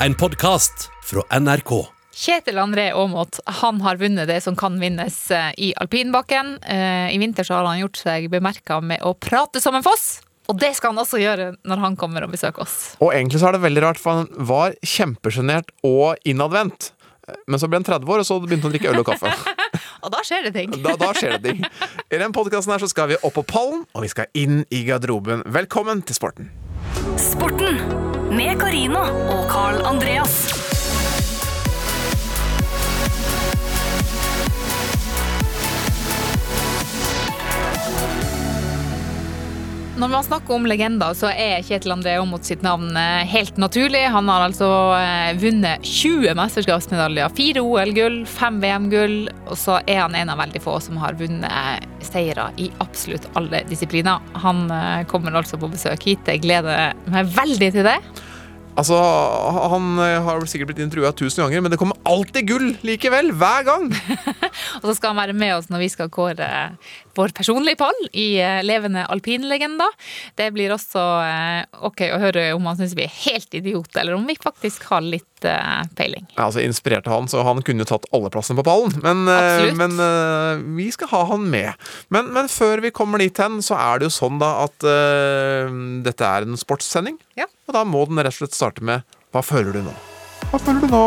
En 0.00 0.14
podkast 0.14 0.90
fra 1.04 1.38
NRK. 1.40 1.70
Kjetil 2.16 2.58
André 2.58 2.90
Aamodt 2.92 3.38
han 3.62 3.80
har 3.80 3.96
vunnet 3.96 4.28
det 4.28 4.42
som 4.44 4.56
kan 4.56 4.76
vinnes 4.80 5.16
eh, 5.30 5.52
i 5.56 5.70
alpinbakken. 5.76 6.58
Eh, 6.62 7.14
I 7.14 7.18
vinter 7.18 7.44
så 7.44 7.54
har 7.56 7.64
han 7.64 7.80
gjort 7.80 8.00
seg 8.00 8.26
bemerka 8.32 8.80
med 8.84 9.00
å 9.04 9.14
prate 9.16 9.60
som 9.60 9.76
en 9.76 9.84
foss. 9.84 10.20
Og 10.52 10.60
det 10.60 10.74
skal 10.76 10.92
han 10.92 11.00
også 11.00 11.20
gjøre 11.20 11.48
når 11.64 11.80
han 11.82 11.96
kommer 11.96 12.26
og 12.26 12.34
besøker 12.36 12.66
oss. 12.66 12.76
Og 13.00 13.14
egentlig 13.14 13.40
så 13.40 13.48
er 13.48 13.56
det 13.56 13.62
veldig 13.64 13.84
rart, 13.86 14.00
for 14.00 14.20
han 14.20 14.28
var 14.48 14.76
kjempesjenert 14.84 15.72
og 15.84 16.20
innadvendt. 16.28 16.92
Men 17.48 17.58
så 17.58 17.66
ble 17.66 17.80
han 17.80 17.88
30 17.88 18.12
år, 18.12 18.22
og 18.22 18.28
så 18.28 18.36
begynte 18.44 18.68
han 18.68 18.74
å 18.74 18.76
drikke 18.76 18.92
øl 18.92 19.00
og 19.02 19.08
kaffe. 19.08 19.32
Og 20.06 20.12
da 20.12 20.20
skjer 20.22 20.44
det 20.46 20.52
ting. 20.54 20.70
Da, 20.84 20.92
da 21.00 21.08
skjer 21.16 21.34
det 21.34 21.50
ting. 21.50 21.64
I 22.14 22.20
den 22.20 22.34
podkasten 22.36 22.70
her 22.70 22.84
så 22.84 22.88
skal 22.92 23.10
vi 23.10 23.18
opp 23.26 23.34
på 23.34 23.42
pallen, 23.48 23.82
og 23.96 24.04
vi 24.06 24.12
skal 24.12 24.30
inn 24.38 24.60
i 24.70 24.84
garderoben. 24.86 25.42
Velkommen 25.50 26.04
til 26.06 26.20
sporten. 26.20 26.52
Sporten 27.18 28.14
med 28.30 28.60
Carina 28.60 29.08
og 29.30 29.50
Carl 29.50 29.86
Andreas. 29.86 30.65
Når 39.96 40.10
man 40.12 40.24
snakker 40.26 40.52
om 40.52 40.66
legender, 40.68 41.14
så 41.16 41.30
er 41.32 41.62
Kjetil 41.64 41.94
André 41.94 42.18
Aamodt 42.20 42.44
sitt 42.44 42.60
navn 42.60 42.90
eh, 43.00 43.22
helt 43.32 43.56
naturlig. 43.56 44.02
Han 44.12 44.28
har 44.28 44.42
altså 44.44 44.68
eh, 44.92 45.30
vunnet 45.40 45.86
20 45.88 46.36
mesterskapsmedaljer, 46.36 47.32
fire 47.38 47.62
OL-gull, 47.64 48.18
fem 48.28 48.58
VM-gull, 48.60 49.16
og 49.46 49.56
så 49.56 49.78
er 49.88 50.02
han 50.02 50.18
en 50.18 50.34
av 50.34 50.42
veldig 50.42 50.60
få 50.60 50.74
som 50.84 51.00
har 51.00 51.16
vunnet 51.16 51.88
seire 52.04 52.50
i 52.60 52.68
absolutt 52.84 53.24
alle 53.40 53.62
disipliner. 53.70 54.20
Han 54.44 54.66
eh, 54.68 55.06
kommer 55.08 55.32
altså 55.40 55.56
på 55.56 55.72
besøk 55.72 56.04
hit. 56.10 56.28
Jeg 56.28 56.44
gleder 56.44 56.92
meg 57.08 57.32
veldig 57.32 57.72
til 57.78 57.88
det. 57.88 57.96
Altså, 58.76 59.00
Han 59.72 59.96
har 59.96 60.44
sikkert 60.44 60.74
blitt 60.74 60.84
intervjua 60.84 61.14
tusen 61.16 61.46
ganger, 61.46 61.64
men 61.64 61.72
det 61.72 61.80
kommer 61.80 61.96
alltid 62.04 62.52
gull 62.52 62.74
likevel! 62.84 63.32
Hver 63.32 63.64
gang! 63.64 63.88
Og 64.82 64.90
så 64.90 64.98
skal 64.98 65.14
han 65.14 65.22
være 65.24 65.40
med 65.40 65.56
oss 65.56 65.72
når 65.72 65.86
vi 65.86 65.92
skal 65.96 66.12
kåre 66.12 66.50
vår 67.16 67.32
personlige 67.36 67.78
pall 67.80 67.96
i 68.12 68.36
eh, 68.42 68.62
Levende 68.66 69.06
alpinlegender. 69.12 69.92
Det 70.34 70.50
blir 70.54 70.74
også 70.74 71.02
eh, 71.24 71.62
ok 71.86 72.02
å 72.12 72.20
høre 72.22 72.48
om 72.56 72.68
han 72.68 72.78
syns 72.78 72.96
vi 72.96 73.06
er 73.06 73.14
helt 73.26 73.56
idioter, 73.56 74.02
eller 74.02 74.18
om 74.18 74.26
vi 74.28 74.36
faktisk 74.40 74.88
har 74.90 75.04
litt 75.04 75.46
eh, 75.48 75.82
peiling. 75.98 76.26
Ja, 76.36 76.48
altså 76.48 76.64
Inspirerte 76.64 77.12
han, 77.12 77.28
så 77.30 77.44
han 77.46 77.62
kunne 77.66 77.86
tatt 77.88 78.08
alle 78.16 78.30
plassene 78.32 78.60
på 78.60 78.66
pallen. 78.66 78.94
Men, 79.02 79.24
men 79.78 79.98
vi 80.76 80.88
skal 80.92 81.10
ha 81.12 81.22
han 81.32 81.46
med. 81.50 81.72
Men, 82.12 82.30
men 82.34 82.50
før 82.52 82.82
vi 82.84 82.92
kommer 82.94 83.22
dit 83.22 83.38
hen, 83.40 83.60
så 83.64 83.78
er 83.78 84.00
det 84.00 84.08
jo 84.08 84.14
sånn 84.16 84.40
da 84.42 84.52
at 84.64 84.86
uh, 84.86 85.70
dette 86.04 86.26
er 86.26 86.46
en 86.46 86.58
sportssending. 86.58 87.18
Ja. 87.38 87.48
Og 87.66 87.76
da 87.76 87.84
må 87.88 88.04
den 88.08 88.20
rett 88.20 88.34
og 88.36 88.42
slett 88.42 88.56
starte 88.56 88.84
med 88.86 89.06
Hva 89.34 89.42
føler 89.44 89.74
du 89.76 89.82
nå? 89.86 89.94
Hva 90.52 90.62
føler 90.62 90.86
du 90.86 90.92
nå? 90.92 91.04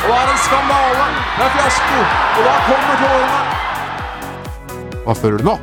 Og 0.00 0.08
det 0.08 0.16
er 0.16 0.30
en 0.32 0.44
skandale! 0.46 1.08
Det 1.36 1.46
er 1.46 1.56
fiasko! 1.58 2.04
Og 2.38 2.46
da 2.46 2.60
kommer 2.68 3.02
tårene! 3.04 3.59
Hva 5.10 5.16
føler 5.18 5.40
du 5.42 5.48
nå? 5.48 5.56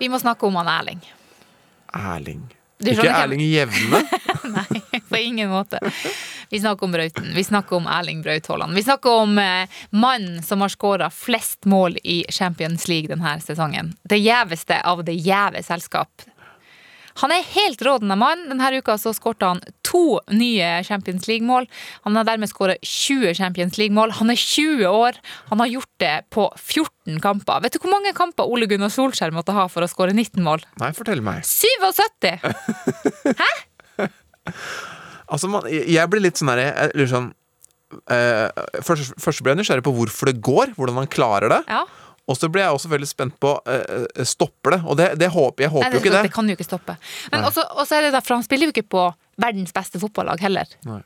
Vi 0.00 0.06
må 0.08 0.16
snakke 0.16 0.46
om 0.48 0.54
han 0.56 0.68
Erling. 0.72 1.00
Erling. 1.92 2.38
Du 2.80 2.88
Ikke 2.94 3.02
hvem- 3.02 3.18
Erling 3.18 3.42
Jevne. 3.44 3.98
Nei, 4.54 5.00
på 5.10 5.18
ingen 5.20 5.50
måte. 5.52 5.76
Vi 6.48 6.60
snakker 6.62 6.86
om 6.88 6.94
Brauten. 6.96 7.26
Vi 7.36 7.44
snakker 7.44 7.76
om 7.76 7.86
Erling 7.92 8.22
Braut 8.24 8.46
Haaland. 8.48 8.72
Vi 8.72 8.82
snakker 8.86 9.18
om 9.26 9.36
eh, 9.38 9.68
mannen 9.90 10.40
som 10.42 10.64
har 10.64 10.72
skåra 10.72 11.10
flest 11.12 11.68
mål 11.68 11.98
i 12.04 12.22
Champions 12.32 12.88
League 12.88 13.12
denne 13.12 13.34
sesongen. 13.44 13.92
Det 14.08 14.16
gjeveste 14.22 14.80
av 14.80 15.04
det 15.04 15.18
gjeve 15.20 15.60
selskap. 15.66 16.08
Han 17.22 17.32
er 17.34 17.46
helt 17.54 17.82
rådende 17.84 18.16
mann. 18.18 18.44
Denne 18.50 18.70
uka 18.78 18.96
så 19.00 19.12
skårte 19.16 19.48
han 19.50 19.62
to 19.86 20.18
nye 20.30 20.68
Champions 20.86 21.26
League-mål. 21.30 21.66
Han 22.06 22.18
har 22.18 22.26
dermed 22.28 22.50
skåret 22.50 22.82
20 22.84 23.34
Champions 23.38 23.78
League-mål. 23.80 24.14
Han 24.20 24.30
er 24.30 24.38
20 24.38 24.86
år. 24.90 25.18
Han 25.50 25.62
har 25.64 25.72
gjort 25.72 25.90
det 26.02 26.14
på 26.34 26.46
14 26.56 27.18
kamper. 27.24 27.64
Vet 27.64 27.74
du 27.74 27.80
hvor 27.82 27.94
mange 27.96 28.14
kamper 28.16 28.48
Ole 28.48 28.68
Gunnar 28.70 28.92
Solskjær 28.94 29.34
måtte 29.34 29.56
ha 29.56 29.66
for 29.72 29.84
å 29.84 29.90
skåre 29.90 30.14
19 30.14 30.44
mål? 30.46 30.62
Nei, 30.82 30.92
fortell 30.96 31.24
meg. 31.24 31.42
77! 31.48 32.38
Hæ? 33.42 33.50
Altså, 35.28 35.50
man, 35.52 35.66
jeg 35.68 36.08
blir 36.08 36.24
litt 36.24 36.40
sånn 36.40 36.54
her 36.54 36.62
jeg 36.64 36.94
lurer 36.94 37.12
sånn 37.16 37.34
Uh, 37.88 38.52
først, 38.84 39.14
først 39.16 39.40
ble 39.40 39.54
jeg 39.54 39.62
nysgjerrig 39.62 39.84
på 39.86 39.94
hvorfor 39.96 40.28
det 40.28 40.42
går, 40.44 40.74
hvordan 40.76 40.98
han 41.00 41.06
klarer 41.08 41.48
det. 41.54 41.62
Ja. 41.72 41.86
Og 42.28 42.36
så 42.36 42.50
ble 42.52 42.64
jeg 42.64 42.76
også 42.76 42.90
veldig 42.92 43.08
spent 43.08 43.38
på 43.40 43.54
uh, 43.56 44.24
stopper 44.28 44.76
det. 44.76 44.80
Og 44.84 44.98
det, 45.00 45.12
det 45.20 45.30
håper, 45.32 45.64
jeg 45.64 45.72
håper 45.72 45.86
Nei, 45.86 45.94
jo 45.96 46.02
ikke 46.02 46.12
det, 46.12 46.18
det. 46.18 46.30
det 46.30 46.34
kan 46.34 46.50
jo 46.50 46.56
ikke 46.58 46.66
stoppe. 46.68 46.98
Men 47.32 47.46
også, 47.48 47.64
også 47.80 47.98
er 47.98 48.08
det 48.08 48.16
derfor 48.18 48.36
han 48.36 48.44
spiller 48.46 48.68
jo 48.68 48.76
ikke 48.76 48.88
på 48.96 49.06
verdens 49.40 49.72
beste 49.72 50.00
fotballag 50.02 50.42
heller. 50.44 50.68
Nei. 50.88 51.00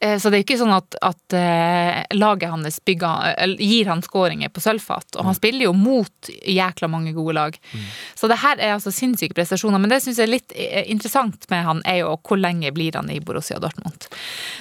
Eh, 0.00 0.16
Så 0.18 0.30
det 0.32 0.38
er 0.40 0.44
ikke 0.46 0.58
sånn 0.60 0.72
at, 0.72 0.96
at 1.04 1.34
eh, 1.36 2.00
laget 2.16 2.50
hans 2.50 2.78
bygger, 2.88 3.34
gir 3.60 3.90
han 3.90 4.00
skåringer 4.02 4.48
på 4.48 4.62
sølvfat. 4.64 5.18
Og 5.20 5.26
han 5.28 5.36
spiller 5.36 5.66
jo 5.68 5.72
mot 5.76 6.30
jækla 6.46 6.88
mange 6.88 7.12
gode 7.16 7.34
lag. 7.36 7.58
Mm. 7.74 7.84
Så 8.16 8.28
det 8.30 8.38
her 8.40 8.56
er 8.58 8.74
altså 8.78 8.92
sinnssyke 8.94 9.36
prestasjoner. 9.36 9.78
Men 9.82 9.92
det 9.92 10.00
syns 10.04 10.18
jeg 10.20 10.28
er 10.28 10.32
litt 10.34 10.54
eh, 10.56 10.86
interessant 10.92 11.44
med 11.52 11.64
han, 11.66 11.82
er 11.84 12.00
jo 12.02 12.14
hvor 12.24 12.40
lenge 12.40 12.72
blir 12.72 12.96
han 12.96 13.10
i 13.12 13.18
Borussia 13.20 13.58
Dortmund. 13.60 14.08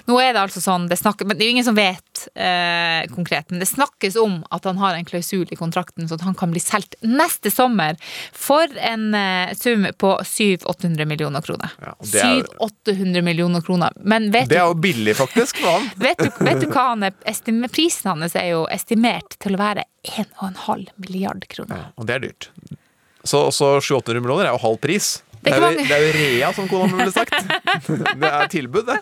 Nå 0.09 0.19
er 0.19 0.33
det 0.35 0.41
altså 0.43 0.59
sånn, 0.63 0.89
det, 0.91 0.99
snakker, 0.99 1.25
men 1.29 1.37
det 1.39 1.45
er 1.45 1.51
jo 1.51 1.55
ingen 1.57 1.67
som 1.69 1.77
vet 1.79 2.25
eh, 2.35 3.07
konkret, 3.13 3.47
men 3.53 3.63
det 3.63 3.69
snakkes 3.71 4.17
om 4.19 4.41
at 4.51 4.67
han 4.67 4.79
har 4.81 4.97
en 4.97 5.07
klausul 5.07 5.47
i 5.51 5.57
kontrakten, 5.59 6.07
så 6.09 6.17
at 6.19 6.25
han 6.27 6.35
kan 6.35 6.51
bli 6.51 6.59
solgt 6.63 6.97
neste 7.05 7.51
sommer 7.53 7.95
for 8.35 8.67
en 8.83 9.13
eh, 9.15 9.53
sum 9.55 9.87
på 9.99 10.13
700-800 10.25 11.05
millioner 11.07 11.41
kroner. 11.45 11.71
Ja, 11.79 11.95
og 11.95 12.11
det 12.11 12.23
er- 12.25 12.43
700-800 12.59 13.21
millioner 13.23 13.61
kroner. 13.63 13.95
Men 14.03 14.31
vet 14.33 14.49
Det 14.49 14.57
er 14.59 14.67
jo 14.67 14.75
billig, 14.75 15.15
faktisk, 15.15 15.28
for 15.33 15.63
vann. 15.65 15.87
Vet 16.07 16.19
du, 16.21 16.29
vet 16.45 16.61
du 16.63 16.67
hva 16.71 16.89
han 16.91 17.07
er, 17.09 17.15
estime, 17.29 17.69
Prisen 17.71 18.11
hans 18.11 18.35
er 18.39 18.51
jo 18.53 18.65
estimert 18.73 19.37
til 19.41 19.57
å 19.57 19.61
være 19.61 19.85
1,5 20.07 20.89
milliard 20.97 21.47
kroner. 21.51 21.89
Og 21.97 22.09
det 22.09 22.17
er 22.17 22.27
dyrt. 22.27 22.51
Så, 23.23 23.45
også 23.49 23.77
700-800 23.83 24.23
millioner 24.23 24.47
er 24.49 24.55
jo 24.55 24.63
halv 24.63 24.79
pris. 24.83 25.19
Det 25.39 25.53
Det 25.53 25.55
er 25.55 25.71
jo, 25.71 25.83
det 25.87 25.95
er 25.95 26.01
jo 26.03 26.11
rea, 26.17 26.47
som 26.53 26.67
kona 26.67 26.97
ville 26.97 27.11
sagt. 27.15 27.35
Det 28.19 28.27
er 28.27 28.49
tilbud, 28.51 28.89
det. 28.89 28.97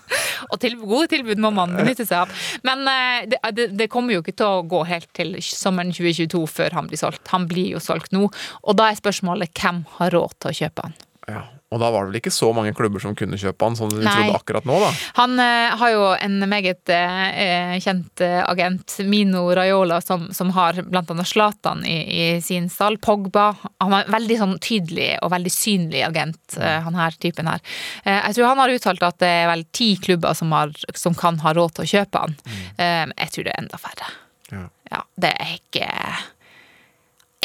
Og 0.52 0.60
til, 0.62 0.76
gode 0.78 1.08
tilbud 1.10 1.42
må 1.42 1.50
man 1.50 1.74
benytte 1.74 2.06
seg 2.06 2.28
av. 2.28 2.44
Men 2.68 2.84
eh, 2.92 3.26
det, 3.32 3.40
det, 3.58 3.68
det 3.80 3.88
kommer 3.90 4.14
jo 4.14 4.22
ikke 4.22 4.36
til 4.38 4.60
å 4.60 4.66
gå 4.70 4.84
helt 4.86 5.10
til 5.18 5.34
sommeren 5.42 5.90
2022 5.96 6.44
før 6.52 6.78
han 6.78 6.90
blir 6.92 7.02
solgt. 7.02 7.26
Han 7.34 7.48
blir 7.50 7.72
jo 7.74 7.82
solgt 7.82 8.14
nå. 8.14 8.28
Og 8.62 8.78
da 8.78 8.92
er 8.92 9.00
spørsmålet 9.00 9.50
hvem 9.58 9.82
har 9.98 10.14
råd 10.14 10.38
til 10.38 10.52
å 10.54 10.58
kjøpe 10.62 10.86
han? 10.86 10.98
Ja. 11.26 11.42
Og 11.68 11.82
da 11.82 11.90
var 11.92 12.06
det 12.06 12.14
vel 12.14 12.20
ikke 12.22 12.32
så 12.32 12.48
mange 12.56 12.72
klubber 12.76 13.02
som 13.04 13.16
kunne 13.18 13.36
kjøpe 13.40 13.68
han, 13.68 13.76
som 13.76 13.90
de 13.92 14.00
trodde 14.06 14.36
akkurat 14.38 14.68
nå, 14.68 14.78
da. 14.80 14.92
Han 15.18 15.34
eh, 15.44 15.74
har 15.82 15.92
jo 15.92 16.06
en 16.16 16.38
meget 16.48 16.92
eh, 16.96 17.74
kjent 17.84 18.24
eh, 18.24 18.40
agent, 18.48 18.96
Mino 19.04 19.42
Raiola, 19.52 19.98
som, 20.02 20.30
som 20.36 20.54
har 20.56 20.80
annet 20.86 21.28
Zlatan 21.28 21.84
i, 21.84 21.98
i 22.08 22.28
sin 22.42 22.70
stall. 22.72 22.96
Pogba. 23.04 23.50
Han 23.84 23.98
er 23.98 24.08
veldig 24.16 24.38
sånn 24.40 24.56
tydelig 24.64 25.10
og 25.20 25.34
veldig 25.36 25.52
synlig 25.52 26.06
agent, 26.08 26.56
eh, 26.56 26.80
han 26.88 26.96
her 26.96 27.20
typen 27.20 27.52
her. 27.52 27.60
Eh, 28.06 28.16
jeg 28.16 28.38
tror 28.38 28.54
han 28.54 28.64
har 28.64 28.76
uttalt 28.78 29.04
at 29.10 29.20
det 29.26 29.34
er 29.42 29.52
vel 29.52 29.68
ti 29.76 29.90
klubber 30.08 30.40
som, 30.40 30.56
har, 30.56 30.72
som 30.96 31.18
kan 31.20 31.42
ha 31.44 31.52
råd 31.58 31.76
til 31.76 31.84
å 31.84 31.92
kjøpe 31.98 32.24
han. 32.24 32.40
Eh, 32.80 33.04
jeg 33.12 33.36
tror 33.36 33.50
det 33.50 33.56
er 33.58 33.64
enda 33.66 33.84
færre. 33.84 34.12
Ja. 34.56 34.66
Ja, 34.88 35.04
det 35.20 35.36
er 35.36 35.50
ikke 35.58 35.88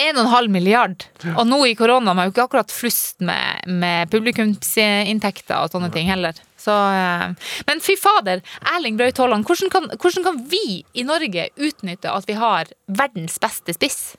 1,5 0.00 0.48
milliard. 0.48 1.04
Og 1.36 1.44
nå 1.46 1.58
i 1.68 1.74
korona 1.76 2.14
har 2.16 2.28
jo 2.28 2.32
ikke 2.32 2.46
akkurat 2.46 2.72
flust 2.72 3.20
med, 3.20 3.66
med 3.68 4.10
publikumsinntekter 4.12 5.60
og 5.60 5.74
sånne 5.74 5.92
ting 5.92 6.08
heller. 6.08 6.38
Så, 6.62 6.72
eh, 6.72 7.52
men 7.68 7.82
fy 7.84 7.96
fader, 8.00 8.42
Erling 8.74 8.96
Braut 8.96 9.20
Haaland, 9.20 9.46
hvordan 9.46 9.92
hvordan 9.98 10.26
kan 10.26 10.42
vi 10.48 10.82
i 10.94 11.04
Norge 11.06 11.48
utnytte 11.56 12.12
at 12.12 12.28
vi 12.28 12.38
har 12.38 12.72
verdens 12.86 13.38
beste 13.42 13.74
spiss? 13.76 14.14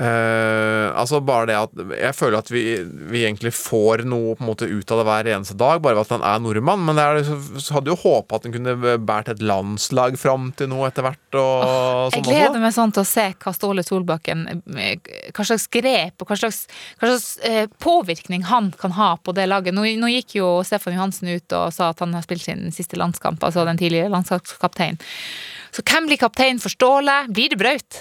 Eh, 0.00 0.86
altså 0.96 1.18
bare 1.20 1.48
det 1.50 1.56
at 1.58 1.80
Jeg 1.92 2.14
føler 2.16 2.38
at 2.40 2.48
vi, 2.48 2.62
vi 3.10 3.20
egentlig 3.26 3.50
får 3.52 4.06
noe 4.08 4.32
på 4.38 4.44
en 4.44 4.48
måte 4.48 4.68
ut 4.70 4.92
av 4.94 5.02
det 5.02 5.04
hver 5.10 5.28
eneste 5.34 5.56
dag, 5.60 5.82
bare 5.84 5.98
ved 5.98 6.06
at 6.08 6.14
han 6.14 6.24
er 6.24 6.40
nordmann. 6.40 6.86
Men 6.86 6.96
det 6.96 7.04
er, 7.04 7.32
så 7.60 7.76
hadde 7.76 7.92
jo 7.92 7.98
håpa 8.00 8.38
at 8.38 8.46
han 8.48 8.54
kunne 8.54 8.96
båret 9.04 9.28
et 9.34 9.44
landslag 9.44 10.16
fram 10.20 10.50
til 10.56 10.70
noe 10.72 10.88
etter 10.88 11.04
hvert. 11.04 11.20
Og 11.36 11.60
Jeg 11.60 12.16
sånn 12.16 12.26
gleder 12.30 12.48
også. 12.54 12.64
meg 12.64 12.76
sånn 12.78 12.96
til 12.96 13.04
å 13.04 13.10
se 13.12 13.26
hva 13.44 13.54
Ståle 13.56 13.84
Solbakken 13.84 14.46
eh, 14.80 15.12
Hva 15.36 15.46
slags 15.50 15.68
grep 15.72 16.24
og 16.24 16.32
hva 16.32 16.40
slags, 16.40 16.62
hva 17.00 17.12
slags 17.12 17.28
eh, 17.44 17.64
påvirkning 17.84 18.48
han 18.48 18.72
kan 18.80 18.96
ha 18.96 19.12
på 19.20 19.36
det 19.36 19.50
laget. 19.52 19.76
Nå, 19.76 19.84
nå 20.00 20.12
gikk 20.16 20.38
jo 20.40 20.52
Stefan 20.64 20.96
Johansen 20.96 21.28
ut 21.34 21.58
og 21.60 21.74
sa 21.76 21.92
at 21.92 22.00
han 22.00 22.16
har 22.16 22.24
spilt 22.24 22.46
sin 22.46 22.70
siste 22.72 22.96
landskamp, 23.00 23.42
altså 23.44 23.66
den 23.68 23.80
tidligere 23.80 24.12
landslagskapteinen. 24.16 25.00
Så 25.70 25.84
hvem 25.86 26.08
blir 26.08 26.18
kaptein 26.18 26.58
for 26.58 26.72
Ståle? 26.72 27.20
Blir 27.30 27.52
det 27.52 27.60
Braut? 27.60 28.00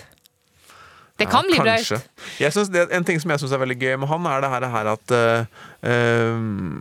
Det 1.20 1.30
kan 1.30 1.48
bli 1.48 1.60
kanskje. 1.60 2.00
Braut. 2.40 2.74
Det, 2.74 2.88
en 2.96 3.08
ting 3.08 3.22
som 3.22 3.34
jeg 3.34 3.44
syns 3.44 3.56
er 3.56 3.62
veldig 3.62 3.80
gøy 3.80 3.96
med 4.02 4.12
han, 4.12 4.28
er 4.32 4.44
det 4.44 4.52
her, 4.54 4.68
her 4.74 4.92
at 4.96 5.16
uh, 5.16 6.76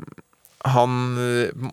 han 0.66 1.00
eh, 1.22 1.66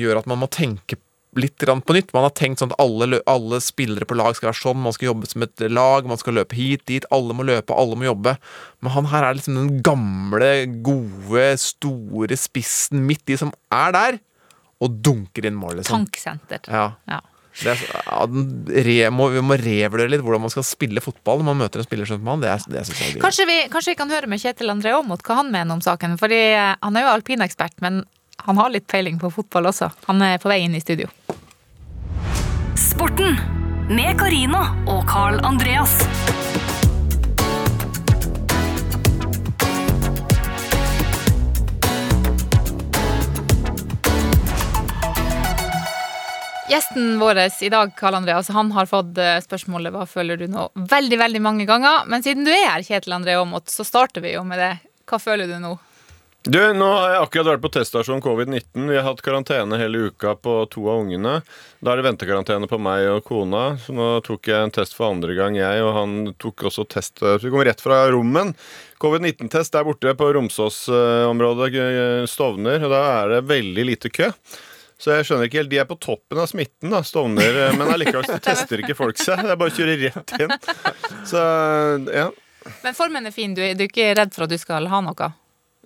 gjør 0.00 0.22
at 0.22 0.28
man 0.30 0.40
må 0.40 0.48
tenke 0.52 0.98
litt 1.38 1.62
på 1.62 1.94
nytt. 1.94 2.12
Man 2.16 2.24
har 2.26 2.32
tenkt 2.34 2.62
sånn 2.62 2.72
at 2.72 2.80
alle, 2.82 3.20
alle 3.30 3.60
spillere 3.62 4.08
på 4.08 4.16
lag 4.18 4.34
skal 4.34 4.50
være 4.50 4.60
sånn, 4.60 4.80
man 4.82 4.94
skal 4.96 5.12
jobbe 5.12 5.28
som 5.30 5.44
et 5.46 5.64
lag, 5.70 6.08
man 6.08 6.18
skal 6.18 6.34
løpe 6.40 6.58
hit, 6.58 6.82
dit, 6.90 7.06
alle 7.14 7.36
må 7.36 7.46
løpe, 7.46 7.76
alle 7.76 7.98
må 7.98 8.08
jobbe. 8.08 8.34
Men 8.82 8.94
han 8.96 9.10
her 9.12 9.28
er 9.28 9.38
liksom 9.38 9.60
den 9.60 9.84
gamle, 9.86 10.50
gode, 10.86 11.46
store 11.62 12.38
spissen 12.40 13.04
midt 13.06 13.30
i 13.30 13.38
som 13.40 13.54
er 13.70 13.94
der. 13.96 14.20
og 14.80 14.94
dunker 15.04 15.44
inn 15.44 15.58
mål, 15.60 15.74
liksom. 15.82 16.06
Tanksenter. 16.06 16.62
Ja. 16.72 16.86
Ja. 17.04 17.18
Det 17.60 17.72
er, 17.74 17.80
ja, 18.06 18.20
re, 18.86 18.94
må, 19.12 19.26
vi 19.34 19.42
må 19.44 19.56
revurdere 19.60 20.10
litt 20.14 20.22
hvordan 20.24 20.44
man 20.46 20.52
skal 20.54 20.64
spille 20.64 21.02
fotball 21.04 21.42
når 21.42 21.48
man 21.52 21.60
møter 21.64 21.82
en 21.82 21.88
spiller 21.88 22.08
som 22.08 22.24
han. 22.30 22.40
Det, 22.40 22.48
er- 22.54 22.70
det 22.72 22.84
synes 22.88 23.00
jeg 23.04 23.16
er. 23.18 23.20
Kanskje 23.24 23.46
vi, 23.50 23.58
kanskje 23.72 23.92
vi 23.94 23.98
kan 24.00 24.10
høre 24.14 24.30
med 24.32 24.40
Kjetil 24.42 24.72
André 24.72 24.94
Aamodt 24.96 25.22
hva 25.28 25.36
han 25.42 25.52
mener 25.52 25.76
om 25.76 25.82
saken. 25.84 26.16
Fordi 26.20 26.40
eh, 26.54 26.74
Han 26.82 26.96
er 26.96 27.06
jo 27.06 27.12
alpinekspert, 27.14 27.76
men 27.84 28.02
han 28.46 28.56
har 28.56 28.70
litt 28.72 28.86
peiling 28.88 29.18
på 29.20 29.28
fotball 29.34 29.68
også. 29.68 29.90
Han 30.08 30.22
er 30.24 30.38
på 30.40 30.48
vei 30.48 30.62
inn 30.64 30.74
i 30.74 30.80
studio. 30.80 31.10
Sporten 32.80 33.36
med 33.90 34.16
Carina 34.20 34.62
og 34.88 35.04
Carl 35.10 35.40
Andreas. 35.44 35.92
Gjesten 46.70 47.18
vår 47.18 47.38
i 47.62 47.68
dag, 47.68 47.90
Karl 47.96 48.14
Andreas, 48.14 48.48
han 48.48 48.68
har 48.72 48.86
fått 48.86 49.18
eh, 49.18 49.40
spørsmålet 49.42 49.90
hva 49.90 50.04
føler 50.06 50.38
du 50.38 50.44
nå 50.46 50.68
veldig 50.78 51.16
veldig 51.18 51.40
mange 51.42 51.64
ganger. 51.66 52.04
Men 52.06 52.22
siden 52.22 52.46
du 52.46 52.52
er 52.52 52.76
her, 52.76 52.84
Kjetil 52.86 53.16
André 53.16 53.34
Aamodt, 53.34 53.72
så 53.74 53.82
starter 53.82 54.22
vi 54.22 54.36
jo 54.36 54.44
med 54.46 54.62
det. 54.62 54.76
Hva 55.10 55.18
føler 55.18 55.50
du 55.50 55.56
nå? 55.58 55.72
Du, 56.46 56.60
nå 56.72 56.86
har 56.94 57.10
jeg 57.10 57.24
akkurat 57.24 57.48
vært 57.50 57.64
på 57.64 57.72
teststasjon 57.74 58.22
covid-19. 58.22 58.86
Vi 58.86 58.94
har 59.00 59.02
hatt 59.08 59.18
karantene 59.26 59.80
hele 59.82 60.06
uka 60.12 60.36
på 60.38 60.54
to 60.70 60.86
av 60.86 61.02
ungene. 61.02 61.34
Da 61.82 61.90
er 61.90 62.00
det 62.00 62.06
ventekarantene 62.06 62.70
på 62.70 62.78
meg 62.78 63.10
og 63.16 63.26
kona. 63.26 63.66
Så 63.82 63.98
nå 63.98 64.08
tok 64.24 64.54
jeg 64.54 64.70
en 64.70 64.76
test 64.78 64.94
for 64.94 65.10
andre 65.10 65.34
gang, 65.34 65.58
jeg, 65.58 65.82
og 65.82 65.92
han 65.98 66.16
tok 66.38 66.68
også 66.70 66.86
test. 66.86 67.18
Så 67.18 67.42
vi 67.42 67.50
kom 67.50 67.66
rett 67.66 67.82
fra 67.82 68.04
rommen. 68.14 68.54
Covid-19-test 69.02 69.74
der 69.74 69.90
borte 69.90 70.14
på 70.14 70.32
Romsås-området, 70.38 71.72
eh, 71.82 72.24
Stovner. 72.30 72.78
Og 72.86 72.94
da 72.94 73.06
er 73.18 73.34
det 73.34 73.46
veldig 73.50 73.90
lite 73.90 74.14
kø. 74.14 74.30
Så 75.00 75.14
jeg 75.16 75.26
skjønner 75.26 75.48
ikke 75.48 75.62
helt, 75.62 75.72
De 75.72 75.80
er 75.80 75.88
på 75.88 75.96
toppen 75.96 76.40
av 76.42 76.48
smitten, 76.50 76.92
da, 76.92 77.00
Stovner, 77.06 77.60
eh, 77.66 77.74
men 77.78 77.88
allikevel 77.88 78.40
tester 78.44 78.82
ikke 78.84 78.98
folk 78.98 79.20
seg. 79.20 79.40
Det 79.46 79.54
er 79.54 79.60
bare 79.60 79.72
å 79.72 79.76
kjøre 79.76 79.98
rett 80.06 80.34
inn. 80.36 80.56
Så 81.28 81.44
ja. 82.12 82.28
Men 82.84 82.96
formen 82.96 83.28
er 83.28 83.34
fin. 83.34 83.54
Du 83.56 83.62
er, 83.64 83.72
du 83.76 83.86
er 83.86 83.88
ikke 83.88 84.10
redd 84.18 84.34
for 84.36 84.44
at 84.44 84.52
du 84.52 84.60
skal 84.60 84.90
ha 84.92 85.00
noe? 85.04 85.30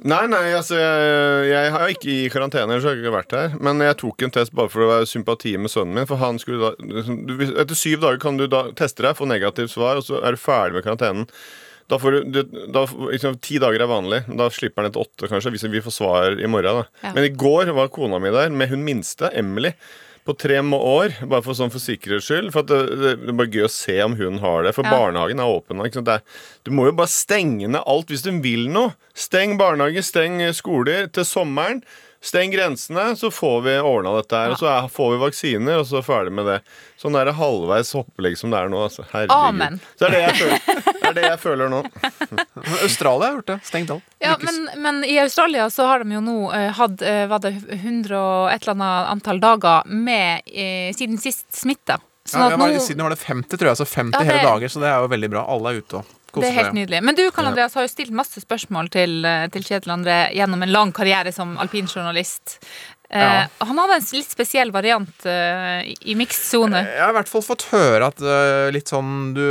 Nei, 0.02 0.24
nei, 0.26 0.48
altså 0.50 0.74
jeg, 0.74 1.42
jeg 1.52 1.70
har 1.70 1.92
ikke 1.92 2.08
i 2.10 2.22
karantene, 2.32 2.66
ellers 2.66 2.86
har 2.88 2.96
jeg 2.96 3.04
ikke 3.04 3.14
vært 3.14 3.34
her. 3.36 3.52
Men 3.62 3.78
jeg 3.84 3.96
tok 4.00 4.24
en 4.26 4.34
test 4.34 4.54
bare 4.58 4.72
for 4.72 4.82
å 4.82 4.88
være 4.90 5.06
sympati 5.06 5.54
med 5.54 5.70
sønnen 5.70 5.94
min. 6.00 6.08
For 6.10 6.18
han 6.18 6.40
skulle 6.42 6.72
da 6.74 7.52
Etter 7.62 7.78
syv 7.78 8.02
dager 8.02 8.18
kan 8.22 8.40
du 8.40 8.48
da 8.50 8.66
teste 8.74 9.06
deg, 9.06 9.14
få 9.14 9.28
negativt 9.30 9.70
svar, 9.76 10.00
og 10.00 10.08
så 10.08 10.18
er 10.18 10.34
du 10.34 10.42
ferdig 10.42 10.80
med 10.80 10.86
karantenen. 10.88 11.28
Da 11.90 11.98
får 12.00 12.16
du, 12.32 12.42
da, 12.72 12.86
liksom, 13.12 13.36
Ti 13.44 13.58
dager 13.60 13.82
er 13.84 13.90
vanlig. 13.90 14.22
Da 14.38 14.48
slipper 14.52 14.82
han 14.82 14.90
etter 14.90 15.04
åtte, 15.04 15.28
kanskje, 15.28 15.52
hvis 15.54 15.66
vi 15.68 15.82
får 15.84 15.92
svar 15.98 16.40
i 16.40 16.48
morgen. 16.48 16.80
da 16.82 17.08
Ja. 17.08 17.12
Men 17.14 17.24
i 17.28 17.34
går 17.34 17.74
var 17.76 17.88
kona 17.92 18.18
mi 18.18 18.30
der 18.32 18.48
med 18.50 18.68
hun 18.72 18.84
minste, 18.86 19.30
Emily. 19.36 19.74
På 20.24 20.32
tre 20.40 20.56
år, 20.56 21.12
bare 21.28 21.42
for, 21.44 21.52
sånn 21.52 21.68
for 21.70 21.78
sikkerhets 21.84 22.24
skyld. 22.30 22.48
For 22.54 22.64
at 22.64 22.70
det, 22.72 22.78
det, 22.96 23.10
det 23.20 23.28
er 23.28 23.36
bare 23.36 23.52
gøy 23.52 23.66
å 23.66 23.68
se 23.74 23.98
om 24.06 24.14
hun 24.16 24.38
har 24.40 24.64
det. 24.64 24.72
For 24.72 24.82
Ja. 24.88 24.94
barnehagen 24.96 25.38
er 25.38 25.44
åpen. 25.52 25.84
Er, 25.84 26.22
du 26.64 26.70
må 26.72 26.86
jo 26.88 26.92
bare 26.96 27.12
stenge 27.12 27.68
ned 27.68 27.82
alt 27.84 28.08
hvis 28.08 28.24
du 28.24 28.30
vil 28.40 28.70
noe. 28.72 28.94
Steng 29.12 29.58
barnehage, 29.60 30.00
steng 30.02 30.40
skoler 30.56 31.12
til 31.12 31.24
sommeren. 31.28 31.82
Steng 32.24 32.50
grensene, 32.54 33.02
så 33.20 33.28
får 33.30 33.58
vi 33.66 33.72
ordna 33.84 34.14
dette 34.16 34.38
her. 34.38 34.54
Og 34.54 34.60
så 34.62 34.68
er, 34.72 34.86
får 34.88 35.10
vi 35.12 35.18
vaksiner, 35.20 35.82
og 35.82 35.88
så 35.90 35.98
er 36.00 36.06
ferdig 36.06 36.32
med 36.32 36.46
det. 36.48 36.54
Sånn 36.96 37.12
der 37.18 37.28
halvveis 37.36 37.90
opplegg 38.00 38.38
som 38.40 38.54
det 38.54 38.62
er 38.64 38.70
nå. 38.72 38.80
Altså. 38.86 39.04
Herregud. 39.10 39.34
Amen. 39.36 39.76
Så 40.00 40.06
er 40.08 40.14
det 40.14 40.22
jeg 40.22 40.38
føler, 40.38 40.64
det 40.94 41.10
er 41.10 41.18
det 41.18 41.26
jeg 41.26 41.40
føler 41.42 41.72
nå. 41.74 41.82
Australia 42.86 43.28
har 43.28 43.36
gjort 43.38 43.50
det. 43.52 43.58
Stengt 43.68 43.92
alt. 43.92 44.08
Ja, 44.24 44.38
men, 44.40 44.62
men 44.86 45.02
i 45.04 45.18
Australia 45.20 45.68
så 45.70 45.90
har 45.90 46.00
de 46.04 46.16
jo 46.16 46.24
nå 46.24 46.38
eh, 46.56 46.70
hatt 46.78 47.04
eh, 47.04 47.26
var 47.28 47.44
det 47.44 47.52
100 47.76 48.16
og 48.16 48.48
et 48.54 48.64
eller 48.64 48.76
annet 48.78 49.12
antall 49.12 49.44
dager 49.44 49.84
med 49.92 50.48
eh, 50.48 50.90
siden 50.96 51.20
sist 51.20 51.44
smitta. 51.54 52.00
Sånn 52.24 52.40
ja, 52.40 52.54
at 52.54 52.56
var, 52.56 52.72
nå, 52.72 52.80
siden 52.80 53.04
var 53.04 53.12
det 53.12 53.20
50, 53.20 53.52
tror 53.60 53.74
jeg. 53.74 53.82
Så 53.84 53.90
50 53.92 54.16
Ja, 54.16 54.24
det- 54.24 54.30
hele 54.32 54.48
dager, 54.48 54.72
så 54.72 54.80
det 54.80 54.88
er 54.94 55.04
jo 55.04 55.12
veldig 55.12 55.32
bra. 55.36 55.44
Alle 55.52 55.74
er 55.76 55.84
ute 55.84 56.00
og 56.00 56.20
det 56.42 56.48
er 56.50 56.56
helt 56.58 56.74
nydelig. 56.74 57.02
Men 57.02 57.14
du 57.14 57.30
Karl 57.30 57.46
Andreas 57.52 57.74
har 57.74 57.82
jo 57.86 57.88
stilt 57.92 58.10
masse 58.10 58.40
spørsmål 58.42 58.90
til, 58.90 59.24
eh, 59.24 59.46
til 59.48 59.62
Kjetil 59.62 59.92
André 59.94 60.18
gjennom 60.34 60.62
en 60.62 60.72
lang 60.72 60.92
karriere 60.92 61.32
som 61.32 61.56
alpinjournalist. 61.58 62.58
Eh, 63.10 63.20
Ja. 63.20 63.46
Han 63.60 63.78
hadde 63.78 63.94
en 64.00 64.06
litt 64.18 64.30
spesiell 64.30 64.70
variant 64.72 65.26
uh, 65.26 65.82
i- 65.84 66.14
mixed 66.16 66.42
sone. 66.50 66.74
Jeg 66.82 66.98
har 67.00 67.10
i 67.10 67.18
hvert 67.18 67.28
fall 67.28 67.42
fått 67.42 67.68
høre 67.70 68.06
at 68.08 68.20
uh, 68.20 68.70
litt 68.74 68.88
sånn 68.90 69.34
du 69.34 69.44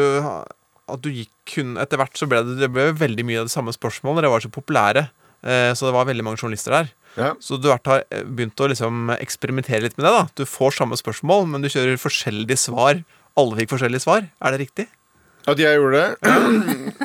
At 0.89 0.99
du 1.01 1.09
gikk 1.09 1.29
kun 1.45 1.77
Etter 1.79 1.95
hvert 1.97 2.17
så 2.19 2.27
ble 2.27 2.41
det, 2.43 2.57
det 2.59 2.69
ble 2.73 2.89
veldig 2.91 3.23
mye 3.23 3.39
av 3.39 3.45
det 3.47 3.53
samme 3.53 3.71
spørsmålet. 3.71 4.21
Dere 4.21 4.31
var 4.33 4.41
så 4.43 4.49
populære. 4.51 5.09
Eh, 5.43 5.71
så 5.75 5.87
det 5.87 5.93
var 5.95 6.05
veldig 6.05 6.23
mange 6.23 6.37
journalister 6.39 6.71
der. 6.71 6.89
Ja. 7.15 7.33
Så 7.39 7.55
du 7.61 7.69
har 7.69 7.79
har 7.85 8.03
begynt 8.25 8.55
å 8.59 8.67
liksom 8.67 9.09
eksperimentere 9.19 9.81
litt 9.83 9.97
med 9.97 10.05
det. 10.07 10.11
da 10.11 10.27
Du 10.35 10.43
får 10.45 10.71
samme 10.75 10.95
spørsmål, 10.99 11.47
men 11.47 11.61
du 11.61 11.69
kjører 11.69 11.95
forskjellige 11.99 12.57
svar. 12.57 13.03
Alle 13.37 13.55
fikk 13.59 13.69
forskjellige 13.75 14.01
svar. 14.03 14.27
Er 14.41 14.51
det 14.51 14.59
riktig? 14.67 14.87
At 15.49 15.59
jeg 15.59 15.75
gjorde 15.75 15.99
det? 15.99 16.33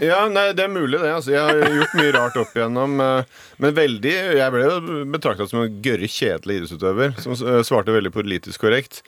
Ja, 0.06 0.20
nei, 0.30 0.44
det 0.54 0.62
er 0.62 0.70
mulig, 0.70 1.00
det. 1.02 1.08
Altså, 1.10 1.32
jeg 1.34 1.42
har 1.42 1.72
gjort 1.74 1.96
mye 1.98 2.12
rart 2.14 2.36
opp 2.38 2.52
igjennom. 2.54 2.92
eh, 3.02 3.40
Men 3.58 3.74
veldig 3.74 4.12
Jeg 4.38 4.52
ble 4.54 4.60
jo 4.62 4.76
betrakta 5.10 5.48
som 5.50 5.64
en 5.64 5.80
gørre 5.82 6.06
kjedelig 6.06 6.60
idrettsutøver 6.60 7.16
som 7.24 7.34
eh, 7.34 7.62
svarte 7.66 7.94
veldig 7.96 8.12
politisk 8.14 8.62
korrekt. 8.62 9.02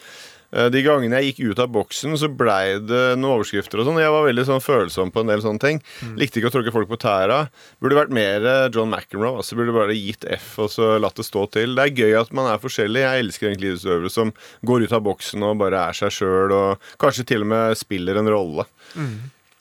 Eh, 0.52 0.68
De 0.72 0.82
gangene 0.82 1.20
jeg 1.20 1.34
gikk 1.34 1.52
ut 1.52 1.62
av 1.62 1.68
boksen, 1.74 2.16
så 2.18 2.28
blei 2.28 2.78
det 2.82 3.02
noen 3.18 3.36
overskrifter 3.38 3.80
og 3.82 3.86
sånn. 3.88 4.00
Jeg 4.02 4.10
var 4.14 4.26
veldig 4.26 4.44
sånn 4.48 4.62
følsom 4.64 5.12
på 5.14 5.22
en 5.22 5.30
del 5.30 5.42
sånne 5.44 5.62
ting. 5.62 5.80
Likte 6.18 6.40
ikke 6.40 6.50
å 6.50 6.54
tråkke 6.56 6.72
folk 6.74 6.88
på 6.90 6.98
tæra. 7.00 7.40
Burde 7.80 7.98
vært 8.00 8.14
mer 8.14 8.44
eh, 8.46 8.68
John 8.74 8.90
McEnroe. 8.90 9.36
Altså 9.40 9.58
burde 9.58 9.74
bare 9.76 9.94
gitt 9.98 10.24
F 10.36 10.58
og 10.66 10.70
så 10.74 10.92
latt 11.02 11.16
det 11.20 11.26
stå 11.28 11.46
til. 11.54 11.74
Det 11.78 11.86
er 11.86 11.96
gøy 12.04 12.16
at 12.20 12.32
man 12.36 12.50
er 12.52 12.58
forskjellig. 12.62 13.04
Jeg 13.06 13.24
elsker 13.26 13.50
egentlig 13.50 13.72
idrettsutøvere 13.74 14.10
som 14.10 14.32
går 14.66 14.86
ut 14.88 14.96
av 14.98 15.04
boksen 15.06 15.42
og 15.46 15.58
bare 15.62 15.84
er 15.90 16.00
seg 16.00 16.10
sjøl, 16.18 16.52
og 16.52 16.90
kanskje 17.02 17.26
til 17.30 17.46
og 17.46 17.52
med 17.54 17.78
spiller 17.78 18.18
en 18.20 18.28
rolle. 18.34 18.66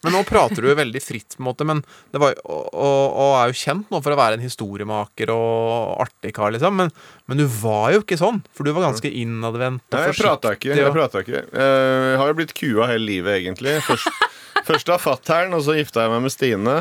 Men 0.06 0.14
nå 0.16 0.22
prater 0.24 0.64
du 0.64 0.70
veldig 0.80 1.02
fritt, 1.04 1.36
på 1.36 1.42
en 1.44 1.48
måte, 1.50 1.66
men 1.68 1.82
det 2.14 2.22
var, 2.24 2.38
og, 2.46 2.70
og, 2.72 3.18
og 3.20 3.34
er 3.42 3.52
jo 3.52 3.58
kjent 3.60 3.90
nå 3.92 4.00
for 4.06 4.16
å 4.16 4.20
være 4.20 4.38
en 4.38 4.46
historiemaker 4.46 5.32
og 5.34 6.00
artig 6.06 6.32
kar, 6.38 6.54
liksom. 6.56 6.78
Men, 6.80 6.94
men 7.28 7.42
du 7.42 7.46
var 7.60 7.92
jo 7.98 8.04
ikke 8.06 8.20
sånn, 8.22 8.40
for 8.56 8.64
du 8.64 8.72
var 8.76 8.88
ganske 8.88 9.12
innadvendt 9.12 9.84
Nei, 9.92 10.06
jeg 10.08 10.20
prata 10.22 10.54
ikke. 10.56 10.72
Jeg, 10.72 10.88
og- 10.88 11.20
ikke. 11.26 11.44
Eh, 11.52 12.08
jeg 12.14 12.22
har 12.24 12.32
jo 12.32 12.38
blitt 12.40 12.56
kua 12.56 12.88
hele 12.94 13.06
livet, 13.10 13.42
egentlig. 13.42 13.76
Først, 13.84 14.08
først 14.70 14.94
av 14.96 15.04
fatter'n, 15.04 15.56
og 15.58 15.66
så 15.68 15.76
gifta 15.76 16.06
jeg 16.06 16.14
meg 16.16 16.24
med 16.30 16.36
Stine. 16.36 16.78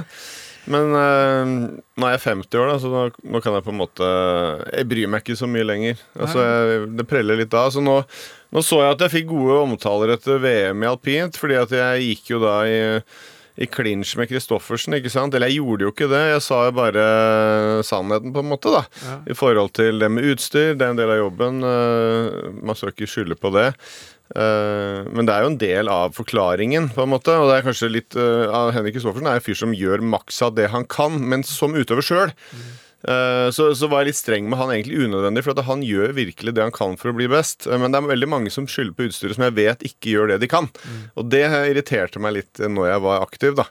Men 0.69 0.91
eh, 0.99 1.53
nå 1.99 2.09
er 2.09 2.17
jeg 2.17 2.25
50 2.26 2.61
år, 2.61 2.69
da, 2.73 2.76
så 2.82 2.91
nå, 2.93 3.03
nå 3.32 3.41
kan 3.44 3.55
jeg 3.56 3.65
på 3.65 3.73
en 3.73 3.81
måte 3.81 4.09
Jeg 4.75 4.88
bryr 4.91 5.09
meg 5.09 5.25
ikke 5.25 5.38
så 5.41 5.49
mye 5.49 5.65
lenger. 5.65 6.03
Altså, 6.19 6.44
jeg, 6.44 6.85
det 6.99 7.06
preller 7.09 7.41
litt 7.41 7.50
da. 7.55 7.65
Så 7.73 7.81
nå, 7.85 7.97
nå 8.53 8.65
så 8.67 8.82
jeg 8.85 8.94
at 8.99 9.06
jeg 9.06 9.15
fikk 9.17 9.31
gode 9.32 9.58
omtaler 9.65 10.13
etter 10.19 10.39
VM 10.44 10.84
i 10.84 10.91
alpint, 10.93 11.41
fordi 11.41 11.56
at 11.63 11.72
jeg 11.79 12.06
gikk 12.13 12.34
jo 12.37 12.44
da 12.44 12.60
i 12.69 12.79
i 13.58 13.67
klinsj 13.67 14.13
med 14.20 14.29
Christoffersen, 14.31 14.94
ikke 14.94 15.10
sant? 15.10 15.34
Eller 15.34 15.51
jeg 15.51 15.58
gjorde 15.58 15.82
jo 15.82 15.91
ikke 15.91 16.06
det, 16.13 16.20
jeg 16.31 16.43
sa 16.46 16.60
jo 16.69 16.75
bare 16.77 17.06
sannheten, 17.82 18.31
på 18.31 18.44
en 18.44 18.53
måte, 18.53 18.70
da. 18.70 18.84
I 19.27 19.34
forhold 19.34 19.72
til 19.75 19.98
det 19.98 20.06
med 20.15 20.29
utstyr, 20.31 20.77
det 20.79 20.87
er 20.87 20.93
en 20.94 21.01
del 21.01 21.10
av 21.10 21.19
jobben. 21.25 21.58
eh, 21.67 22.53
Man 22.63 22.79
skal 22.79 22.93
ikke 22.94 23.08
skylde 23.10 23.34
på 23.34 23.51
det. 23.56 23.72
Eh, 24.38 25.08
men 25.10 25.26
det 25.26 25.34
er 25.34 25.44
jo 25.44 25.52
en 25.52 25.60
del 25.60 25.90
av 25.92 26.14
forklaringen, 26.16 26.90
på 26.94 27.04
en 27.04 27.12
måte. 27.12 27.34
Og 27.34 27.50
det 27.50 27.58
er 27.58 27.66
kanskje 27.66 27.92
litt 27.92 28.18
eh, 28.18 28.46
av 28.46 28.72
Henrik 28.76 28.98
Kristoffersen 28.98 29.30
er 29.30 29.40
en 29.40 29.44
fyr 29.44 29.58
som 29.58 29.74
gjør 29.74 30.04
maks 30.14 30.42
av 30.46 30.54
det 30.58 30.70
han 30.74 30.86
kan, 30.88 31.18
men 31.18 31.46
som 31.46 31.76
utøver 31.76 32.04
sjøl. 32.04 32.34
så, 33.54 33.64
så 33.78 33.86
var 33.86 34.02
jeg 34.02 34.08
litt 34.08 34.18
streng 34.18 34.48
med 34.50 34.58
han, 34.58 34.72
egentlig 34.74 35.04
unødvendig, 35.06 35.44
for 35.46 35.60
han 35.68 35.84
gjør 35.86 36.16
virkelig 36.16 36.50
det 36.56 36.64
han 36.64 36.74
kan 36.74 36.96
for 36.98 37.12
å 37.12 37.16
bli 37.18 37.28
best. 37.30 37.68
Eh, 37.68 37.78
men 37.78 37.94
det 37.94 38.00
er 38.00 38.12
veldig 38.12 38.30
mange 38.30 38.52
som 38.54 38.68
skylder 38.70 38.96
på 38.98 39.08
utstyret 39.08 39.38
som 39.38 39.46
jeg 39.48 39.58
vet 39.58 39.84
ikke 39.86 40.14
gjør 40.14 40.32
det 40.32 40.42
de 40.44 40.50
kan. 40.50 40.70
Og 41.14 41.30
det 41.30 41.46
irriterte 41.46 42.22
meg 42.22 42.38
litt 42.40 42.62
eh, 42.62 42.70
når 42.70 42.92
jeg 42.92 43.04
var 43.08 43.26
aktiv, 43.26 43.58
da. 43.58 43.68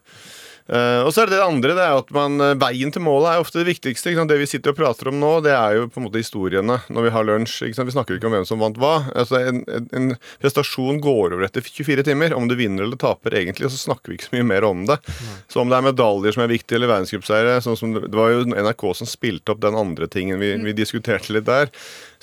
Eh, 0.68 1.02
og 1.06 1.14
så 1.16 1.24
er 1.24 1.30
det 1.30 1.38
det 1.38 1.46
andre, 1.46 1.76
det 1.78 1.84
er 1.84 1.96
at 1.96 2.10
man, 2.16 2.36
eh, 2.44 2.56
veien 2.60 2.92
til 2.92 3.04
målet 3.06 3.30
er 3.32 3.44
ofte 3.44 3.62
det 3.62 3.70
viktigste. 3.70 4.12
Det 4.28 4.40
vi 4.40 4.48
sitter 4.50 4.74
og 4.74 4.80
prater 4.80 5.12
om 5.12 5.20
nå, 5.22 5.32
det 5.46 5.54
er 5.56 5.78
jo 5.78 5.88
på 5.88 6.02
en 6.02 6.08
måte 6.10 6.20
historiene 6.20 6.80
når 6.92 7.08
vi 7.08 7.14
har 7.16 7.28
lunsj. 7.28 7.62
Vi 7.72 7.96
snakker 7.96 8.18
ikke 8.18 8.28
om 8.28 8.36
hvem 8.36 8.48
som 8.48 8.60
vant 8.60 8.80
hva. 8.82 9.08
Altså, 9.16 9.40
en, 9.40 9.64
en, 9.96 10.10
prestasjon 10.44 11.00
går 11.04 11.38
over 11.38 11.48
etter 11.48 11.64
24 11.64 12.04
timer. 12.10 12.36
Om 12.36 12.50
du 12.52 12.58
vinner 12.60 12.84
eller 12.84 13.00
taper, 13.00 13.38
egentlig, 13.40 13.72
så 13.72 13.80
snakker 13.88 14.12
vi 14.12 14.20
ikke 14.20 14.30
så 14.30 14.36
mye 14.36 14.50
mer 14.52 14.68
om 14.68 14.84
det. 14.90 15.00
Så 15.48 15.62
om 15.64 15.72
det 15.72 15.80
er 15.80 15.88
medaljer 15.88 16.36
som 16.36 16.44
er 16.44 16.52
viktige, 16.52 16.80
eller 16.80 16.92
verdenscupseiere 16.92 17.62
sånn 17.64 17.96
det 17.98 18.16
var 18.16 18.34
jo 18.34 18.44
NRK 18.52 18.84
som 19.00 19.10
spilte 19.10 19.54
opp 19.54 19.62
den 19.64 19.78
andre 19.78 20.10
tingen 20.12 20.42
vi, 20.42 20.52
vi 20.66 20.76
diskuterte 20.76 21.34
litt 21.36 21.48
der. 21.48 21.72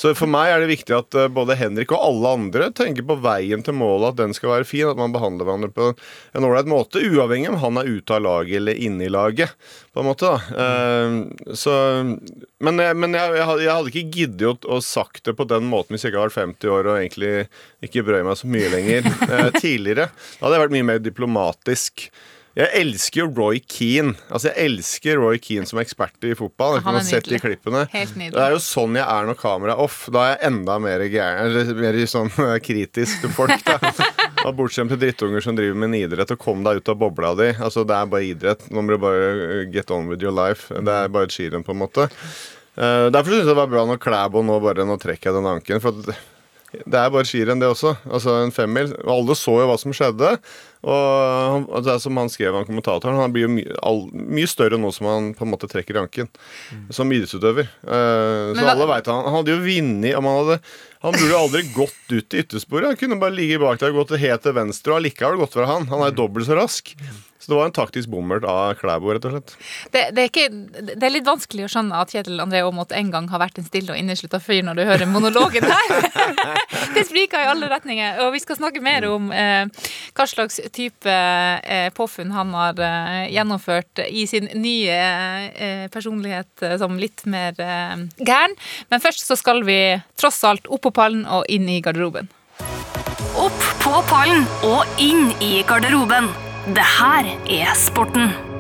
Så 0.01 0.11
for 0.19 0.27
meg 0.27 0.51
er 0.51 0.63
det 0.65 0.71
viktig 0.73 0.95
at 0.97 1.15
eh, 1.19 1.29
både 1.31 1.55
Henrik 1.61 1.93
og 1.95 2.03
alle 2.03 2.33
andre 2.39 2.69
tenker 2.75 3.07
på 3.07 3.15
veien 3.23 3.63
til 3.63 3.77
målet, 3.79 4.11
at 4.15 4.19
den 4.25 4.35
skal 4.35 4.51
være 4.57 4.67
fin, 4.67 4.89
at 4.91 4.99
man 4.99 5.13
behandler 5.15 5.47
hverandre 5.47 5.71
på 5.75 5.91
en 5.95 6.47
ålreit 6.49 6.67
måte, 6.71 7.03
uavhengig 7.05 7.53
om 7.53 7.61
han 7.63 7.79
er 7.83 7.91
ute 7.93 8.17
av 8.17 8.25
laget 8.27 8.59
eller 8.59 8.81
inne 8.89 9.07
i 9.07 9.13
laget. 9.15 9.55
på 9.95 10.03
en 10.03 10.09
måte 10.09 10.33
da. 10.33 10.65
Eh, 10.65 11.55
så, 11.55 11.77
men 12.65 12.83
men 12.83 13.15
jeg, 13.15 13.37
jeg, 13.39 13.47
hadde- 13.47 13.93
ikke 13.95 14.11
giddet 14.19 14.67
å 14.67 14.81
sagt 14.83 15.25
det 15.29 15.37
på 15.39 15.47
den 15.49 15.69
måten 15.71 15.95
hvis 15.95 16.05
jeg 16.07 16.13
ikke 16.15 16.25
hadde 16.25 16.35
vært 16.35 16.59
50 16.59 16.75
år 16.75 16.91
og 16.91 16.99
egentlig 16.99 17.33
ikke 17.87 18.03
brøy 18.07 18.23
meg 18.27 18.39
så 18.41 18.51
mye 18.51 18.71
lenger 18.75 19.07
eh, 19.31 19.51
tidligere. 19.61 20.09
Da 20.11 20.47
hadde 20.49 20.57
jeg 20.59 20.65
vært 20.67 20.75
mye 20.79 20.89
mer 20.91 21.03
diplomatisk. 21.05 22.09
Jeg 22.55 22.71
elsker 22.79 23.19
jo 23.25 23.27
Roy 23.35 23.59
Keane. 23.67 24.13
Altså 24.31 24.53
Jeg 24.53 24.69
elsker 24.69 25.17
Roy 25.19 25.41
Keane 25.43 25.67
som 25.67 25.81
ekspert 25.83 26.23
i 26.29 26.37
fotball. 26.39 26.77
Han 26.85 26.99
er 27.01 27.03
sett 27.03 27.25
de 27.27 27.35
nydelig. 27.35 27.41
klippene. 27.43 27.81
Helt 27.91 28.13
nydelig. 28.15 28.35
Det 28.37 28.45
er 28.45 28.55
jo 28.55 28.61
sånn 28.63 28.95
jeg 28.95 29.03
er 29.03 29.27
når 29.27 29.39
kameraet 29.41 29.75
er 29.75 29.83
off. 29.83 29.97
Da 30.15 30.23
er 30.23 30.31
jeg 30.37 30.53
enda 30.53 30.77
mer 30.85 31.03
gæren 31.11 31.73
mer 31.81 31.99
sånn 32.13 32.31
kritisk 32.69 33.25
til 33.25 33.33
folk. 33.35 33.65
da 33.67 33.81
Og 34.45 34.55
Bortskjemt 34.59 34.93
til 34.95 35.01
drittunger 35.03 35.43
som 35.43 35.59
driver 35.59 35.75
med 35.83 35.91
en 35.91 35.99
idrett. 36.05 36.31
Og 36.37 36.39
kom 36.47 36.63
deg 36.67 36.79
ut 36.79 36.93
av 36.95 37.01
bobla 37.03 37.33
di. 37.43 37.49
Altså 37.59 37.83
Det 37.89 37.97
er 37.99 38.13
bare 38.15 38.29
idrett. 38.31 38.69
Nå 38.71 38.85
må 38.87 38.95
du 38.95 39.03
bare 39.03 39.33
eh, 39.33 39.65
get 39.75 39.91
on 39.91 40.07
with 40.13 40.23
your 40.23 40.35
life. 40.35 40.71
Det 40.71 40.95
er 41.01 41.11
bare 41.11 41.27
et 41.27 41.35
skirenn, 41.35 41.67
på 41.67 41.75
en 41.75 41.83
måte. 41.83 42.07
Eh, 42.79 43.09
derfor 43.11 43.35
syns 43.35 43.43
jeg 43.45 43.51
det 43.51 43.59
var 43.59 43.71
bra 43.75 43.83
når 43.91 43.99
Klæbo 44.03 44.43
nå 44.47 44.61
bare 44.63 44.87
Nå 44.87 44.95
trekker 45.03 45.33
jeg 45.33 45.41
den 45.41 45.51
anken. 45.57 45.83
For 45.83 45.91
at 46.07 46.23
det 46.83 47.01
er 47.01 47.13
bare 47.15 47.29
skirenn, 47.29 47.61
det 47.63 47.71
også. 47.71 47.95
Altså 48.11 48.39
en 48.43 48.55
femmil. 48.55 48.95
Alle 49.09 49.37
så 49.39 49.59
jo 49.61 49.69
hva 49.71 49.77
som 49.81 49.95
skjedde. 49.97 50.35
Og 50.85 51.85
det 51.85 51.95
er 51.95 52.01
som 52.03 52.19
han 52.21 52.29
skrev, 52.33 52.57
han 52.57 52.67
kommentatoren, 52.69 53.17
han 53.17 53.33
blir 53.33 53.47
jo 53.47 53.53
mye, 53.55 53.77
all, 53.87 54.03
mye 54.13 54.49
større 54.51 54.77
nå 54.81 54.91
som 54.93 55.09
han 55.09 55.31
på 55.37 55.47
en 55.47 55.53
måte 55.55 55.69
trekker 55.71 55.97
i 55.97 56.03
anken. 56.03 56.29
Som 56.93 57.13
idrettsutøver. 57.15 57.71
Uh, 57.87 58.53
så 58.53 58.67
alle 58.75 58.91
vet 58.91 59.09
han. 59.13 59.23
Han 59.25 59.39
hadde 59.39 59.55
jo 59.55 59.63
vunnet 59.65 60.19
om 60.19 60.29
han 60.29 60.43
hadde 60.43 60.59
Han 61.05 61.13
burde 61.13 61.37
aldri 61.37 61.63
gått 61.75 62.13
ut 62.13 62.35
i 62.35 62.39
yttersporet. 62.41 62.87
Han 62.87 62.97
kunne 62.97 63.17
bare 63.21 63.37
ligget 63.37 63.61
bak 63.61 63.77
der 63.81 63.93
og 63.93 64.03
gått 64.03 64.17
helt 64.23 64.41
til 64.41 64.55
venstre, 64.57 64.95
og 64.95 65.03
allikevel 65.03 65.37
gått 65.43 65.53
fra 65.53 65.67
han. 65.69 65.85
Han 65.91 66.01
er 66.07 66.15
dobbelt 66.17 66.49
så 66.49 66.57
rask. 66.57 66.95
Så 67.45 67.51
det 67.53 67.59
var 67.59 67.67
en 67.69 67.75
taktisk 67.77 68.09
bommert 68.09 68.45
av 68.49 68.71
Klæbo, 68.79 69.11
rett 69.13 69.27
og 69.29 69.35
slett. 69.35 69.53
Det, 69.93 70.03
det, 70.17 70.23
er 70.23 70.31
ikke, 70.31 70.47
det 70.95 71.05
er 71.05 71.13
litt 71.13 71.27
vanskelig 71.29 71.67
å 71.67 71.69
skjønne 71.75 71.99
at 72.01 72.15
Kjetil 72.15 72.41
André 72.41 72.63
Aamodt 72.65 72.95
en 72.97 73.11
gang 73.13 73.29
har 73.29 73.43
vært 73.43 73.61
en 73.61 73.67
stille 73.67 73.93
og 73.93 74.01
inneslutta 74.01 74.41
fyr 74.41 74.63
når 74.65 74.81
du 74.81 74.83
hører 74.89 75.11
monologen 75.13 75.69
her. 75.69 76.09
det 76.97 77.05
spriker 77.05 77.45
i 77.45 77.51
alle 77.53 77.69
retninger. 77.69 78.23
Og 78.25 78.33
vi 78.33 78.41
skal 78.41 78.57
snakke 78.63 78.81
mer 78.81 79.05
om 79.11 79.29
eh, 79.29 79.69
hva 80.15 80.27
slags 80.31 80.61
type 80.75 81.11
eh, 81.11 81.89
påfunn 81.95 82.33
han 82.35 82.55
har 82.55 82.79
eh, 82.79 83.33
gjennomført 83.35 84.05
i 84.07 84.27
sin 84.31 84.49
nye 84.55 84.99
eh, 85.51 85.85
personlighet 85.93 86.65
som 86.79 86.99
litt 87.01 87.27
mer 87.27 87.55
gæren. 87.59 88.57
Men 88.91 89.03
først 89.03 89.27
så 89.27 89.39
skal 89.39 89.65
vi 89.67 89.79
tross 90.21 90.43
alt 90.47 90.71
opp 90.71 90.87
på 90.87 90.95
pallen 90.95 91.27
og 91.27 91.49
inn 91.51 91.69
i 91.69 91.81
garderoben. 91.85 92.31
Opp 93.35 93.69
på 93.83 94.01
pallen 94.09 94.47
og 94.63 94.87
inn 95.03 95.33
i 95.43 95.57
garderoben. 95.67 96.31
Det 96.75 96.91
her 96.99 97.35
er 97.51 97.73
sporten. 97.79 98.54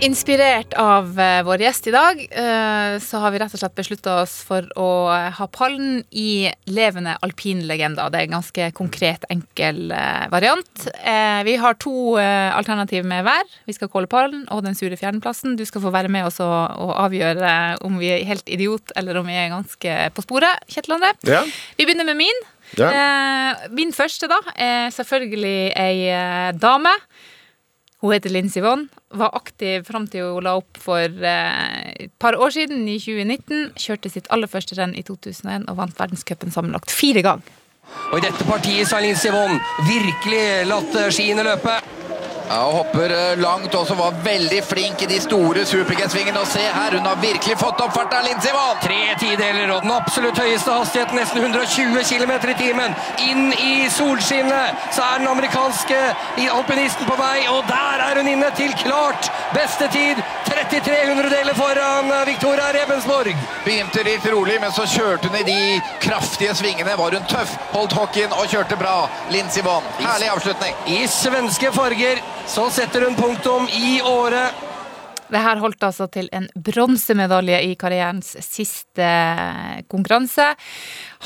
Inspirert 0.00 0.74
av 0.78 1.16
eh, 1.18 1.40
vår 1.42 1.62
gjest 1.64 1.88
i 1.90 1.90
dag, 1.90 2.20
eh, 2.30 2.98
så 3.02 3.18
har 3.18 3.32
vi 3.34 3.38
rett 3.42 3.54
og 3.56 3.58
slett 3.58 3.74
beslutta 3.74 4.12
oss 4.22 4.36
for 4.46 4.68
å 4.78 4.90
eh, 5.10 5.32
ha 5.34 5.46
pallen 5.50 6.04
i 6.14 6.46
levende 6.70 7.16
alpinlegender. 7.26 8.12
Det 8.14 8.20
er 8.20 8.28
en 8.28 8.36
ganske 8.36 8.68
konkret, 8.78 9.26
enkel 9.32 9.90
variant. 10.30 10.86
Vi 11.44 11.54
har 11.58 11.76
to 11.82 12.14
alternativ 12.18 13.06
med 13.08 13.24
hver. 13.26 13.42
Vi 13.66 13.74
skal 13.74 13.90
kåle 13.90 14.10
pallen 14.10 14.44
og 14.54 14.62
den 14.66 14.76
sure 14.78 14.96
fjernplassen. 14.98 15.56
Du 15.58 15.64
skal 15.66 15.82
få 15.82 15.90
være 15.94 16.10
med 16.12 16.28
oss 16.28 16.38
og, 16.44 16.92
avgjøre 16.98 17.80
om 17.86 17.98
vi 17.98 18.12
er 18.14 18.26
helt 18.28 18.46
idiot 18.46 18.94
eller 18.98 19.18
om 19.18 19.26
vi 19.26 19.38
er 19.38 19.50
ganske 19.50 19.96
på 20.14 20.24
sporet. 20.24 20.62
Kjetil 20.70 20.98
André. 20.98 21.14
Ja. 21.26 21.42
Vi 21.78 21.88
begynner 21.88 22.06
med 22.06 22.20
min. 22.20 22.44
Ja. 22.78 22.92
Min 23.74 23.94
første 23.96 24.28
da 24.30 24.38
er 24.54 24.92
selvfølgelig 24.94 25.72
ei 25.74 26.52
dame. 26.60 26.94
Hun 27.98 28.14
heter 28.14 28.30
Linn 28.30 28.50
Sivon. 28.50 28.86
Var 29.10 29.34
aktiv 29.34 29.86
fram 29.88 30.06
til 30.10 30.28
hun 30.36 30.46
la 30.46 30.54
opp 30.60 30.78
for 30.78 31.02
eh, 31.02 32.06
et 32.06 32.12
par 32.22 32.38
år 32.38 32.54
siden, 32.54 32.84
i 32.86 32.98
2019. 33.02 33.72
Kjørte 33.78 34.12
sitt 34.12 34.30
aller 34.34 34.50
første 34.50 34.78
renn 34.78 34.94
i 34.94 35.02
2001 35.06 35.66
og 35.66 35.80
vant 35.80 35.98
verdenscupen 35.98 36.54
sammenlagt 36.54 36.94
fire 36.94 37.24
ganger. 37.26 37.54
Og 38.12 38.18
i 38.20 38.26
dette 38.26 38.44
partiet 38.46 38.86
så 38.86 38.98
har 38.98 39.06
Linn 39.06 39.18
Sivon 39.18 39.58
virkelig 39.88 40.44
latt 40.70 41.00
skiene 41.16 41.46
løpe. 41.46 41.80
Ja, 42.48 42.62
og 42.64 42.78
hopper 42.78 43.12
eh, 43.12 43.40
langt 43.40 43.74
også, 43.76 43.94
var 43.98 44.14
veldig 44.24 44.62
flink 44.64 45.02
i 45.04 45.08
de 45.10 45.18
store 45.20 45.66
superg-svingene. 45.68 46.40
Og 46.40 46.48
se 46.48 46.62
her, 46.64 46.94
hun 46.96 47.04
har 47.04 47.18
virkelig 47.20 47.58
fått 47.60 47.82
opp 47.84 47.92
farta, 47.92 48.22
Lindsey 48.24 48.54
Vonn! 48.56 48.78
Tre 48.80 49.00
tideler 49.20 49.74
og 49.74 49.84
den 49.84 49.92
absolutt 49.92 50.40
høyeste 50.40 50.72
hastigheten, 50.72 51.18
nesten 51.20 51.44
120 51.44 52.00
km 52.08 52.32
i 52.48 52.56
timen. 52.56 52.96
Inn 53.26 53.52
i 53.52 53.74
solskinnet 53.92 54.88
så 54.96 55.04
er 55.04 55.20
den 55.20 55.28
amerikanske 55.28 56.00
alpinisten 56.48 57.04
på 57.08 57.18
vei, 57.20 57.44
og 57.52 57.68
der 57.68 58.04
er 58.06 58.22
hun 58.22 58.32
inne 58.32 58.48
til 58.56 58.72
klart 58.80 59.28
beste 59.52 59.90
tid. 59.92 60.24
33 60.48 60.96
hundredeler 61.10 61.58
foran 61.58 62.08
eh, 62.14 62.24
Victoria 62.30 62.72
Rebensborg. 62.78 63.36
Begynte 63.68 64.06
litt 64.08 64.24
rolig, 64.32 64.56
men 64.64 64.72
så 64.72 64.88
kjørte 64.88 65.28
hun 65.28 65.36
i 65.42 65.44
de 65.50 65.60
kraftige 66.00 66.56
svingene. 66.56 66.96
Var 66.96 67.20
hun 67.20 67.28
tøff, 67.28 67.58
holdt 67.76 67.98
hockeyen 67.98 68.32
og 68.40 68.48
kjørte 68.48 68.80
bra. 68.80 68.96
Lindsey 69.36 69.60
Vonn, 69.68 69.84
herlig 70.00 70.32
avslutning. 70.32 70.72
I 70.96 71.04
svenske 71.12 71.76
farger 71.76 72.24
så 72.48 72.70
setter 72.72 73.04
hun 73.04 73.14
punktum 73.14 73.68
i 73.76 74.00
året. 74.02 74.66
Det 75.28 75.40
her 75.44 75.58
holdt 75.60 75.84
altså 75.84 76.06
til 76.08 76.30
en 76.32 76.46
bronsemedalje 76.56 77.58
i 77.68 77.74
karrierens 77.76 78.30
siste 78.40 79.08
konkurranse. 79.92 80.46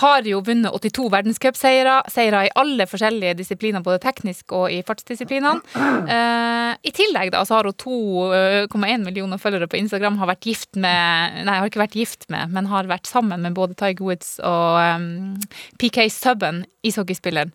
Har 0.00 0.26
jo 0.26 0.40
vunnet 0.42 0.74
82 0.74 1.06
verdenscupseiere 1.12 2.00
seire 2.10 2.40
i 2.48 2.50
alle 2.58 2.88
forskjellige 2.90 3.36
disipliner, 3.38 3.84
både 3.86 4.00
teknisk 4.02 4.56
og 4.58 4.74
i 4.74 4.80
fartsdisiplinene. 4.86 5.62
Uh, 5.76 6.72
I 6.82 6.94
tillegg 6.96 7.30
da, 7.36 7.44
så 7.46 7.60
har 7.60 7.70
hun 7.70 7.78
2,1 7.78 9.06
millioner 9.06 9.38
følgere 9.38 9.70
på 9.70 9.78
Instagram. 9.78 10.18
Har 10.18 10.32
vært 10.32 10.50
gift 10.50 10.74
med 10.74 11.38
Nei, 11.46 11.60
har 11.60 11.70
ikke 11.70 11.84
vært 11.84 11.96
gift 12.02 12.26
med, 12.34 12.50
men 12.50 12.72
har 12.72 12.90
vært 12.90 13.06
sammen 13.06 13.46
med 13.46 13.54
både 13.54 13.78
Tiger 13.78 14.02
Woods 14.02 14.34
og 14.42 14.82
um, 14.98 15.38
PK 15.78 16.08
Subban, 16.10 16.64
ishockeyspilleren. 16.82 17.54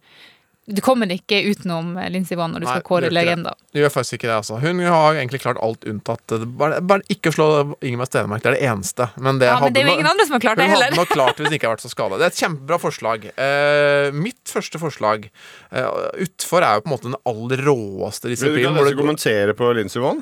Du 0.67 0.81
kommer 0.83 1.07
ikke 1.13 1.39
utenom 1.47 1.93
Lindsey 2.11 2.35
Vonn 2.35 2.51
når 2.51 2.65
du 2.65 2.67
skal 2.67 2.83
kåre 2.83 3.07
legenda 3.07 3.37
legender. 3.37 3.53
Det 3.71 3.83
gjør 3.83 3.93
faktisk 3.93 4.17
ikke 4.17 4.27
det, 4.27 4.35
altså. 4.41 4.57
Hun 4.59 4.81
har 4.83 5.15
egentlig 5.15 5.39
klart 5.43 5.59
alt 5.63 5.85
unntatt 5.87 6.33
eh, 6.35 6.43
Bare, 6.59 6.81
bare 6.83 7.05
ikke 7.13 7.31
å 7.31 7.35
slå 7.35 7.47
Ingeborg 7.85 8.09
Stenmark. 8.09 8.43
Det 8.43 8.51
er 8.51 8.57
det 8.57 8.67
eneste. 8.67 9.07
Men 9.15 9.39
det, 9.39 9.47
Ja, 9.47 9.61
men 9.63 9.75
det 9.75 9.83
er 9.83 9.87
jo 9.87 9.95
ingen 9.95 10.09
andre 10.11 10.25
som 10.27 10.35
har 10.35 10.43
klart 10.43 10.59
det 10.59 10.67
heller. 10.67 10.91
hun 10.91 10.97
hadde 10.97 11.01
nok 11.01 11.13
klart 11.13 11.37
det 11.37 11.45
hvis 11.45 11.53
det 11.53 11.59
ikke 11.59 11.69
hadde 11.69 11.77
vært 11.77 11.85
så 11.85 11.93
skada. 11.93 12.19
Det 12.19 12.27
er 12.27 12.33
et 12.33 12.41
kjempebra 12.41 12.79
forslag. 12.83 13.29
Eh, 13.31 14.09
mitt 14.27 14.51
første 14.51 14.81
forslag 14.81 15.29
uh, 15.71 15.87
utfor 16.23 16.65
er 16.65 16.77
jo 16.77 16.83
på 16.83 16.89
en 16.89 16.95
måte 16.95 17.09
den 17.09 17.17
aller 17.31 17.63
råeste 17.67 18.31
Vil 18.31 18.35
du 18.35 18.43
disiplinen. 18.43 18.81
ikke 18.81 18.99
kommentere 18.99 19.55
på 19.57 19.71
Lindsey 19.77 20.03
Vonn? 20.03 20.19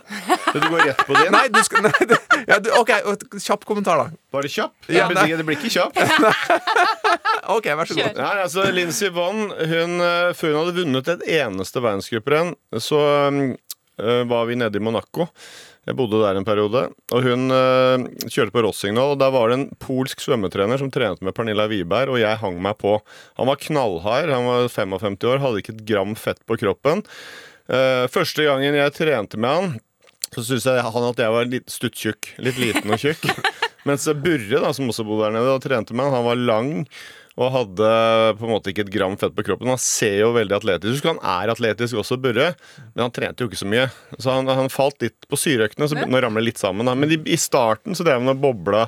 Du 0.51 0.59
går 0.61 0.85
rett 0.91 1.03
på 1.07 1.17
din? 1.17 1.31
Nei, 1.35 1.45
du 1.53 1.61
skal 1.65 1.87
nei, 1.87 2.09
det, 2.09 2.19
ja, 2.49 2.59
du, 2.61 2.69
OK, 2.77 2.93
kjapp 3.41 3.65
kommentar, 3.65 4.03
da. 4.03 4.21
Bare 4.35 4.51
kjapp? 4.51 4.75
Ja, 4.91 5.07
det, 5.09 5.23
blir, 5.25 5.37
det 5.39 5.47
blir 5.47 5.57
ikke 5.57 5.73
kjapp. 5.73 5.97
OK, 7.55 7.69
vær 7.77 7.89
så 7.89 7.97
god. 7.97 8.17
Nei, 8.19 8.33
altså 8.43 8.65
Lindsey 8.73 9.11
Vonn, 9.13 9.47
hun, 9.55 9.97
eh, 10.03 10.34
før 10.37 10.53
hun 10.53 10.59
hadde 10.61 10.79
vunnet 10.79 11.13
et 11.13 11.23
eneste 11.41 11.83
verdenscuprenn, 11.83 12.53
så 12.81 12.99
eh, 13.25 14.23
var 14.29 14.49
vi 14.49 14.59
nede 14.59 14.79
i 14.79 14.83
Monaco. 14.83 15.29
Jeg 15.85 15.97
bodde 15.99 16.17
der 16.23 16.39
en 16.39 16.45
periode. 16.47 16.87
Og 17.13 17.25
hun 17.25 17.53
eh, 17.53 18.05
kjørte 18.25 18.53
på 18.55 18.63
Rossignol. 18.65 19.13
Og 19.13 19.19
der 19.21 19.33
var 19.33 19.51
det 19.51 19.57
en 19.59 19.67
polsk 19.81 20.23
svømmetrener 20.23 20.81
som 20.81 20.89
trente 20.93 21.25
med 21.25 21.35
Pernilla 21.37 21.67
Wiberg, 21.69 22.15
og 22.15 22.21
jeg 22.21 22.41
hang 22.41 22.57
meg 22.63 22.79
på. 22.81 22.97
Han 23.39 23.51
var 23.51 23.61
knallhard, 23.61 24.33
han 24.33 24.49
var 24.49 24.69
55 24.71 25.19
år, 25.29 25.43
hadde 25.43 25.61
ikke 25.61 25.75
et 25.77 25.83
gram 25.89 26.15
fett 26.17 26.41
på 26.49 26.57
kroppen. 26.61 27.05
Eh, 27.69 28.05
første 28.13 28.47
gangen 28.47 28.77
jeg 28.77 28.95
trente 28.97 29.41
med 29.41 29.59
han, 29.59 29.75
så 30.31 30.43
syntes 30.43 30.65
han 30.65 31.09
at 31.11 31.21
jeg 31.21 31.35
var 31.37 31.51
litt 31.51 31.69
stuttjukk. 31.71 32.33
Litt 32.43 32.57
liten 32.61 32.91
og 32.91 33.01
tjukk. 33.01 33.29
Mens 33.87 34.07
Burre, 34.17 34.63
da, 34.63 34.73
som 34.73 34.89
også 34.89 35.05
bodde 35.05 35.27
der 35.27 35.37
nede 35.37 35.53
og 35.53 35.61
trente 35.61 35.93
med 35.93 36.07
han, 36.07 36.17
han 36.17 36.25
var 36.25 36.41
lang 36.41 36.71
og 37.35 37.51
hadde 37.51 37.87
på 38.39 38.45
en 38.47 38.51
måte 38.53 38.71
ikke 38.71 38.85
et 38.85 38.91
gram 38.93 39.17
fett 39.19 39.33
på 39.35 39.43
kroppen. 39.43 39.67
Han 39.67 39.81
ser 39.81 40.21
jo 40.21 40.29
veldig 40.37 40.55
atletisk 40.55 41.03
ut. 41.03 41.09
Han 41.09 41.41
er 41.43 41.51
atletisk 41.51 41.99
også, 41.99 42.17
Burre, 42.21 42.53
men 42.93 43.03
han 43.03 43.13
trente 43.15 43.43
jo 43.43 43.49
ikke 43.49 43.59
så 43.59 43.67
mye. 43.67 43.89
Så 44.15 44.31
han, 44.31 44.47
han 44.47 44.71
falt 44.71 45.03
litt 45.03 45.27
på 45.27 45.39
syreøktene, 45.39 45.89
så 45.91 45.99
nå 45.99 46.21
ramler 46.23 46.39
det 46.39 46.53
litt 46.53 46.63
sammen. 46.63 46.87
Da. 46.87 46.95
Men 46.95 47.11
i, 47.11 47.19
i 47.27 47.39
starten 47.39 47.97
så 47.97 48.07
drev 48.07 48.23
han 48.23 48.31
og 48.31 48.39
bobla, 48.43 48.85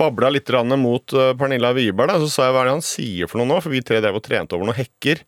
babla 0.00 0.32
litt 0.34 0.50
mot 0.74 1.14
uh, 1.14 1.30
Pernilla 1.38 1.70
Wiberg. 1.76 2.16
Så 2.24 2.32
sa 2.34 2.48
jeg 2.48 2.56
hva 2.56 2.64
er 2.64 2.72
det 2.72 2.78
han 2.80 2.88
sier 2.88 3.30
for 3.30 3.38
noe 3.38 3.52
nå, 3.52 3.60
for 3.62 3.70
vi 3.70 3.84
tre 3.86 4.02
drev 4.02 4.18
og 4.18 4.26
trente 4.26 4.58
over 4.58 4.66
noen 4.66 4.80
hekker. 4.80 5.22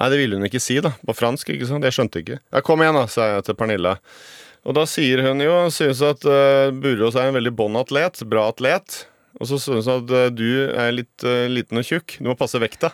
Nei, 0.00 0.10
det 0.10 0.18
ville 0.18 0.40
hun 0.40 0.48
ikke 0.48 0.62
si, 0.62 0.80
da. 0.82 0.96
På 1.06 1.14
fransk, 1.14 1.54
ikke 1.54 1.70
sant. 1.70 1.86
Jeg 1.86 1.94
skjønte 1.94 2.24
ikke. 2.24 2.40
Ja, 2.42 2.64
kom 2.66 2.82
igjen, 2.82 2.98
da, 2.98 3.06
sa 3.06 3.30
jeg 3.36 3.46
til 3.46 3.58
Pernilla. 3.60 3.94
Og 4.66 4.74
da 4.74 4.88
sier 4.90 5.22
hun 5.26 5.42
jo 5.42 5.54
synes 5.74 6.02
at 6.06 6.26
uh, 6.26 6.74
Burås 6.74 7.14
er 7.14 7.30
en 7.30 7.38
veldig 7.38 7.54
bånd 7.62 7.78
atlet. 7.78 8.26
Bra 8.26 8.48
atlet. 8.50 9.04
Og 9.40 9.48
så 9.48 9.58
synes 9.60 9.88
hun 9.88 10.02
at 10.02 10.12
uh, 10.12 10.26
du 10.34 10.48
er 10.68 10.92
litt 10.92 11.24
uh, 11.24 11.48
liten 11.50 11.80
og 11.80 11.86
tjukk. 11.88 12.18
Du 12.20 12.28
må 12.28 12.36
passe 12.38 12.60
vekta. 12.62 12.92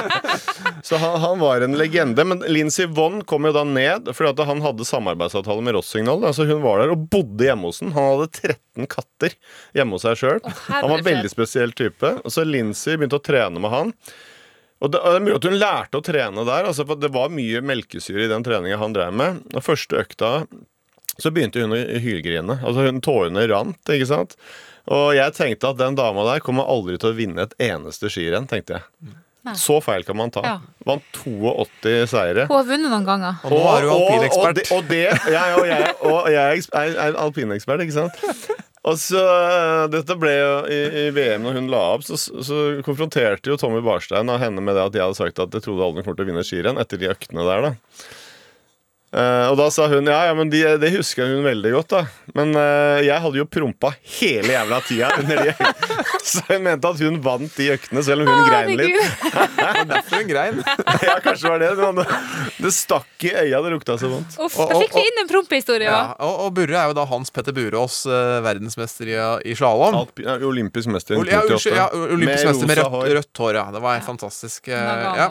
så 0.86 1.00
han, 1.00 1.18
han 1.20 1.42
var 1.42 1.64
en 1.66 1.76
legende. 1.78 2.24
Men 2.26 2.42
Lindsey 2.48 2.88
Vonn 2.88 3.20
kom 3.28 3.48
jo 3.48 3.52
da 3.56 3.66
ned 3.68 4.10
fordi 4.16 4.32
at 4.32 4.42
han 4.48 4.64
hadde 4.64 4.88
samarbeidsavtale 4.88 5.64
med 5.66 5.76
Rossignol. 5.76 6.24
Altså 6.26 6.48
hun 6.48 6.64
var 6.64 6.82
der 6.82 6.94
og 6.94 7.06
bodde 7.12 7.50
hjemme 7.50 7.70
hos 7.70 7.82
den. 7.84 7.92
Han 7.96 8.14
hadde 8.14 8.56
13 8.56 8.90
katter 8.90 9.36
hjemme 9.76 9.98
hos 9.98 10.08
seg 10.08 10.18
sjøl. 10.22 10.42
han 10.70 10.88
var 10.88 10.98
en 10.98 11.08
veldig 11.12 11.32
spesiell 11.32 11.76
type. 11.76 12.16
Og 12.24 12.34
så 12.34 12.46
Lindsey 12.48 12.96
begynte 12.96 13.20
å 13.20 13.24
trene 13.30 13.62
med 13.62 13.74
han. 13.74 13.94
Og 14.80 14.92
det, 14.92 15.00
og 15.02 15.12
det 15.12 15.18
er 15.18 15.24
mulig 15.26 15.36
at 15.36 15.46
hun 15.50 15.60
lærte 15.60 16.00
å 16.00 16.04
trene 16.04 16.44
der, 16.48 16.66
altså, 16.70 16.86
for 16.88 16.96
det 16.96 17.12
var 17.12 17.32
mye 17.34 17.60
melkesyre 17.60 18.24
i 18.24 18.30
den 18.30 18.44
treninga 18.46 18.80
han 18.80 18.96
drev 18.96 19.12
med. 19.12 19.42
Og 19.52 19.64
første 19.66 19.98
økta 20.00 20.30
så 21.20 21.32
begynte 21.34 21.60
hun 21.60 21.76
å 21.76 21.80
hylgrine. 22.00 22.56
Altså 22.64 22.86
hun 22.86 23.02
Tårene 23.04 23.44
rant, 23.50 23.80
ikke 23.92 24.08
sant. 24.08 24.38
Og 24.90 25.10
jeg 25.14 25.34
tenkte 25.36 25.70
at 25.70 25.78
den 25.78 25.98
dama 25.98 26.26
der 26.32 26.42
kommer 26.44 26.66
aldri 26.70 26.98
til 26.98 27.12
å 27.12 27.16
vinne 27.16 27.46
et 27.46 27.56
eneste 27.70 28.10
skirenn, 28.10 28.48
tenkte 28.50 28.80
jeg. 28.80 29.14
Så 29.56 29.78
feil 29.80 30.04
kan 30.04 30.18
man 30.18 30.32
ta. 30.34 30.42
Ja. 30.44 30.56
Vant 30.84 31.20
82 31.22 31.94
seire. 32.10 32.44
Hun 32.50 32.58
har 32.58 32.66
vunnet 32.68 32.92
noen 32.92 33.06
ganger. 33.06 33.38
Og 33.48 33.54
nå 33.54 33.60
er 33.72 33.86
du 33.86 33.92
alpinekspert. 33.94 34.60
Og, 34.66 34.74
og 34.76 34.90
og, 34.90 35.60
og 35.62 35.70
jeg, 35.70 35.94
og 36.04 36.26
jeg 36.34 36.64
er 36.66 36.82
er, 36.82 36.98
er 37.06 37.20
alpinekspert, 37.24 37.86
ikke 37.86 37.96
sant? 37.96 38.58
Og 38.80 38.96
så, 38.96 39.20
Dette 39.92 40.16
ble 40.16 40.32
jo 40.32 40.52
i, 40.72 40.78
i 41.02 41.02
VM 41.12 41.44
når 41.44 41.58
hun 41.58 41.68
la 41.72 41.82
opp, 41.94 42.04
så, 42.06 42.16
så 42.16 42.60
konfronterte 42.84 43.52
jo 43.52 43.58
Tommy 43.60 43.82
Barstein 43.84 44.32
og 44.32 44.40
henne 44.40 44.64
med 44.64 44.76
det 44.76 44.86
at 44.86 44.96
jeg 44.96 45.04
hadde 45.04 45.18
sagt 45.18 45.42
at 45.42 45.56
jeg 45.56 45.66
trodde 45.66 45.84
aldri 45.84 46.04
kom 46.06 46.16
til 46.16 46.24
å 46.24 46.30
vinne 46.30 46.44
skirenn 46.46 46.80
etter 46.80 47.00
de 47.00 47.10
øktene 47.12 47.44
der. 47.44 47.68
da 47.68 47.74
Eh, 49.10 49.46
og 49.50 49.56
da 49.58 49.64
sa 49.74 49.88
hun 49.90 50.06
ja, 50.06 50.20
ja, 50.28 50.34
men 50.38 50.50
de, 50.52 50.60
det 50.78 50.92
husker 50.94 51.26
hun 51.26 51.42
veldig 51.42 51.72
godt. 51.74 51.90
da 51.96 52.02
Men 52.36 52.52
uh, 52.54 53.00
jeg 53.02 53.18
hadde 53.24 53.40
jo 53.40 53.46
prompa 53.50 53.90
hele 54.20 54.52
jævla 54.54 54.78
tida 54.86 55.08
under 55.18 55.40
de. 55.48 55.54
Så 56.30 56.44
hun 56.46 56.62
mente 56.62 56.86
at 56.86 57.00
hun 57.02 57.16
vant 57.24 57.56
de 57.58 57.66
øktene, 57.74 58.02
selv 58.06 58.22
om 58.22 58.28
hun 58.30 58.46
grein 58.46 58.76
litt. 58.78 59.24
Derfor 59.90 60.20
hun 60.20 60.28
grein. 60.30 60.60
Ja, 61.10 61.16
kanskje 61.24 61.48
var 61.48 61.58
det 61.62 61.70
men 61.80 61.96
det, 61.98 62.04
det 62.60 62.70
stakk 62.76 63.24
i 63.24 63.30
øya, 63.32 63.60
det 63.64 63.70
lukta 63.72 63.96
så 63.98 64.10
vondt. 64.12 64.36
Uff, 64.44 64.58
Og- 64.60 64.70
da 64.70 64.78
fikk 64.82 64.94
vi 64.98 65.04
inn 65.08 65.20
en 65.24 65.30
prompehistorie, 65.30 65.88
Ja, 65.88 65.96
ja. 65.96 66.14
og, 66.26 66.34
og 66.46 66.52
Burre 66.58 66.76
er 66.84 66.90
jo 66.92 66.96
da 66.98 67.06
Hans 67.08 67.32
Petter 67.34 67.56
Burås, 67.56 68.02
uh, 68.06 68.38
verdensmester 68.44 69.10
i, 69.10 69.16
i 69.50 69.56
slalåm. 69.58 69.96
Ja, 70.22 70.36
olympisk 70.46 70.90
mester 70.92 71.16
i 71.16 71.22
1988. 71.24 71.26
Ja, 71.26 71.40
1998. 71.40 71.56
unnskyld, 71.56 71.78
ja, 71.80 72.14
olympisk 72.14 72.50
mester 72.52 72.70
med 72.70 72.78
rødt, 72.82 72.92
hår. 72.94 73.08
rødt 73.18 73.42
hår. 73.42 73.58
Ja. 73.58 73.64
Det 73.74 73.82
var 73.88 74.04
fantastisk. 74.06 74.68
eh, 74.70 75.08
ja. 75.22 75.28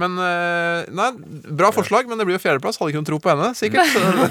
Men 0.00 0.18
eh, 0.24 0.90
Nei, 1.00 1.10
bra 1.60 1.70
forslag, 1.76 2.08
men 2.10 2.18
det 2.18 2.26
blir 2.26 2.38
jo 2.40 2.42
fjerdeplass. 2.42 2.80
Hadde 2.80 2.94
ikke 2.94 3.02
noen 3.02 3.10
tro 3.12 3.19
på 3.22 3.32
henne, 3.32 3.50
sikkert. 3.58 3.90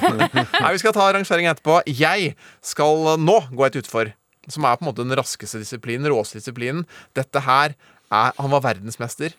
nei, 0.62 0.72
Vi 0.75 0.81
skal 0.81 0.96
ta 0.96 1.10
rangering 1.15 1.50
etterpå. 1.51 1.81
Jeg 1.88 2.34
skal 2.65 3.15
nå 3.22 3.38
gå 3.51 3.67
et 3.67 3.77
utfor, 3.81 4.13
som 4.50 4.65
er 4.65 4.79
på 4.79 4.86
en 4.86 4.89
måte 4.91 5.05
den 5.05 5.17
raskeste 5.19 5.62
disiplinen. 5.62 6.10
Råeste 6.12 6.41
disiplinen. 6.41 6.86
Dette 7.17 7.43
her 7.46 7.77
er 8.10 8.34
Han 8.39 8.51
var 8.53 8.65
verdensmester. 8.65 9.36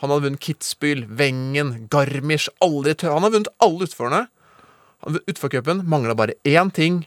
Han 0.00 0.10
hadde 0.10 0.24
vunnet 0.24 0.42
Kitzbühel, 0.42 1.04
Wengen, 1.06 1.86
Garmisch 1.92 2.48
aldri 2.64 2.94
tø 2.96 3.10
Han 3.12 3.26
har 3.26 3.34
vunnet 3.34 3.50
alle 3.60 3.86
utforene. 3.88 4.22
Utforcupen 5.28 5.84
mangla 5.88 6.16
bare 6.16 6.36
én 6.44 6.72
ting. 6.72 7.04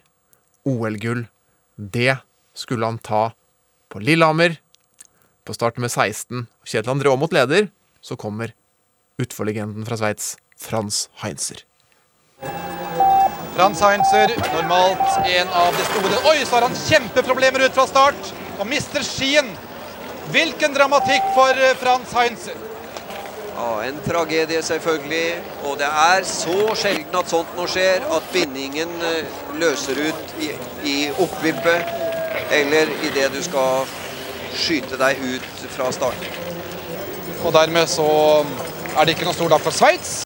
OL-gull. 0.66 1.26
Det 1.76 2.20
skulle 2.54 2.86
han 2.86 3.02
ta 3.02 3.32
på 3.90 4.00
Lillehammer. 4.00 4.60
På 5.44 5.54
start 5.58 5.78
med 5.82 5.92
16. 5.92 6.46
Kjetil 6.64 6.94
André 6.94 7.12
Aamodt 7.12 7.34
leder. 7.36 7.68
Så 8.02 8.16
kommer 8.16 8.54
utforlegenden 9.22 9.86
fra 9.88 9.98
Sveits, 9.98 10.36
Frans 10.58 11.08
Heinzer. 11.24 11.64
Frans 13.54 13.82
Heinzer, 13.86 14.34
normalt 14.54 15.18
en 15.30 15.48
av 15.54 15.76
de 15.78 15.86
store. 15.86 16.20
Oi, 16.32 16.40
så 16.46 16.58
har 16.58 16.68
han 16.68 16.78
kjempeproblemer 16.78 17.68
ut 17.68 17.76
fra 17.76 17.86
start 17.90 18.32
og 18.58 18.66
mister 18.70 19.06
skien. 19.06 19.52
Hvilken 20.34 20.74
dramatikk 20.74 21.28
for 21.36 21.60
eh, 21.60 21.76
Frans 21.78 22.14
Heinzer. 22.18 22.58
Ja, 23.54 23.84
en 23.86 24.00
tragedie 24.08 24.64
selvfølgelig. 24.66 25.36
Og 25.70 25.78
det 25.78 25.90
er 25.90 26.26
så 26.26 26.74
sjelden 26.80 27.20
at 27.20 27.30
sånt 27.30 27.54
nå 27.58 27.68
skjer, 27.70 28.08
at 28.18 28.34
bindingen 28.34 28.94
eh, 29.12 29.38
løser 29.62 30.02
ut 30.08 30.36
i, 30.42 30.50
i 30.90 30.98
oppvippet 31.14 32.02
eller 32.54 32.90
idet 33.06 33.30
du 33.34 33.42
skal 33.46 33.86
skyte 34.58 34.98
deg 34.98 35.22
ut 35.22 35.66
fra 35.76 35.94
starten. 35.94 36.42
Og 37.44 37.54
dermed 37.54 37.90
så 37.90 38.10
er 38.98 39.06
det 39.06 39.16
ikke 39.16 39.30
noe 39.30 39.38
stor 39.38 39.54
dag 39.54 39.62
for 39.62 39.76
Sveits. 39.76 40.22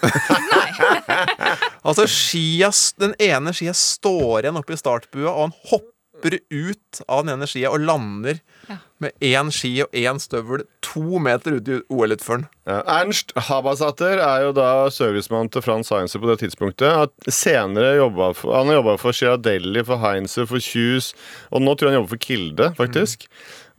Altså, 1.86 2.04
skia, 2.10 2.70
Den 3.00 3.14
ene 3.22 3.52
skia 3.56 3.72
står 3.76 4.44
igjen 4.44 4.58
oppe 4.60 4.76
i 4.76 4.80
startbua, 4.80 5.32
og 5.32 5.42
han 5.48 5.54
hopper 5.70 6.36
ut 6.52 7.00
av 7.06 7.24
den 7.24 7.34
ene 7.34 7.48
skia 7.48 7.72
og 7.72 7.80
lander 7.84 8.40
Ja. 8.70 8.76
med 9.02 9.12
én 9.24 9.48
ski 9.50 9.70
og 9.82 9.94
én 9.96 10.18
støvel 10.22 10.62
to 10.84 11.18
meter 11.22 11.56
ut 11.58 11.68
i 11.68 11.78
OL-utføreren. 11.90 12.44
Ja, 12.68 12.82
Ernst 13.00 13.32
Habasater 13.48 14.20
er 14.22 14.44
jo 14.44 14.52
da 14.54 14.68
servicemann 14.94 15.48
til 15.50 15.64
Frans 15.64 15.90
Heinzer 15.90 16.22
på 16.22 16.28
det 16.30 16.38
tidspunktet. 16.44 17.08
At 17.08 17.32
senere 17.32 17.96
for, 18.36 18.52
Han 18.54 18.68
har 18.70 18.78
jobba 18.80 18.98
for 19.00 19.16
Girardelli, 19.16 19.82
for 19.84 19.98
Heinzer, 20.04 20.46
for 20.46 20.62
Kjus, 20.62 21.14
og 21.50 21.64
nå 21.64 21.74
tror 21.74 21.88
jeg 21.90 21.96
han 21.96 22.00
jobber 22.02 22.14
for 22.14 22.24
Kilde, 22.28 22.70
faktisk. 22.78 23.26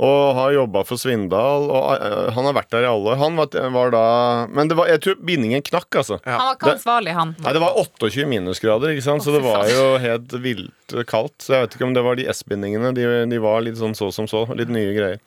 Og 0.01 0.33
har 0.33 0.55
jobba 0.55 0.81
for 0.81 0.97
Svindal, 0.97 1.67
og 1.69 1.91
eh, 1.93 2.31
han 2.33 2.47
har 2.47 2.55
vært 2.57 2.71
der 2.73 2.87
i 2.87 2.89
alle 2.89 3.11
år. 3.13 3.19
Han 3.21 3.35
var, 3.37 3.53
var 3.75 3.91
da 3.93 4.05
Men 4.49 4.71
det 4.71 4.77
var, 4.79 4.89
jeg 4.89 5.01
tror 5.05 5.19
bindingen 5.21 5.61
knakk, 5.61 5.93
altså. 6.01 6.17
Han 6.25 6.41
var 6.41 6.55
ikke 6.57 6.71
ansvarlig, 6.73 7.13
han. 7.13 7.35
Nei, 7.37 7.53
Det 7.53 7.61
var 7.61 7.77
28 7.77 8.25
minusgrader, 8.25 8.95
ikke 8.95 9.05
sant? 9.05 9.21
så 9.21 9.35
det 9.35 9.43
var 9.45 9.69
jo 9.69 9.85
helt 10.01 10.33
vilt 10.41 10.95
kaldt. 11.05 11.37
Så 11.45 11.53
jeg 11.53 11.67
vet 11.67 11.77
ikke 11.77 11.85
om 11.85 11.93
det 11.93 12.03
var 12.07 12.17
de 12.17 12.25
S-bindingene. 12.33 12.95
De, 12.97 13.05
de 13.29 13.41
var 13.45 13.61
litt 13.61 13.77
sånn 13.77 13.93
så 13.93 14.09
som 14.15 14.25
så. 14.25 14.47
Litt 14.57 14.73
nye 14.73 14.80
greier. 14.97 15.19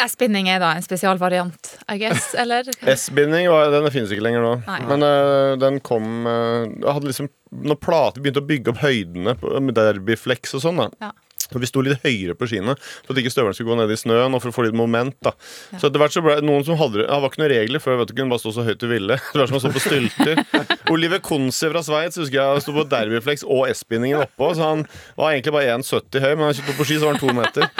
S-binding 0.00 0.48
er 0.48 0.60
da 0.62 0.70
en 0.72 0.84
spesialvariant, 0.84 1.74
I 1.92 1.98
guess, 2.00 2.30
eller? 2.42 2.68
S-binding 2.94 3.50
den 3.74 3.90
finnes 3.92 4.14
ikke 4.14 4.24
lenger 4.24 4.44
nå. 4.44 4.54
Nei. 4.64 4.80
Men 4.88 5.04
uh, 5.04 5.52
den 5.60 5.82
kom 5.84 6.24
uh, 6.24 6.64
hadde 6.86 7.10
liksom, 7.10 7.28
Når 7.52 7.78
plater 7.84 8.24
begynte 8.24 8.40
å 8.40 8.48
bygge 8.48 8.72
opp 8.72 8.82
høydene 8.84 9.36
på 9.40 9.52
med 9.60 9.76
derbyflex 9.76 10.56
og 10.56 10.64
sånn, 10.64 10.80
da. 10.86 11.08
Ja. 11.08 11.12
Vi 11.54 11.68
sto 11.68 11.82
litt 11.84 12.02
høyere 12.02 12.34
på 12.34 12.48
skiene 12.50 12.74
for 12.78 13.12
at 13.12 13.20
ikke 13.20 13.30
støvelen 13.30 13.54
skulle 13.54 13.70
gå 13.70 13.78
ned 13.78 13.92
i 13.94 13.98
snøen. 14.00 14.34
Og 14.34 14.42
for 14.42 14.50
å 14.50 14.56
få 14.56 14.64
litt 14.66 14.74
moment 14.74 15.14
da 15.22 15.30
Så 15.76 15.88
etter 15.88 16.02
hvert 16.02 16.14
så 16.16 16.22
ble 16.24 16.40
noen 16.42 16.66
som 16.66 16.78
hadde 16.80 17.04
det 17.04 17.06
var 17.06 17.30
ikke 17.30 17.42
noen 17.42 17.52
regler 17.52 17.82
før. 17.82 18.00
Vet 18.00 18.10
du, 18.10 18.16
kunne 18.18 18.34
bare 18.34 18.42
stå 18.42 18.54
så 18.56 18.64
høyt 18.66 18.82
du 18.82 18.88
ville. 18.90 19.18
Det 19.32 19.42
var 19.42 19.50
som 19.52 19.60
å 19.60 19.62
stå 19.62 19.72
på 19.76 19.84
stylter. 19.84 20.42
Oliver 20.92 21.22
Konse 21.24 21.70
fra 21.70 21.84
Sveits 21.86 22.18
husker 22.18 22.40
jeg 22.40 22.64
sto 22.64 22.74
på 22.74 22.86
derbyflex 22.90 23.46
og 23.46 23.70
S-bindingen 23.70 24.24
oppå. 24.26 24.50
Så 24.56 24.66
han 24.66 24.84
var 25.18 25.36
egentlig 25.36 25.54
bare 25.54 25.78
1,70 25.78 26.24
høy, 26.24 26.32
men 26.34 26.50
han 26.50 26.78
på 26.80 26.88
ski, 26.88 26.98
så 26.98 27.08
var 27.08 27.16
han 27.16 27.22
to 27.22 27.36
meter. 27.36 27.70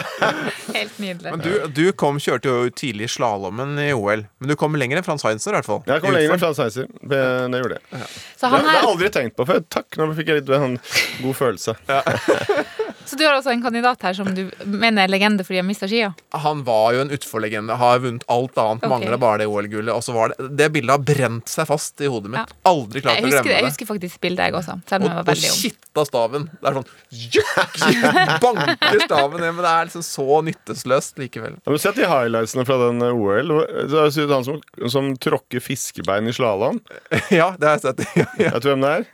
Helt 0.76 0.98
nydelig. 1.02 1.30
Men 1.30 1.42
du, 1.44 1.50
du 1.74 1.82
kom, 1.98 2.18
kjørte 2.22 2.50
jo 2.50 2.70
tidlig 2.76 3.08
i 3.08 3.12
slalåmen 3.12 3.74
i 3.82 3.90
OL. 3.96 4.24
Men 4.40 4.52
du 4.52 4.56
kom 4.58 4.76
lenger 4.78 5.00
enn 5.00 5.06
Frans 5.06 5.24
Heinzer, 5.26 5.52
i 5.54 5.58
hvert 5.60 5.68
fall. 5.68 5.82
Jeg 5.88 6.04
kom 6.04 6.14
lenger 6.14 6.34
enn. 6.36 6.42
Frans 6.42 6.60
Heinzer. 6.62 6.88
Det 7.02 7.22
det 7.52 7.62
gjorde 7.62 7.78
jeg. 7.78 8.06
Så, 8.36 8.46
Det 8.46 8.52
han 8.52 8.62
det 8.62 8.70
har 8.70 8.78
jeg 8.78 8.88
aldri 8.92 9.12
tenkt 9.18 9.36
på 9.38 9.48
før. 9.48 9.62
Takk, 9.72 9.98
nå 10.00 10.08
fikk 10.18 10.32
jeg 10.32 10.42
litt 10.42 10.54
en 10.58 10.78
god 11.22 11.38
følelse. 11.38 11.76
så 13.06 13.16
du 13.18 13.24
har 13.26 13.34
altså 13.36 13.50
en 13.52 13.62
kandidat 13.64 14.02
her 14.06 14.14
som 14.16 14.28
du 14.34 14.42
mener 14.66 15.04
er 15.04 15.10
legende 15.12 15.44
fordi 15.46 15.58
han 15.60 15.66
mista 15.68 15.88
skia? 15.90 16.12
Han 16.44 16.62
var 16.66 16.92
jo 16.96 17.02
en 17.04 17.10
utforlegende. 17.14 17.76
Har 17.80 18.00
vunnet 18.04 18.24
alt 18.32 18.58
annet. 18.58 18.82
Okay. 18.84 18.90
Mangler 18.92 19.18
bare 19.22 19.42
det 19.42 19.48
OL-gullet. 19.50 19.92
Og 19.94 20.02
så 20.06 20.14
var 20.16 20.32
det 20.36 20.48
Det 20.58 20.68
bildet 20.74 20.94
har 20.96 21.02
brent 21.06 21.48
seg 21.52 21.68
fast 21.68 22.00
i 22.04 22.10
hodet 22.12 22.32
mitt. 22.34 22.54
Aldri 22.68 23.02
klart 23.04 23.18
Jeg 23.20 23.26
å 23.26 23.30
glemme 23.30 23.48
det. 23.48 23.56
jeg 23.58 23.68
husker 23.70 23.90
faktisk 23.92 24.20
bildet, 24.24 24.48
jeg 24.50 24.58
også. 24.60 24.78
Selv 24.88 25.02
om 25.02 25.08
jeg 25.08 25.12
Og, 25.12 25.18
var 25.18 25.26
og 25.26 25.30
veldig 25.32 25.50
ung. 25.52 25.60
kitta 25.62 26.04
staven. 26.08 26.48
Det 26.52 26.70
er 26.70 26.78
sånn 26.78 26.90
juk, 27.32 28.40
Banker 28.42 29.04
staven 29.06 29.40
ned, 29.42 29.54
men 29.56 29.62
det 29.64 29.72
er 29.72 29.88
liksom 29.90 30.04
så 30.06 30.40
nytteløst 30.46 31.20
likevel. 31.22 31.56
Ja, 31.62 31.72
må 31.74 31.80
se 31.82 31.92
til 31.96 32.08
highlightsene 32.10 32.66
fra 32.68 32.78
den 32.86 33.02
eh, 33.04 33.12
OL. 33.14 33.54
Det 33.92 34.04
er 34.06 34.32
han 34.32 34.46
som, 34.46 34.60
som 34.92 35.12
tråkker 35.22 35.62
fiskebein 35.64 36.28
i 36.30 36.34
slalåm. 36.36 36.80
Ja, 37.32 37.52
det 37.58 37.68
har 37.68 37.78
jeg 37.78 37.86
sett. 37.88 38.04
Ja, 38.22 38.26
ja. 38.38 38.50
Vet 38.56 38.64
du 38.64 38.68
hvem 38.72 38.84
det 38.84 38.92
er? 38.92 39.06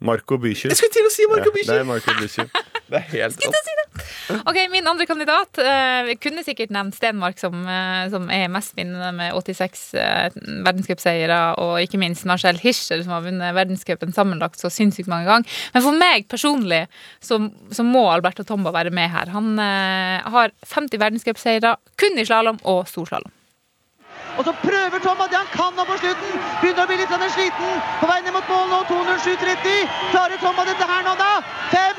Marco 0.00 0.38
Bücher. 0.40 0.72
Jeg 0.72 0.78
skulle 0.80 0.94
til 0.94 1.06
å 1.06 1.12
si 1.12 1.26
Marco 1.28 1.50
Ja, 1.52 1.66
det 1.68 1.80
er 1.82 1.88
Marco 1.88 2.14
Bücher. 2.16 2.48
Det 2.90 2.98
er 2.98 3.06
helt 3.12 3.44
rått. 3.44 3.68
Ok, 4.48 4.56
Min 4.72 4.88
andre 4.88 5.06
kandidat 5.06 5.58
eh, 5.62 6.12
kunne 6.22 6.42
sikkert 6.46 6.72
nevnt 6.74 6.96
Stenmark, 6.96 7.38
som, 7.38 7.54
eh, 7.68 8.06
som 8.10 8.28
er 8.32 8.48
mestvinnende 8.52 9.10
med 9.14 9.34
86 9.36 9.82
uh, 9.94 10.38
verdenscupseiere, 10.66 11.38
og 11.62 11.76
ikke 11.84 12.00
minst 12.02 12.26
Marcel 12.28 12.58
Hirscher, 12.58 13.04
som 13.04 13.14
har 13.14 13.26
vunnet 13.26 13.56
verdenscupen 13.56 14.14
sammenlagt 14.16 14.62
så 14.62 14.72
sinnssykt 14.72 15.10
mange 15.10 15.28
ganger. 15.28 15.58
Men 15.74 15.86
for 15.86 16.00
meg 16.02 16.26
personlig 16.30 16.84
så, 17.22 17.38
så 17.74 17.86
må 17.86 18.06
Alberto 18.10 18.46
Tomba 18.46 18.72
være 18.74 18.94
med 18.94 19.10
her. 19.12 19.30
Han 19.36 19.52
eh, 19.62 20.30
har 20.34 20.54
50 20.66 21.02
verdenscupseiere 21.02 21.76
kun 22.00 22.18
i 22.18 22.26
slalåm 22.26 22.62
og 22.70 22.88
storslalåm. 22.90 23.30
Og 24.38 24.44
så 24.44 24.52
prøver 24.62 24.98
Tomma 25.04 25.26
det 25.30 25.38
han 25.40 25.50
kan 25.52 25.76
nå 25.76 25.84
på 25.84 25.96
slutten. 26.00 26.32
Begynner 26.60 26.84
å 26.84 26.90
bli 26.90 26.98
litt 27.00 27.12
sånn 27.12 27.26
sliten. 27.34 27.82
På 28.00 28.08
vei 28.10 28.20
ned 28.24 28.34
mot 28.36 28.48
mål 28.52 28.68
nå. 28.72 28.80
2.07,30. 28.90 29.88
Klarer 30.12 30.38
Tom 30.42 30.60
dette 30.64 30.88
her 30.92 31.02
nå, 31.06 31.14
da? 31.18 31.32
Fem, 31.74 31.98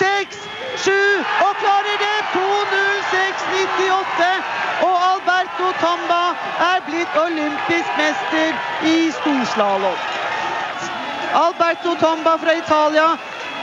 seks, 0.00 0.44
sju 0.84 1.00
og 1.46 1.52
klarer 1.62 1.98
det! 2.04 2.14
2.06,98. 2.36 4.30
Og 4.86 4.94
Alberto 5.10 5.72
Tomba 5.82 6.22
er 6.70 6.80
blitt 6.88 7.18
olympisk 7.24 7.98
mester 7.98 8.56
i 8.88 8.96
storslalåm. 9.18 10.00
Alberto 11.42 11.94
Tomba 12.00 12.36
fra 12.38 12.56
Italia 12.56 13.12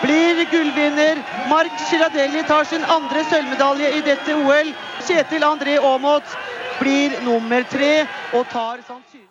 blir 0.01 0.45
gullvinner. 0.51 1.23
Mark 1.49 1.82
Girardelli 1.89 2.43
tar 2.47 2.63
sin 2.63 2.86
andre 2.86 3.25
sølvmedalje 3.32 3.91
i 3.97 4.05
dette 4.05 4.38
OL. 4.38 4.71
Kjetil 5.08 5.43
André 5.43 5.75
Aamodt 5.82 6.38
blir 6.80 7.18
nummer 7.26 7.65
tre 7.70 7.94
og 8.36 8.46
tar 8.52 8.84
sannsynligvis 8.88 9.26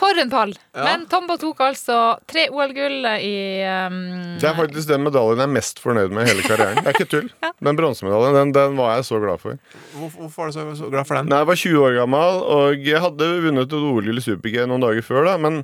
For 0.00 0.16
en 0.22 0.30
pall! 0.32 0.52
Ja. 0.72 0.84
Men 0.86 1.04
Tombo 1.10 1.34
tok 1.40 1.60
altså 1.66 1.96
tre 2.30 2.46
OL-gull 2.54 3.04
i 3.18 3.34
um, 3.90 3.96
Det 4.40 4.48
er 4.48 4.56
faktisk 4.56 4.88
den 4.88 5.02
medaljen 5.04 5.42
jeg 5.42 5.48
er 5.50 5.54
mest 5.56 5.82
fornøyd 5.82 6.14
med 6.14 6.24
i 6.24 6.30
hele 6.30 6.44
karrieren. 6.46 6.78
Det 6.80 6.92
er 6.92 6.96
ikke 6.96 7.10
tull. 7.10 7.30
Den 7.66 7.76
bronsemedaljen 7.76 8.38
den, 8.38 8.52
den 8.56 8.78
var 8.78 8.94
jeg 8.96 9.08
så 9.10 9.18
glad 9.20 9.42
for. 9.42 9.58
Hvorfor, 9.98 10.30
var 10.30 10.46
er 10.48 10.52
du 10.52 10.56
så, 10.56 10.66
så 10.84 10.90
glad 10.94 11.08
for 11.10 11.18
den? 11.18 11.28
Nei, 11.28 11.42
Jeg 11.42 11.50
var 11.50 11.58
20 11.66 11.84
år 11.88 11.96
gammel, 11.98 12.42
og 12.56 12.86
jeg 12.86 13.02
hadde 13.04 13.30
vunnet 13.44 13.66
et 13.66 13.74
OL-gull 13.76 14.22
i 14.22 14.24
super-G 14.24 14.62
noen 14.70 14.86
dager 14.86 15.04
før. 15.04 15.26
da 15.26 15.34
Men 15.42 15.60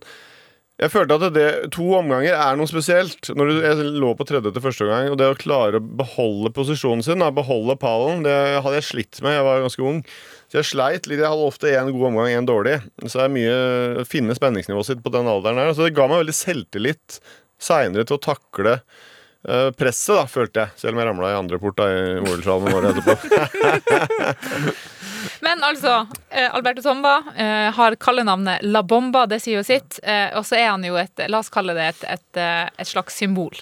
Jeg 0.83 0.93
følte 0.93 1.17
at 1.17 1.33
det, 1.33 1.49
to 1.73 1.87
omganger 1.97 2.35
er 2.37 2.59
noe 2.61 2.69
spesielt. 2.69 3.31
Når 3.33 3.49
du, 3.49 3.55
jeg 3.65 3.93
lå 3.97 4.11
på 4.19 4.27
tredje 4.29 4.53
til 4.53 4.65
første 4.67 4.91
gang, 4.91 5.09
og 5.09 5.17
det 5.23 5.31
å 5.33 5.39
klare 5.39 5.81
å 5.81 5.87
beholde 6.03 6.53
posisjonen 6.53 7.07
sin, 7.07 7.23
da, 7.25 7.31
beholde 7.33 7.79
pallen, 7.81 8.27
det 8.27 8.37
hadde 8.59 8.83
jeg 8.83 8.91
slitt 8.91 9.23
med. 9.25 9.39
Jeg 9.39 9.47
var 9.47 9.65
ganske 9.65 9.87
ung. 9.87 10.03
Så 10.47 10.61
jeg 10.61 10.69
sleit 10.69 11.09
litt. 11.11 11.19
Jeg 11.19 11.27
hadde 11.27 11.49
ofte 11.49 11.73
én 11.73 11.91
god 11.91 12.09
omgang, 12.11 12.31
én 12.31 12.47
dårlig. 12.47 12.79
Så 13.07 13.19
det 13.19 13.25
er 13.25 13.35
mye 13.35 13.57
å 14.03 14.07
finne 14.07 14.37
spenningsnivået 14.39 14.91
sitt 14.93 15.03
på 15.03 15.13
den 15.15 15.29
alderen 15.31 15.59
her. 15.61 15.75
Så 15.75 15.87
det 15.87 15.97
ga 15.97 16.07
meg 16.11 16.23
veldig 16.23 16.37
selvtillit 16.39 17.21
seinere 17.59 18.07
til 18.07 18.19
å 18.19 18.23
takle 18.23 18.77
eh, 18.77 19.71
presset, 19.75 20.15
da, 20.15 20.27
følte 20.31 20.65
jeg. 20.65 20.77
Selv 20.83 20.95
om 20.95 21.03
jeg 21.03 21.11
ramla 21.11 21.33
i 21.33 21.39
andre 21.39 21.61
port 21.63 21.81
da, 21.81 21.89
i 21.91 22.21
OL-salen 22.23 22.77
året 22.77 22.93
år 22.93 22.93
etterpå. 22.95 23.15
Men 25.47 25.65
altså, 25.67 26.07
eh, 26.31 26.55
Alberto 26.55 26.83
Tomba 26.83 27.17
eh, 27.37 27.73
har 27.75 27.97
kallenavnet 28.01 28.63
La 28.63 28.83
Bomba, 28.83 29.27
det 29.27 29.41
sier 29.43 29.61
jo 29.61 29.67
sitt. 29.67 29.99
Eh, 30.03 30.31
og 30.39 30.47
så 30.47 30.61
er 30.61 30.71
han 30.73 30.87
jo 30.87 30.99
et, 31.01 31.27
la 31.31 31.43
oss 31.43 31.51
kalle 31.53 31.75
det 31.77 31.91
et, 31.91 32.07
et, 32.17 32.45
et 32.79 32.89
slags 32.89 33.19
symbol. 33.19 33.55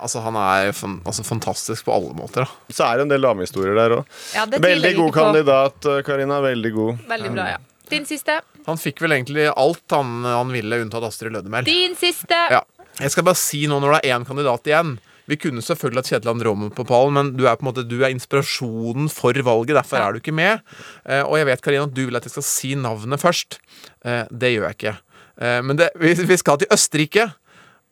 Altså, 0.00 0.20
han 0.24 0.36
er 0.40 0.72
fan, 0.76 0.98
altså, 1.04 1.24
fantastisk 1.26 1.86
på 1.86 1.94
alle 1.94 2.14
måter. 2.16 2.44
Da. 2.46 2.74
Så 2.74 2.86
er 2.86 2.98
det 2.98 3.06
en 3.06 3.14
del 3.14 3.26
damehistorier 3.26 3.76
der 3.78 3.96
òg. 3.98 4.18
Ja, 4.34 4.46
Veldig 4.46 4.92
god 4.96 5.10
på. 5.10 5.14
kandidat, 5.18 5.88
eh, 5.90 6.02
Karina. 6.06 6.40
Veldig 6.44 6.72
god. 6.74 7.02
Veldig 7.08 7.32
bra, 7.34 7.48
ja. 7.54 7.58
Din 7.92 8.06
siste. 8.08 8.40
Han 8.66 8.80
fikk 8.80 9.02
vel 9.04 9.12
egentlig 9.18 9.50
alt 9.52 9.92
han, 9.92 10.22
han 10.24 10.52
ville, 10.52 10.78
unntatt 10.80 11.04
Astrid 11.04 11.34
Lødemel. 11.34 11.66
Din 11.68 11.96
siste. 12.00 12.38
Ja. 12.50 12.62
Jeg 13.00 13.10
skal 13.10 13.26
bare 13.26 13.38
si 13.38 13.66
nå 13.68 13.80
når 13.82 13.96
det 13.96 14.00
er 14.04 14.16
én 14.16 14.24
kandidat 14.26 14.70
igjen. 14.70 14.96
Vi 15.26 15.38
kunne 15.40 15.62
selvfølgelig 15.64 16.02
hatt 16.02 16.10
Kjetil 16.12 16.32
André 16.34 16.52
på 16.76 16.84
pallen, 16.88 17.14
men 17.16 17.30
du 17.36 17.46
er 17.48 17.56
på 17.56 17.64
en 17.64 17.70
måte 17.70 17.86
Du 17.88 17.96
er 18.02 18.12
inspirasjonen 18.12 19.08
for 19.12 19.32
valget. 19.32 19.76
Derfor 19.78 20.02
er 20.02 20.12
du 20.12 20.20
ikke 20.20 20.36
med. 20.36 20.60
Eh, 21.08 21.22
og 21.24 21.38
jeg 21.40 21.48
vet 21.48 21.64
Karina, 21.64 21.86
at 21.88 21.94
du 21.96 22.04
vil 22.04 22.16
at 22.18 22.26
jeg 22.28 22.34
skal 22.36 22.46
si 22.46 22.74
navnet 22.76 23.22
først. 23.22 23.58
Eh, 24.04 24.24
det 24.30 24.52
gjør 24.54 24.68
jeg 24.68 24.78
ikke. 24.78 24.96
Eh, 25.40 25.60
men 25.64 25.80
det, 25.80 25.90
vi, 26.00 26.12
vi 26.28 26.36
skal 26.40 26.60
til 26.60 26.68
Østerrike. 26.74 27.30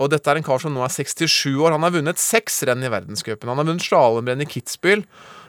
Og 0.03 0.11
dette 0.11 0.29
er 0.31 0.41
en 0.41 0.47
kar 0.47 0.63
som 0.63 0.75
nå 0.75 0.83
er 0.85 0.93
67 0.93 1.55
år. 1.55 1.75
Han 1.77 1.87
har 1.87 1.95
vunnet 1.95 2.21
seks 2.21 2.63
renn 2.69 2.83
i 2.83 2.91
verdenscupen. 2.93 3.51
Han 3.51 3.61
har 3.61 3.69
vunnet 3.71 3.87
slalåmrenn 3.87 4.43
i 4.43 4.49
Kitzbühel. 4.51 5.05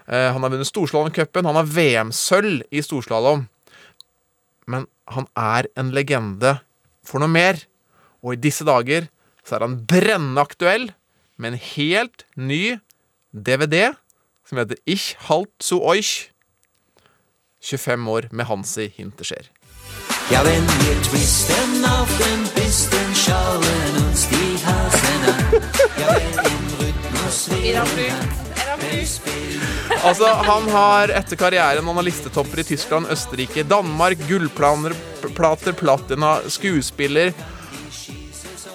Eh, 0.05 0.29
han 0.35 0.45
har 0.45 0.53
vunnet 0.53 0.69
storslalåmcupen. 0.69 1.49
Han 1.49 1.59
har 1.59 1.71
VM-sølv 1.73 2.61
i 2.69 2.83
storslalåm. 2.85 3.47
Men 4.69 4.87
han 5.11 5.27
er 5.35 5.67
en 5.79 5.91
legende 5.95 6.59
for 7.03 7.23
noe 7.23 7.31
mer. 7.31 7.59
Og 8.23 8.35
i 8.35 8.43
disse 8.43 8.67
dager 8.67 9.09
så 9.43 9.57
er 9.57 9.65
han 9.65 9.81
brennende 9.89 10.45
aktuell 10.45 10.91
med 11.35 11.53
en 11.53 11.63
helt 11.73 12.27
ny 12.37 12.77
DVD 13.33 13.95
som 14.47 14.59
heter 14.61 14.77
Ich 14.85 15.15
halt 15.27 15.51
zu 15.59 15.81
euch. 15.81 16.29
25 17.63 18.07
år 18.07 18.27
med 18.31 18.45
Hansi 18.45 18.91
Hinterscher 18.95 19.49
Ja, 20.31 20.43
wenn 20.43 20.67
wir 20.67 21.01
twisten 21.03 21.85
auf 21.85 22.17
den 22.17 22.47
Pisten, 22.55 22.92
Ja? 23.27 23.39
Altså, 30.03 30.27
Han 30.27 30.69
har 30.69 31.13
etter 31.15 31.39
karrieren 31.39 31.85
Han 31.87 31.95
har 31.95 32.03
listetopper 32.03 32.59
i 32.59 32.63
Tyskland, 32.67 33.07
Østerrike, 33.11 33.63
Danmark, 33.63 34.17
gullplaner, 34.27 34.95
plater, 35.35 35.71
platina, 35.71 36.37
skuespiller 36.47 37.33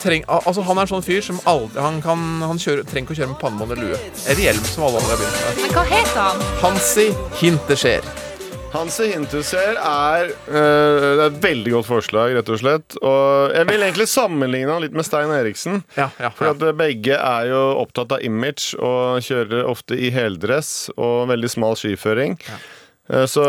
Treng, 0.02 0.24
altså 0.28 0.62
Han 0.62 0.78
er 0.78 0.86
en 0.86 0.92
sånn 0.92 1.04
fyr 1.04 1.24
som 1.26 1.40
aldri 1.50 1.82
Han, 1.82 2.00
kan, 2.04 2.24
han 2.46 2.62
kjører, 2.62 2.86
trenger 2.86 3.08
ikke 3.08 3.16
å 3.16 3.20
kjøre 3.20 3.32
med 3.34 3.40
pannebånd 3.42 3.74
eller 3.74 3.90
lue. 3.90 4.00
Eller 4.28 4.44
hjelm, 4.46 4.64
som 4.70 4.86
alle 4.86 5.02
andre 5.02 5.16
har 5.16 5.20
begynt 5.24 5.42
med. 5.42 5.60
Men 5.64 5.76
hva 5.76 5.84
heter 5.90 6.22
han? 6.22 6.48
Hansi 6.62 7.08
Hinterskjer. 7.42 8.27
Hansi 8.68 9.06
Hinterseer 9.08 9.78
er 9.80 10.28
eh, 10.28 10.48
Det 10.52 11.22
er 11.22 11.22
et 11.30 11.38
veldig 11.42 11.72
godt 11.78 11.88
forslag, 11.88 12.34
rett 12.36 12.50
og 12.52 12.60
slett. 12.60 12.96
Og 13.00 13.54
jeg 13.56 13.68
vil 13.70 13.84
egentlig 13.86 14.08
sammenligne 14.12 14.74
han 14.74 14.84
litt 14.84 14.96
med 14.96 15.06
Stein 15.08 15.32
Eriksen. 15.32 15.80
Ja, 15.96 16.10
ja, 16.20 16.30
For 16.36 16.52
at 16.52 16.64
begge 16.76 17.16
er 17.16 17.48
jo 17.48 17.62
opptatt 17.80 18.12
av 18.18 18.24
image 18.26 18.76
og 18.76 19.24
kjører 19.24 19.64
ofte 19.70 19.96
i 19.96 20.10
heldress 20.12 20.90
og 20.96 21.30
veldig 21.32 21.52
smal 21.54 21.78
skiføring. 21.80 22.36
Eh, 22.44 22.66
Så, 23.08 23.42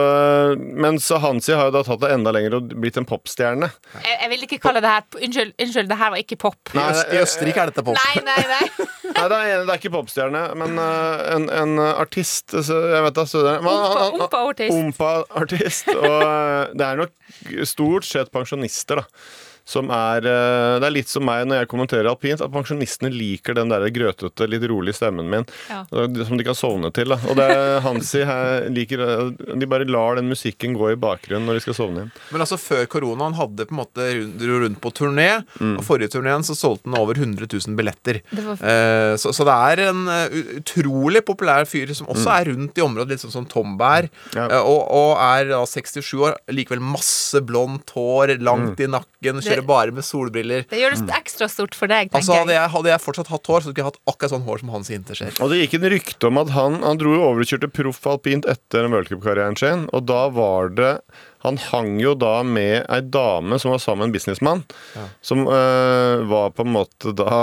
mens 0.80 1.10
Hansi 1.20 1.52
har 1.52 1.68
jo 1.68 1.74
da 1.76 1.82
tatt 1.84 2.00
det 2.00 2.14
enda 2.16 2.32
lenger 2.32 2.54
og 2.60 2.70
blitt 2.80 2.96
en 3.00 3.08
popstjerne. 3.08 3.68
Jeg, 4.06 4.14
jeg 4.22 4.30
vil 4.32 4.46
ikke 4.46 4.60
kalle 4.64 4.80
det 4.84 4.94
her 4.94 5.20
Unnskyld, 5.20 5.52
unnskyld, 5.60 5.90
det 5.92 5.98
her 6.00 6.14
var 6.14 6.22
ikke 6.22 6.38
pop. 6.40 6.72
Nei, 6.78 6.86
I 7.12 7.20
Østerrike 7.20 7.66
er 7.66 7.74
dette 7.74 7.84
pop. 7.84 8.00
Nei, 8.00 8.24
nei, 8.24 8.38
nei. 8.54 8.88
Nei, 9.10 9.26
det 9.34 9.38
er, 9.42 9.66
det 9.66 9.74
er 9.74 9.82
ikke 9.82 9.92
popstjerne, 9.98 10.42
men 10.62 10.80
eh, 10.80 11.22
en, 11.34 11.48
en 11.50 11.80
artist 11.82 12.54
så 12.54 12.78
Jeg 12.94 13.04
vet 13.08 13.18
da 13.18 13.26
Ompa-artist. 13.26 14.76
Ompa-artist. 14.76 15.90
Og 15.98 16.18
eh, 16.22 16.74
det 16.78 16.86
er 16.86 17.02
nok 17.04 17.14
stort 17.68 18.08
sett 18.08 18.32
pensjonister, 18.32 19.02
da. 19.02 19.49
Som 19.70 19.92
er 19.94 20.26
eh, 20.26 20.80
Det 20.82 20.88
er 20.90 20.96
litt 20.96 21.12
som 21.12 21.26
meg 21.28 21.46
når 21.50 21.62
jeg 21.62 21.70
kommenterer 21.72 22.10
alpint, 22.10 22.42
at 22.42 22.50
pensjonistene 22.54 23.12
liker 23.14 23.54
den 23.60 23.70
der 23.70 23.86
grøtete, 23.94 24.48
litt 24.50 24.66
rolig 24.72 24.96
stemmen 24.98 25.30
min. 25.30 25.46
Ja. 25.70 25.84
Som 26.26 26.40
de 26.40 26.46
kan 26.48 26.58
sovne 26.58 26.90
til. 26.96 27.12
Da. 27.14 27.20
Og 27.30 27.38
det 27.38 27.46
er 27.54 27.80
Hansi 27.86 28.24
her 28.26 28.66
liker 28.74 29.04
eh, 29.06 29.54
De 29.62 29.70
bare 29.70 29.86
lar 29.90 30.18
den 30.20 30.30
musikken 30.32 30.74
gå 30.78 30.92
i 30.94 30.98
bakgrunnen 31.00 31.46
når 31.50 31.60
de 31.60 31.66
skal 31.68 31.78
sovne 31.78 32.04
igjen. 32.04 32.14
Men 32.34 32.46
altså 32.46 32.58
før 32.62 32.88
koronaen 32.90 33.38
hadde 33.38 33.68
på 33.70 33.76
en 33.76 33.82
måte 33.84 34.10
rundt, 34.18 34.38
dro 34.42 34.60
rundt 34.66 34.82
på 34.84 34.94
turné. 34.98 35.30
Og 35.60 35.84
forrige 35.86 36.12
turneen 36.16 36.44
så 36.48 36.56
solgte 36.58 36.90
han 36.90 36.98
over 37.00 37.20
100 37.22 37.46
000 37.52 37.78
billetter. 37.80 38.22
Det 38.34 38.46
var- 38.46 38.58
Eh, 38.70 39.16
så, 39.22 39.32
så 39.36 39.46
det 39.48 39.54
er 39.56 39.80
en 39.90 40.02
eh, 40.12 40.34
utrolig 40.60 41.22
populær 41.28 41.66
fyr 41.70 41.92
som 41.96 42.08
også 42.12 42.30
er 42.34 42.50
rundt 42.52 42.78
i 42.80 42.84
området, 42.84 43.14
litt 43.14 43.22
sånn 43.24 43.34
som 43.34 43.46
Tom 43.50 43.76
Bær, 43.80 44.08
Ja. 44.36 44.48
Og, 44.62 44.82
og 44.94 45.12
er 45.22 45.50
da 45.52 45.62
67 45.68 46.12
år. 46.26 46.36
Likevel 46.54 46.82
masse 46.84 47.40
blondt 47.46 47.94
hår, 47.96 48.36
langt 48.44 48.80
i 48.84 48.88
nakken, 48.92 49.42
kjører 49.60 49.68
bare 49.70 49.96
med 49.96 50.08
solbriller. 50.08 50.66
Det 50.70 50.80
gjør 50.82 50.96
det 50.98 51.16
ekstra 51.20 51.50
stort 51.52 51.76
for 51.78 51.92
deg, 51.92 52.10
tenker 52.10 52.20
Altså 52.24 52.40
Hadde 52.40 52.56
jeg. 52.56 52.70
hadde 52.76 52.90
jeg 52.94 53.04
fortsatt 53.06 53.32
hatt 53.34 53.48
hår, 53.52 53.62
så 53.62 53.72
skulle 53.72 53.84
jeg 53.84 53.90
hatt 53.92 54.02
akkurat 54.10 54.34
sånn 54.34 54.46
hår 54.48 54.64
som 54.64 54.74
Hans 54.74 54.92
Hinterskjer. 54.94 55.40
Og 55.44 55.52
det 55.54 55.62
gikk 55.64 55.78
en 55.80 55.90
rykte 55.96 56.30
om 56.32 56.42
at 56.42 56.54
han, 56.56 56.80
han 56.84 56.98
dro 57.02 57.16
jo 57.16 57.24
over 57.28 57.44
og 57.46 57.52
kjørte 57.52 57.72
proff 57.74 58.02
alpint 58.10 58.48
etter 58.50 58.88
worldcupkarrieren 58.90 59.58
sin, 59.60 59.88
og 59.94 60.08
da 60.10 60.26
var 60.34 60.72
det 60.74 60.94
Han 61.46 61.58
hang 61.70 61.94
jo 62.02 62.14
da 62.20 62.42
med 62.44 62.84
ei 62.92 63.00
dame 63.02 63.60
som 63.60 63.72
var 63.72 63.80
sammen 63.80 64.00
med 64.04 64.10
en 64.10 64.16
businessmann, 64.18 64.64
som 65.22 65.46
eh, 65.48 66.26
var 66.28 66.52
på 66.56 66.66
en 66.66 66.74
måte 66.74 67.14
da 67.16 67.40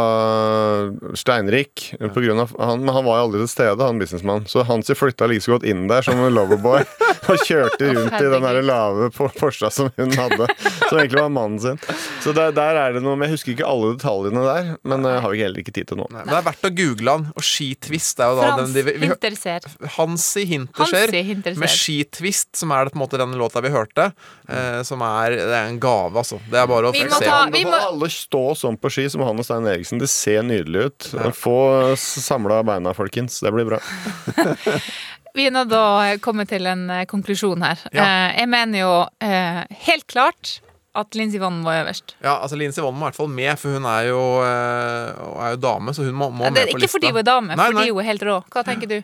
steinrik. 1.17 1.95
På 2.13 2.21
grunn 2.21 2.43
av, 2.43 2.53
han, 2.61 2.85
men 2.85 2.95
han 2.95 3.07
var 3.07 3.21
jo 3.21 3.27
aldri 3.29 3.43
til 3.45 3.53
stede, 3.55 3.81
han 3.81 4.01
businessmannen. 4.01 4.49
Så 4.51 4.67
Hansi 4.69 4.97
flytta 4.97 5.29
like 5.31 5.47
så 5.47 5.57
godt 5.57 5.67
inn 5.69 5.87
der 5.89 6.05
som 6.05 6.21
en 6.21 6.35
loverboy 6.37 6.85
og 7.33 7.47
kjørte 7.49 7.89
rundt 7.93 8.19
i 8.21 8.31
den 8.35 8.45
der 8.45 8.61
lave 8.65 9.09
Porscha 9.17 9.71
som 9.73 9.89
hun 9.97 10.13
hadde, 10.17 10.49
som 10.89 11.01
egentlig 11.01 11.23
var 11.23 11.33
mannen 11.33 11.61
sin. 11.63 11.81
Så 12.23 12.35
der, 12.37 12.53
der 12.57 12.79
er 12.81 12.97
det 12.97 13.03
noe 13.05 13.17
Men 13.17 13.29
jeg 13.29 13.37
husker 13.37 13.55
ikke 13.55 13.69
alle 13.69 13.95
detaljene 13.97 14.45
der, 14.45 14.71
men 14.87 15.09
jeg 15.09 15.25
har 15.25 15.33
vi 15.33 15.43
heller 15.45 15.63
ikke 15.63 15.75
tid 15.77 15.91
til 15.91 16.01
nå. 16.03 16.09
Nei. 16.13 16.25
det 16.29 16.37
er 16.37 16.47
verdt 16.51 16.69
å 16.69 16.73
google 16.83 17.17
han. 17.17 17.29
Og 17.37 17.47
skitvist 17.47 18.21
er 18.21 18.33
jo 18.33 18.39
da 18.41 18.51
Frans 18.51 18.63
den 18.63 18.77
de, 18.77 18.85
vi, 18.87 18.97
vi. 19.03 19.11
Hansi 19.97 20.45
Hinterser, 20.53 21.13
Hansi 21.17 21.25
Hinterseer. 21.31 21.61
med 21.63 21.73
skitvist, 21.73 22.53
som 22.61 22.75
er 22.77 22.87
det 22.87 22.95
på 22.95 23.01
en 23.01 23.05
måte 23.07 23.21
den 23.21 23.37
låta 23.41 23.65
vi 23.65 23.73
hørte. 23.75 23.86
Eh, 24.49 24.83
som 24.83 25.01
er, 25.03 25.31
det 25.37 25.55
er 25.55 25.69
en 25.71 25.79
gave, 25.81 26.17
altså. 26.17 26.41
Det 26.51 26.59
er 26.59 26.67
bare 26.67 26.91
å 26.91 26.93
Vi 26.93 27.05
se. 27.09 27.25
ta- 27.25 27.47
vi 27.53 27.65
må- 27.65 27.79
alle 27.79 28.09
stå 28.09 28.57
sånn 28.57 28.79
på 28.79 28.91
ski 28.91 29.09
som 29.11 29.21
han 29.23 29.39
og 29.39 29.45
Stein 29.45 29.67
Eriksen. 29.67 29.99
Det 29.99 30.09
ser 30.09 30.43
nydelig 30.43 30.87
ut. 30.87 30.99
Få 31.35 31.95
samla 31.97 32.63
beina, 32.65 32.93
folkens. 32.95 33.41
Det 33.41 33.53
blir 33.53 33.65
bra. 33.67 33.79
Vi 35.37 35.45
er 35.47 35.51
nå 35.53 35.67
da 35.69 35.83
kommet 36.17 36.23
komme 36.25 36.47
til 36.49 36.67
en 36.67 36.89
eh, 36.91 37.05
konklusjon 37.05 37.61
her. 37.63 37.79
Ja. 37.93 38.05
Eh, 38.07 38.39
jeg 38.41 38.49
mener 38.49 38.79
jo 38.81 38.93
eh, 39.21 39.65
helt 39.85 40.07
klart 40.09 40.61
at 40.97 41.13
Lindsey 41.15 41.37
Vonn 41.43 41.59
var 41.63 41.83
øverst. 41.85 42.15
Ja, 42.25 42.39
altså 42.41 42.57
Lindsey 42.57 42.81
Vonn 42.81 42.97
må 42.97 43.05
i 43.05 43.11
hvert 43.11 43.19
fall 43.19 43.29
med, 43.29 43.59
for 43.61 43.77
hun 43.77 43.85
er 43.85 44.07
jo, 44.09 44.23
eh, 44.41 45.43
er 45.45 45.51
jo 45.53 45.61
dame, 45.61 45.93
så 45.93 46.07
hun 46.07 46.17
må, 46.17 46.31
må 46.33 46.49
Det 46.49 46.55
med 46.55 46.71
på 46.73 46.79
lista. 46.81 46.87
ikke 46.87 46.93
fordi 46.95 47.11
hun 47.13 47.21
er 47.21 47.27
dame, 47.29 47.53
Nei, 47.53 47.67
fordi 47.69 47.83
nei. 47.83 47.91
hun 47.91 48.01
er 48.01 48.09
helt 48.09 48.25
rå. 48.31 48.39
Hva 48.49 48.65
tenker 48.65 48.89
du? 48.95 48.97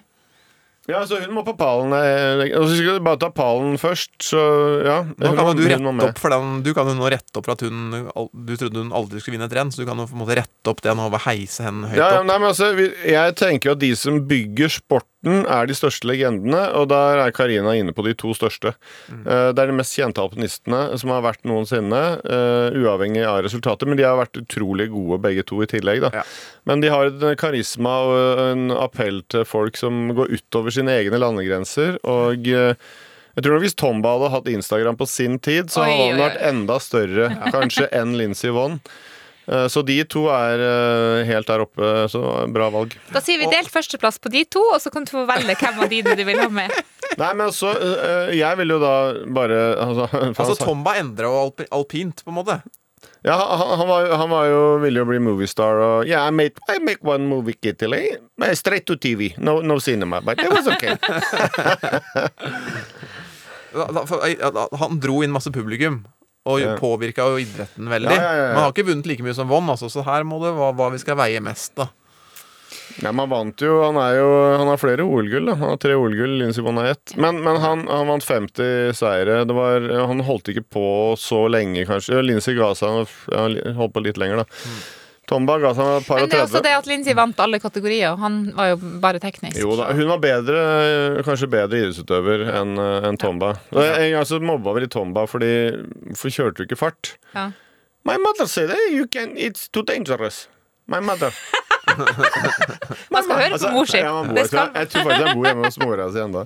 Ja, 0.91 1.05
så 1.07 1.21
hun 1.23 1.31
må 1.37 1.45
på 1.47 1.53
pallen. 1.57 1.93
eh, 1.95 2.57
Og 2.59 2.65
så 2.67 2.75
skal 2.75 2.97
du 2.99 3.05
bare 3.07 3.21
ta 3.23 3.29
pallen 3.31 3.77
først, 3.79 4.17
så 4.19 4.41
ja. 4.85 4.97
Nå 5.05 5.31
kan 5.37 5.47
jo 5.47 5.55
du 5.55 5.63
hun 5.63 5.85
må 5.85 5.93
rette 5.93 5.95
med. 5.95 6.05
opp 6.09 6.19
for 6.19 6.35
den 6.35 6.63
Du 6.67 6.73
kan 6.75 6.89
jo 6.91 6.95
nå 6.99 7.07
rette 7.13 7.39
opp 7.39 7.47
for 7.47 7.53
at 7.55 7.61
hun 7.63 8.11
al- 8.17 8.31
Du 8.35 8.57
trodde 8.57 8.83
hun 8.83 8.91
aldri 8.91 9.21
skulle 9.23 9.39
vinne 9.39 9.47
et 9.47 9.55
renn, 9.55 9.71
så 9.71 9.85
du 9.85 9.87
kan 9.87 9.97
jo 10.03 10.07
på 10.11 10.17
en 10.19 10.25
måte 10.27 10.35
rette 10.41 10.67
opp 10.73 10.81
det 10.83 10.97
nå 10.99 11.07
ved 11.09 11.21
å 11.21 11.27
heise 11.29 11.63
henne 11.63 11.87
høyt 11.93 11.99
Ja, 12.03 12.09
ja, 12.17 12.19
opp. 12.21 12.27
nei, 12.27 12.39
men 12.39 12.49
altså, 12.51 12.73
vi, 12.75 12.89
jeg 13.13 13.37
tenker 13.39 13.71
jo 13.71 13.73
at 13.79 13.79
de 13.85 13.93
som 13.95 14.19
bygger 14.27 14.69
sporten, 15.23 15.47
er 15.47 15.67
de 15.67 15.75
største 15.75 16.07
legendene, 16.07 16.73
og 16.75 16.89
der 16.91 17.23
er 17.23 17.33
Karina 17.33 17.75
inne 17.75 17.93
på 17.93 18.05
de 18.05 18.15
to 18.15 18.35
største. 18.35 18.75
Mm. 19.09 19.27
Eh, 19.27 19.53
det 19.53 19.63
er 19.63 19.67
de 19.71 19.77
mest 19.79 19.95
kjente 19.95 20.21
alpinistene 20.21 20.99
som 20.99 21.11
har 21.11 21.23
vært 21.23 21.45
noensinne, 21.45 22.21
eh, 22.25 22.79
uavhengig 22.83 23.25
av 23.25 23.43
resultatet. 23.45 23.89
men 23.89 23.97
de 23.97 24.05
har 24.05 24.17
vært 24.17 24.43
utrolig 24.43 24.91
gode 24.91 25.21
begge 25.21 25.45
to 25.45 25.63
i 25.63 25.67
tillegg. 25.67 26.03
Ja. 26.13 26.23
Men 26.67 26.81
de 26.81 26.89
har 26.89 27.07
en 27.07 27.37
karisma 27.37 28.03
og 28.07 28.39
en 28.53 28.71
appell 28.71 29.23
til 29.29 29.45
folk 29.45 29.77
som 29.77 30.15
går 30.15 30.31
utover 30.31 30.71
sine 30.71 30.91
egne 30.91 31.19
landegrenser. 31.19 31.99
og... 32.05 32.47
eh, 32.47 32.75
jeg 33.35 33.45
tror 33.45 33.61
Hvis 33.61 33.75
Tomba 33.75 34.11
hadde 34.13 34.29
hatt 34.29 34.49
Instagram 34.49 34.97
på 34.97 35.07
sin 35.09 35.39
tid, 35.39 35.71
så 35.71 35.87
hadde 35.87 36.13
han 36.13 36.21
vært 36.21 36.43
enda 36.43 36.79
større 36.79 37.31
kanskje 37.55 37.89
enn 37.91 38.13
Lincy 38.13 38.51
Vonn. 38.53 38.79
Eh, 39.49 39.67
Så 39.73 39.83
de 39.87 39.97
to 40.07 40.27
er 40.31 40.63
eh, 40.67 41.25
helt 41.29 41.49
der 41.51 41.65
oppe. 41.65 41.93
Så 42.13 42.21
bra 42.55 42.69
valg. 42.75 42.95
Da 43.13 43.21
sier 43.25 43.39
vi 43.43 43.49
delt 43.51 43.71
førsteplass 43.73 44.19
på 44.23 44.29
de 44.33 44.45
to, 44.47 44.63
og 44.75 44.79
så 44.83 44.93
kan 44.95 45.07
du 45.07 45.11
få 45.15 45.25
velge 45.29 45.57
hvem 45.59 45.77
av 45.83 45.89
dine 45.91 46.15
du 46.19 46.25
vil 46.29 46.41
ha 46.43 46.49
med. 46.53 46.71
Nei, 47.21 47.33
men 47.37 47.49
altså, 47.51 47.69
jeg 48.33 48.57
vil 48.63 48.71
jo 48.73 48.79
da 48.81 48.93
bare 49.37 49.57
Altså, 49.83 50.07
Altså 50.33 50.55
Tomba 50.63 50.95
endra 50.97 51.29
jo 51.29 51.35
alpi, 51.43 51.67
alpint, 51.75 52.23
på 52.25 52.33
en 52.33 52.39
måte. 52.39 52.57
Ja, 53.27 53.35
han, 53.37 53.69
han, 53.79 53.87
var, 53.87 54.07
han 54.19 54.31
var 54.31 54.47
jo 54.51 54.61
ville 54.83 54.99
jo 55.03 55.07
bli 55.07 55.19
moviestar 55.23 55.79
og 55.83 56.07
Yeah, 56.09 56.25
I 56.27 56.31
made, 56.35 56.59
I 56.71 56.79
make 56.83 57.03
one 57.07 57.27
movie 57.31 57.55
Italy. 57.63 58.09
Straight 58.59 58.87
to 58.87 58.97
TV. 58.97 59.33
No, 59.39 59.61
no 59.63 59.79
cinema. 59.79 60.21
But 60.23 60.41
it 60.43 60.51
was 60.51 60.67
okay. 60.71 60.97
Han 64.83 64.99
dro 65.01 65.23
inn 65.25 65.33
masse 65.35 65.51
publikum. 65.55 66.03
Og 66.51 66.63
påvirka 66.81 67.27
jo 67.31 67.39
idretten 67.39 67.91
veldig. 67.91 68.15
Ja, 68.19 68.23
ja, 68.23 68.39
ja. 68.41 68.47
Men 68.53 68.65
har 68.65 68.73
ikke 68.75 68.89
vunnet 68.89 69.07
like 69.07 69.23
mye 69.23 69.35
som 69.37 69.51
Von, 69.51 69.69
altså, 69.71 69.91
så 69.93 70.03
her 70.07 70.25
må 70.27 70.41
det 70.43 70.55
være 70.57 70.75
hva 70.79 70.89
vi 70.95 71.03
skal 71.03 71.19
veie 71.21 71.43
mest. 71.45 71.77
da 71.79 71.87
Ja, 73.03 73.13
man 73.15 73.31
vant 73.31 73.63
jo 73.63 73.77
Han, 73.85 74.01
jo, 74.17 74.27
han 74.59 74.71
har 74.73 74.81
flere 74.81 75.07
OL-gull. 75.07 75.47
da. 75.53 75.55
Han 75.61 75.75
har 75.75 75.79
tre 75.81 75.95
OL-gull, 75.95 76.35
Lindsey 76.41 76.65
Vonn 76.67 76.81
har 76.83 76.91
ett. 76.97 77.15
Men, 77.17 77.39
men 77.45 77.61
han, 77.63 77.87
han 77.87 78.11
vant 78.11 78.27
50 78.27 78.91
seire. 78.99 79.45
Det 79.47 79.55
var, 79.57 79.87
han 80.11 80.25
holdt 80.27 80.51
ikke 80.53 80.67
på 80.79 80.87
så 81.21 81.45
lenge, 81.53 81.87
kanskje. 81.87 82.25
Lindsey 82.27 82.59
ga 82.59 82.73
seg 82.75 83.05
han 83.31 83.79
holdt 83.79 83.95
på 83.95 84.03
litt 84.03 84.19
lenger, 84.21 84.43
da. 84.43 84.67
Tomba 85.31 85.55
ga 85.63 85.71
seg 85.77 85.87
et 86.01 86.07
par 86.09 86.19
Men 86.19 86.29
det 86.33 86.37
er 86.39 86.43
også 86.45 86.61
det 86.67 86.73
at 86.77 86.89
Lindsay 86.91 87.15
vant 87.15 87.39
alle 87.41 87.61
kategorier. 87.63 88.17
Han 88.19 88.41
var 88.57 88.73
jo 88.73 88.77
bare 89.01 89.21
teknisk. 89.23 89.57
Jo 89.61 89.77
da, 89.79 89.93
Hun 89.95 90.09
var 90.11 90.19
bedre, 90.21 90.63
kanskje 91.25 91.49
bedre 91.53 91.79
idrettsutøver 91.79 92.43
enn 92.59 92.75
enn 92.83 93.19
Tomba. 93.23 93.53
Og 93.71 93.83
En 93.87 94.11
gang 94.17 94.27
så 94.29 94.41
mobba 94.43 94.75
vi 94.77 94.83
litt 94.87 94.93
Tomba 94.97 95.27
fordi 95.31 95.53
Hvorfor 96.11 96.35
kjørte 96.35 96.59
du 96.59 96.67
ikke 96.67 96.81
fart? 96.81 97.15
Ja. 97.37 97.51
My 98.05 98.17
mother 98.19 98.49
said 98.51 98.71
hey, 98.75 98.97
you 98.97 99.07
can, 99.07 99.37
it's 99.39 99.69
too 99.71 99.83
dangerous. 99.87 100.49
My 100.91 100.99
mother. 100.99 101.31
Man 103.13 103.23
skal 103.23 103.37
høre 103.37 103.53
Altså, 103.53 103.69
på 103.69 103.75
mor 103.77 103.87
si. 103.91 103.99
ja, 104.03 104.11
man 104.17 104.29
bor- 104.29 104.37
Det 104.41 104.47
skal 104.51 104.71
Jeg 104.75 104.89
tror 104.91 105.07
faktisk 105.07 105.27
jeg 105.27 105.37
bor 105.37 105.47
hjemme 105.49 105.65
hos 105.69 105.79
mora 105.83 106.07
si 106.15 106.19
ennå. 106.23 106.43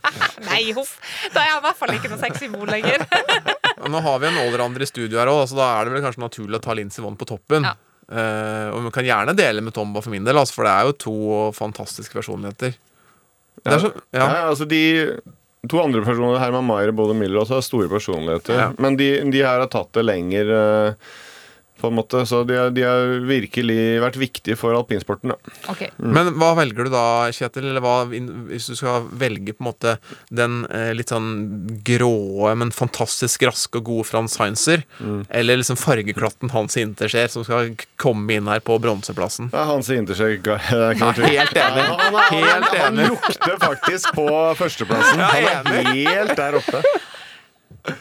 Nei, 0.50 0.60
huff. 0.76 0.92
Da 1.32 1.40
er 1.44 1.50
han 1.54 1.62
i 1.62 1.66
hvert 1.66 1.80
fall 1.80 1.94
ikke 1.96 2.10
noe 2.12 2.20
sexy 2.20 2.48
mor 2.52 2.66
lenger. 2.70 3.04
Nå 3.92 4.00
har 4.04 4.18
vi 4.22 4.26
en 4.30 4.38
allrounder 4.42 4.82
i 4.84 4.88
studio 4.88 5.20
her 5.20 5.30
òg, 5.32 5.44
så 5.50 5.56
da 5.58 5.66
er 5.80 5.88
det 5.88 5.96
vel 5.96 6.04
kanskje 6.06 6.22
naturlig 6.24 6.58
å 6.60 6.62
ta 6.64 6.74
Lindsey 6.76 7.04
Vonn 7.04 7.16
på 7.20 7.28
toppen. 7.28 7.68
Ja. 7.68 7.74
Eh, 8.06 8.68
og 8.70 8.84
vi 8.84 8.92
kan 8.94 9.06
gjerne 9.06 9.34
dele 9.34 9.64
med 9.66 9.74
Tomba 9.74 10.02
for 10.04 10.14
min 10.14 10.26
del, 10.26 10.38
altså, 10.38 10.60
for 10.60 10.68
det 10.68 10.74
er 10.74 10.86
jo 10.86 10.98
to 11.06 11.16
fantastiske 11.56 12.14
personligheter. 12.14 12.76
Det 13.62 13.72
er 13.72 13.82
så, 13.82 13.90
ja. 14.14 14.20
Ja, 14.20 14.42
altså 14.50 14.66
de 14.68 14.82
to 15.66 15.80
andre 15.82 16.04
personer, 16.06 16.38
Herman 16.38 16.66
Maier 16.68 16.92
og 16.92 16.98
Bode 17.00 17.16
Miller, 17.18 17.40
også 17.42 17.58
har 17.58 17.64
store 17.66 17.90
personligheter. 17.90 18.54
Ja. 18.54 18.68
Men 18.78 18.98
de, 19.00 19.08
de 19.32 19.42
her 19.42 19.64
har 19.64 19.70
tatt 19.72 19.90
det 19.96 20.06
lenger, 20.06 20.52
eh, 20.54 21.16
på 21.80 21.90
en 21.90 21.96
måte. 21.98 22.22
Så 22.26 22.42
de 22.44 22.56
har, 22.56 22.70
de 22.74 22.84
har 22.86 23.14
virkelig 23.26 23.78
vært 24.02 24.18
viktige 24.20 24.56
for 24.58 24.76
alpinsporten. 24.76 25.32
Da. 25.34 25.74
Mm. 25.98 26.12
Men 26.16 26.32
hva 26.40 26.52
velger 26.58 26.88
du 26.88 26.92
da, 26.94 27.04
Kjetil? 27.34 27.68
Eller 27.70 27.84
hva, 27.84 27.96
hvis 28.08 28.70
du 28.70 28.76
skal 28.78 29.08
velge 29.16 29.54
på 29.56 29.64
en 29.64 29.68
måte 29.70 29.96
den 30.34 30.62
eh, 30.70 30.92
litt 30.96 31.12
sånn 31.12 31.30
gråe, 31.86 32.54
men 32.58 32.72
fantastisk 32.74 33.46
raske 33.48 33.80
og 33.80 33.90
gode 33.90 34.08
Frans 34.08 34.36
Heinzer, 34.40 34.84
eller 35.28 35.60
liksom 35.60 35.78
fargeklatten 35.80 36.52
Hans 36.54 36.76
Interskjær, 36.80 37.30
som 37.32 37.44
skal 37.46 37.74
komme 38.00 38.38
inn 38.38 38.48
her 38.50 38.62
på 38.64 38.78
bronseplassen? 38.82 39.50
Ja, 39.54 39.66
Hans 39.70 39.90
Interskjegg 39.92 40.42
det 40.46 40.56
er 40.56 40.96
ikke 40.96 41.04
noe 41.04 41.18
tvil. 41.18 41.28
Helt 41.36 41.60
enig. 41.60 41.82
Ja, 41.82 41.98
han, 42.00 42.16
han, 42.16 42.46
han, 42.46 42.68
han, 42.80 43.02
lukter 43.12 43.58
faktisk 43.62 44.16
på 44.16 44.28
førsteplassen. 44.58 45.20
Ja, 45.20 45.60
Han 45.60 45.72
er 45.74 45.92
helt 45.92 46.36
der 46.38 46.58
oppe. 46.60 46.82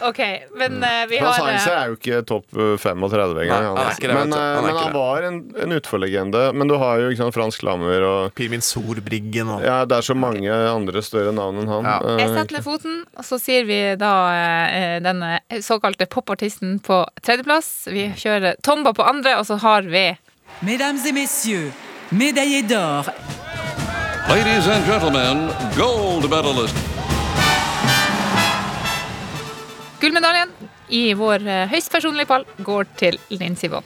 OK, 0.02 0.22
men 0.60 0.78
uh, 0.84 1.06
vi 1.10 1.20
Frans 1.20 1.38
har 1.38 1.50
Heinze 1.50 1.72
eh, 1.72 1.80
er 1.80 1.92
jo 1.92 1.98
ikke 1.98 2.22
topp 2.28 2.58
eh, 2.58 2.74
35 2.82 3.40
engang. 3.44 3.50
Nei, 3.50 3.58
han, 3.58 3.78
han 3.78 3.82
altså. 3.86 4.02
det, 4.02 4.16
men 4.18 4.36
eh, 4.36 4.46
Han 4.56 4.66
men 4.66 4.80
han 4.80 4.96
var 4.96 5.28
en, 5.28 5.40
en 5.66 5.76
utforlegende. 5.78 6.44
Men 6.58 6.72
du 6.72 6.76
har 6.82 7.02
jo 7.04 7.12
ikke 7.12 7.22
sant, 7.24 7.38
Frans 7.38 7.60
Klammer 7.62 8.06
og 8.08 8.36
Pirmin 8.38 8.64
Sorbriggen 8.66 9.52
og 9.56 9.66
Ja, 9.66 9.82
det 9.90 10.00
er 10.00 10.08
så 10.10 10.18
mange 10.18 10.52
andre 10.52 11.04
større 11.06 11.34
navn 11.36 11.64
enn 11.64 11.72
han. 11.72 11.90
Ja. 11.90 11.98
Uh, 12.04 12.20
Jeg 12.22 12.34
setter 12.34 12.58
ned 12.58 12.66
foten, 12.66 13.00
og 13.16 13.28
så 13.28 13.40
sier 13.42 13.68
vi 13.70 13.80
da 14.02 14.14
uh, 14.32 14.98
denne 15.06 15.38
såkalte 15.66 16.10
popartisten 16.12 16.80
på 16.86 17.04
tredjeplass. 17.22 17.72
Vi 17.92 18.10
kjører 18.20 18.62
Tomba 18.66 18.96
på 18.96 19.06
andre, 19.06 19.38
og 19.40 19.48
så 19.50 19.60
har 19.64 19.88
vi 19.90 20.08
Mesdames 20.62 21.06
et 21.06 21.12
messieurs, 21.12 21.74
médaillé 22.12 22.62
d'or 22.64 23.10
Ladies 24.30 24.68
and 24.68 24.86
gentlemen, 24.86 25.50
gold 25.78 26.30
medalist. 26.30 26.95
Gullmedaljen 30.06 30.52
i 30.96 31.04
vår 31.18 31.46
eh, 31.50 31.64
høyst 31.74 31.92
personlige 31.94 32.30
pall 32.30 32.46
går 32.66 32.90
til 33.02 33.18
Lindsey 33.34 33.72
Vonn. 33.74 33.86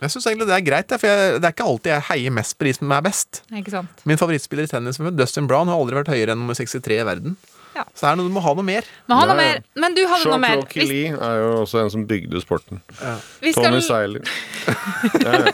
Jeg 0.00 0.14
syns 0.14 0.24
egentlig 0.30 0.46
det 0.48 0.54
er 0.56 0.62
greit, 0.64 0.92
for 0.96 1.04
jeg, 1.10 1.32
det 1.42 1.44
er 1.44 1.52
ikke 1.52 1.64
alltid 1.68 1.90
jeg 1.92 2.04
heier 2.06 2.32
mest 2.32 2.54
på 2.56 2.64
de 2.64 2.70
som 2.72 2.92
er 2.96 3.02
best. 3.04 3.42
Ikke 3.52 3.72
sant? 3.74 3.98
Min 4.08 4.16
favorittspiller 4.16 4.64
i 4.64 4.70
tennis, 4.70 4.96
Dustin 5.12 5.44
Brown, 5.50 5.68
har 5.68 5.76
aldri 5.76 5.98
vært 5.98 6.08
høyere 6.08 6.32
enn 6.32 6.40
nummer 6.40 6.56
63 6.56 6.96
i 7.02 7.04
verden. 7.04 7.34
Ja. 7.74 7.84
Så 7.92 8.08
er 8.08 8.16
det 8.16 8.22
noe, 8.22 8.30
du 8.30 8.34
må 8.34 8.40
ha 8.42 8.54
noe 8.56 8.64
mer. 8.64 8.88
Må 9.12 9.18
ha 9.18 9.26
noe 9.28 9.36
Ja, 9.36 9.44
ja. 9.44 9.58
mer, 9.58 9.82
men 9.84 9.98
du 9.98 10.00
hadde 10.08 10.30
noe 10.32 10.40
mer. 10.40 10.62
Sean 10.72 10.88
Lee 10.88 11.12
er 11.12 11.36
jo 11.42 11.50
også 11.66 11.82
en 11.84 11.92
som 11.92 12.06
bygde 12.08 12.40
sporten. 12.40 12.80
vi 13.44 13.52
Tony 13.58 13.82
Seiler. 13.84 14.24
Ja, 15.20 15.36
ja. 15.36 15.52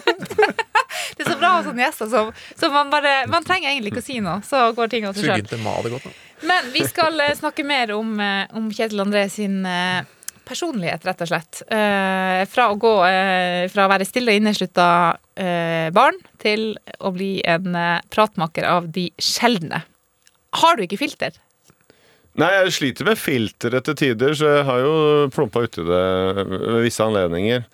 det 1.16 1.25
er 1.25 1.29
så 1.33 1.37
bra 1.40 1.51
å 1.51 1.59
ha 1.59 1.64
sånne 1.66 1.83
gjester 1.83 2.09
som 2.11 2.31
så 2.59 2.68
man 2.72 2.90
bare 2.92 3.12
Man 3.31 3.44
trenger 3.46 3.70
egentlig 3.70 3.92
ikke 3.94 4.03
å 4.03 4.07
si 4.07 4.16
noe, 4.22 4.38
så 4.46 4.68
går 4.77 4.90
ting 4.92 5.07
av 5.09 5.16
seg 5.18 5.27
sjøl. 5.27 6.07
Til. 6.38 6.49
Men 6.51 6.68
vi 6.75 6.85
skal 6.88 7.20
eh, 7.20 7.35
snakke 7.38 7.64
mer 7.66 7.92
om, 7.96 8.14
eh, 8.20 8.44
om 8.57 8.68
Kjetil 8.72 9.03
André 9.05 9.27
sin 9.33 9.64
eh, 9.66 10.05
personlighet, 10.46 11.05
rett 11.07 11.25
og 11.25 11.31
slett. 11.31 11.62
Eh, 11.66 12.44
fra 12.51 12.68
å 12.70 12.79
gå 12.81 12.92
eh, 13.09 13.66
fra 13.72 13.87
å 13.87 13.90
være 13.90 14.07
stille 14.07 14.35
og 14.35 14.40
inneslutta 14.40 14.88
eh, 15.35 15.88
barn 15.94 16.18
til 16.42 16.77
å 17.01 17.12
bli 17.14 17.40
en 17.46 17.75
pratmaker 18.12 18.68
av 18.68 18.88
de 18.94 19.09
sjeldne. 19.18 19.83
Har 20.57 20.79
du 20.79 20.87
ikke 20.87 21.01
filter? 21.01 21.35
Nei, 22.37 22.51
jeg 22.53 22.72
sliter 22.77 23.09
med 23.09 23.16
filter 23.18 23.75
etter 23.79 23.96
tider, 23.96 24.35
så 24.37 24.59
jeg 24.59 24.64
har 24.68 24.83
jo 24.85 24.96
plumpa 25.33 25.62
uti 25.64 25.85
det 25.87 26.03
ved 26.37 26.83
visse 26.85 27.05
anledninger. 27.05 27.64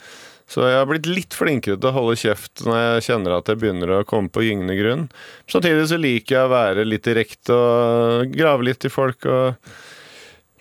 Så 0.51 0.67
jeg 0.67 0.77
har 0.77 0.89
blitt 0.89 1.09
litt 1.09 1.37
flinkere 1.37 1.79
til 1.81 1.91
å 1.91 1.95
holde 1.97 2.19
kjeft 2.21 2.65
når 2.67 2.79
jeg 2.81 3.07
kjenner 3.09 3.39
at 3.39 3.49
jeg 3.49 3.61
begynner 3.63 3.95
å 3.97 4.05
komme 4.09 4.33
på 4.33 4.45
gyngende 4.45 4.77
grunn. 4.79 5.09
Samtidig 5.51 5.89
så 5.91 5.99
liker 6.01 6.37
jeg 6.37 6.49
å 6.49 6.53
være 6.53 6.87
litt 6.89 7.07
direkte 7.07 7.57
og 7.57 8.35
grave 8.35 8.67
litt 8.69 8.85
i 8.89 8.93
folk 8.93 9.29
og 9.31 9.73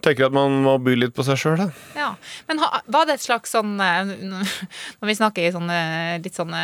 tenker 0.01 0.27
at 0.27 0.35
man 0.35 0.61
må 0.63 0.75
by 0.81 0.95
litt 0.97 1.15
på 1.15 1.25
seg 1.25 1.39
sjøl, 1.39 1.57
da. 1.59 1.67
Ja. 1.97 2.11
Men 2.49 2.61
ha, 2.63 2.81
var 2.91 3.07
det 3.07 3.19
et 3.19 3.25
slags 3.25 3.53
sånn 3.53 3.75
eh, 3.83 4.13
Når 4.25 5.09
vi 5.09 5.17
snakker 5.17 5.45
i 5.45 5.51
sånne 5.53 5.81
litt 6.23 6.37
sånne 6.37 6.61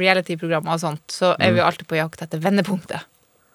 reality-programmer 0.00 0.76
og 0.76 0.80
sånt, 0.82 1.04
så 1.12 1.34
er 1.38 1.52
vi 1.52 1.60
jo 1.60 1.66
alltid 1.66 1.88
på 1.90 1.98
jakt 1.98 2.24
etter 2.24 2.40
vendepunktet. 2.42 3.10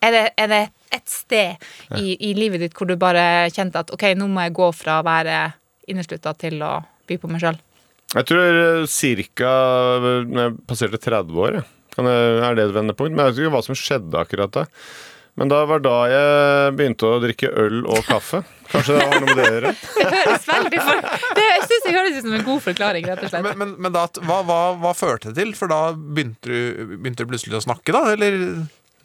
Er 0.06 0.15
det, 0.15 0.25
er 0.39 0.47
det 0.47 0.62
et 0.95 1.10
sted 1.12 1.65
i, 1.99 2.13
i 2.30 2.34
livet 2.38 2.62
ditt 2.63 2.78
hvor 2.78 2.88
du 2.88 2.95
bare 2.99 3.49
kjente 3.52 3.82
at 3.82 3.89
OK, 3.91 4.06
nå 4.15 4.30
må 4.32 4.45
jeg 4.45 4.56
gå 4.56 4.69
fra 4.78 5.02
å 5.02 5.08
være 5.08 5.41
inneslutta 5.91 6.32
til 6.39 6.62
å 6.63 6.78
by 7.10 7.17
på 7.19 7.32
meg 7.32 7.43
sjøl? 7.43 7.60
Jeg 8.10 8.26
tror 8.26 8.88
ca. 8.89 9.52
jeg 10.26 10.56
passerte 10.69 10.98
30 10.98 11.43
år, 11.45 11.60
jeg, 11.60 12.08
er 12.41 12.58
det 12.58 12.63
et 12.65 12.74
vendepunkt. 12.74 13.13
Men 13.13 13.28
jeg 13.28 13.36
vet 13.36 13.43
ikke 13.43 13.54
hva 13.58 13.62
som 13.65 13.78
skjedde 13.78 14.22
akkurat 14.24 14.54
da. 14.56 14.65
Men 15.39 15.52
da 15.52 15.60
var 15.69 15.80
da 15.80 15.98
jeg 16.12 16.72
begynte 16.76 17.08
å 17.08 17.19
drikke 17.24 17.52
øl 17.62 17.84
og 17.88 18.02
kaffe. 18.08 18.41
Kanskje 18.72 18.98
det 18.98 19.06
har 19.06 19.13
noe 19.13 19.30
med 19.30 19.38
det 19.39 19.45
å 19.45 19.54
gjøre. 19.54 19.72
Det 20.00 20.10
høres 20.15 20.48
veldig 20.50 20.82
for... 20.84 21.06
Det, 21.38 21.45
jeg 21.45 21.62
synes 21.63 21.86
det 21.86 21.93
høres 21.95 22.17
ut 22.17 22.26
som 22.26 22.36
en 22.36 22.43
god 22.50 22.65
forklaring, 22.65 23.08
rett 23.08 23.24
og 23.24 23.32
slett. 23.32 23.45
Men, 23.45 23.56
men, 23.62 23.72
men 23.86 23.95
da, 23.95 24.04
hva, 24.26 24.41
hva, 24.45 24.60
hva 24.82 24.91
førte 24.98 25.32
det 25.32 25.39
til? 25.39 25.54
For 25.58 25.72
da 25.72 25.80
begynte 25.95 26.52
du, 26.52 26.91
begynte 26.98 27.24
du 27.24 27.32
plutselig 27.32 27.62
å 27.62 27.63
snakke, 27.69 27.95
da? 27.95 28.04
Eller 28.17 28.36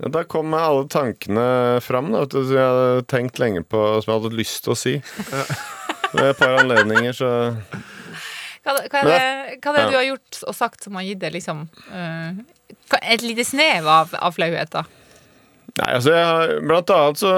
Ja, 0.02 0.10
da 0.16 0.24
kom 0.26 0.56
alle 0.58 0.88
tankene 0.90 1.46
fram 1.86 2.10
da, 2.10 2.24
vet 2.24 2.34
du, 2.34 2.40
som 2.42 2.58
jeg 2.58 2.72
hadde 2.72 3.06
tenkt 3.14 3.38
lenge 3.42 3.62
på, 3.62 3.84
som 4.02 4.10
jeg 4.10 4.24
hadde 4.24 4.40
lyst 4.40 4.64
til 4.66 4.74
å 4.74 4.78
si. 4.80 4.96
Ved 6.14 6.32
et 6.32 6.40
par 6.40 6.58
anledninger, 6.64 7.14
så 7.14 7.30
Hva, 8.64 8.74
hva 8.88 9.00
er 9.02 9.08
det, 9.08 9.56
hva 9.60 9.72
er 9.72 9.78
det 9.78 9.88
du 9.92 9.96
har 9.98 10.06
gjort 10.08 10.42
og 10.48 10.56
sagt 10.56 10.86
som 10.86 10.96
har 10.96 11.04
gitt 11.04 11.20
deg 11.20 11.34
liksom 11.36 11.66
uh, 11.92 12.38
Et 13.02 13.24
lite 13.24 13.44
snev 13.44 13.88
av, 13.88 14.14
av 14.16 14.36
flauhet, 14.36 14.72
da? 14.72 14.84
Nei, 15.74 15.88
altså 15.96 16.12
jeg 16.14 16.22
har, 16.22 16.50
Blant 16.62 16.90
annet 16.94 17.18
så 17.18 17.30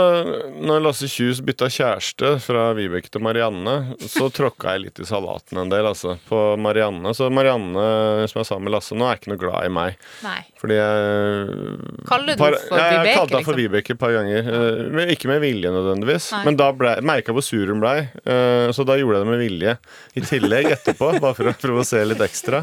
Når 0.60 0.82
Lasse 0.84 1.06
Kjus 1.08 1.38
bytta 1.40 1.70
kjæreste 1.72 2.34
fra 2.44 2.66
Vibeke 2.76 3.08
til 3.08 3.22
Marianne, 3.24 3.94
så 4.12 4.26
tråkka 4.28 4.74
jeg 4.74 4.82
litt 4.82 5.00
i 5.00 5.06
salaten 5.08 5.56
en 5.62 5.70
del, 5.72 5.86
altså. 5.88 6.18
På 6.28 6.40
Marianne. 6.60 7.14
Så 7.16 7.30
Marianne, 7.32 7.86
som 8.28 8.42
jeg 8.42 8.48
sa 8.50 8.58
med 8.60 8.74
Lasse 8.74 8.92
nå, 8.98 9.06
er 9.08 9.16
ikke 9.16 9.32
noe 9.32 9.40
glad 9.40 9.64
i 9.64 9.72
meg. 9.72 9.96
Nei. 10.26 10.36
Fordi 10.60 10.76
jeg 10.76 12.04
Kaller 12.10 12.36
du 12.36 12.42
par- 12.42 12.58
for 12.60 12.76
Vibeke? 12.76 12.84
Jeg 12.84 13.08
jeg 13.08 13.16
kalte 13.16 13.36
henne 13.38 13.48
for 13.48 13.56
liksom? 13.56 13.62
Vibeke 13.62 13.96
et 13.96 14.02
par 14.04 14.12
ganger. 14.18 14.52
eh, 14.60 15.14
ikke 15.16 15.32
med 15.32 15.40
vilje 15.46 15.72
nødvendigvis. 15.72 16.28
Nei. 16.36 16.44
Men 16.50 16.60
da 16.60 16.68
merka 16.76 17.32
jeg 17.32 17.38
hvor 17.40 17.46
sur 17.48 17.72
hun 17.72 17.80
blei, 17.80 17.96
eh, 18.04 18.68
så 18.76 18.84
da 18.84 18.98
gjorde 19.00 19.16
jeg 19.16 19.24
det 19.24 19.32
med 19.32 19.42
vilje. 19.46 19.76
I 20.20 20.26
tillegg 20.28 20.70
etterpå, 20.76 21.14
bare 21.24 21.32
for 21.40 21.48
å 21.48 21.56
provosere 21.64 22.12
litt 22.12 22.20
ekstra. 22.28 22.60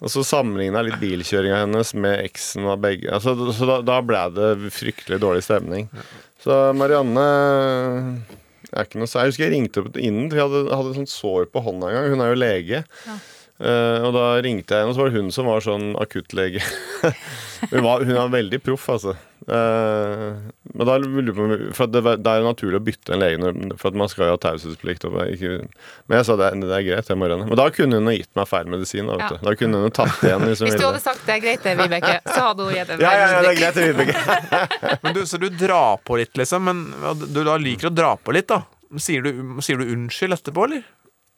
Og 0.00 0.08
så 0.12 0.22
sammenligna 0.24 0.80
jeg 0.80 0.88
litt 0.88 1.02
bilkjøringa 1.02 1.62
hennes 1.62 1.90
med 1.92 2.22
eksen 2.24 2.68
av 2.72 2.78
begge. 2.80 3.10
Altså, 3.12 3.34
så 3.52 3.68
da, 3.68 3.80
da 3.84 3.98
ble 4.04 4.22
det 4.36 4.72
fryktelig 4.72 5.20
dårlig 5.20 5.44
stemning. 5.44 5.90
Så 6.40 6.56
Marianne 6.76 7.26
er 8.70 8.86
ikke 8.86 9.02
noe 9.02 9.10
sær. 9.10 9.26
Jeg 9.26 9.34
husker 9.34 9.46
jeg 9.48 9.54
ringte 9.58 9.82
opp 9.82 9.98
innen, 10.00 10.30
for 10.30 10.40
jeg 10.40 10.48
hadde, 10.48 10.78
hadde 10.80 10.96
sånn 10.96 11.10
sår 11.10 11.50
på 11.52 11.62
hånda 11.66 11.90
en 11.90 11.98
gang. 11.98 12.08
Hun 12.14 12.24
er 12.24 12.32
jo 12.32 12.40
lege. 12.40 12.82
Eh, 13.60 13.98
og 14.06 14.14
da 14.16 14.26
ringte 14.40 14.72
jeg 14.72 14.86
henne, 14.86 14.94
og 14.94 14.96
så 14.96 15.02
var 15.02 15.10
det 15.10 15.20
hun 15.20 15.34
som 15.36 15.50
var 15.50 15.64
sånn 15.64 15.90
akuttlege. 16.00 16.62
hun, 17.72 17.82
var, 17.84 18.06
hun 18.08 18.16
er 18.16 18.32
veldig 18.38 18.62
proff, 18.64 18.88
altså. 18.94 19.18
Eh, 19.48 20.34
men 20.74 20.86
da 20.86 20.96
lurer 21.00 21.30
jeg 21.30 21.34
på 21.36 21.74
For 21.78 21.88
det, 21.88 22.02
det 22.20 22.28
er 22.32 22.42
jo 22.42 22.46
naturlig 22.50 22.76
å 22.80 22.84
bytte 22.84 23.14
en 23.14 23.22
lege, 23.22 23.38
når- 23.40 23.78
for 23.80 23.88
at 23.88 23.94
man 23.96 24.08
skal 24.12 24.26
jo 24.28 24.34
ha 24.36 24.40
taushetsplikt. 24.42 25.06
Men 25.10 26.18
jeg 26.18 26.26
sa 26.28 26.36
det, 26.36 26.50
det 26.60 26.70
er 26.76 26.84
greit, 26.84 27.08
jeg 27.08 27.16
må 27.16 27.28
renne. 27.30 27.46
Men 27.48 27.56
da 27.56 27.68
kunne 27.70 27.94
hun 28.00 28.06
ha 28.10 28.12
gitt 28.12 28.28
meg 28.36 28.48
feil 28.50 28.66
medisin. 28.66 29.06
Da, 29.08 29.16
vet 29.16 29.30
Ja. 29.30 29.38
da 29.48 29.54
kunne 29.56 29.80
hun 29.80 29.90
tatt 29.90 30.20
igjen. 30.20 30.40
Hvis, 30.44 30.60
Hvis 30.60 30.74
du 30.74 30.76
ville. 30.76 30.86
hadde 30.92 31.00
sagt 31.00 31.24
det 31.26 31.34
er 31.36 31.40
greit, 31.46 31.62
det, 31.62 31.76
Vibeke, 31.78 32.20
så 32.26 32.40
hadde 32.50 32.60
hun 32.68 32.74
gitt 32.74 32.86
deg 32.92 33.00
ja, 33.06 33.12
ja, 33.12 33.26
ja, 33.32 33.40
det 33.42 33.50
er 33.50 33.60
greit, 33.64 33.80
Vibeke. 33.96 34.98
Men 35.02 35.14
du, 35.14 35.20
så 35.26 35.40
du 35.40 35.48
drar 35.48 35.98
på 36.04 36.16
litt, 36.20 36.34
liksom. 36.36 36.62
Men 36.64 36.84
du 37.32 37.42
da 37.44 37.56
liker 37.56 37.88
å 37.90 37.94
dra 37.94 38.16
på 38.16 38.32
litt, 38.36 38.48
da. 38.48 38.62
Sier 38.98 39.22
du, 39.22 39.60
sier 39.62 39.78
du 39.78 39.84
unnskyld 39.94 40.34
etterpå, 40.34 40.64
eller? 40.66 40.82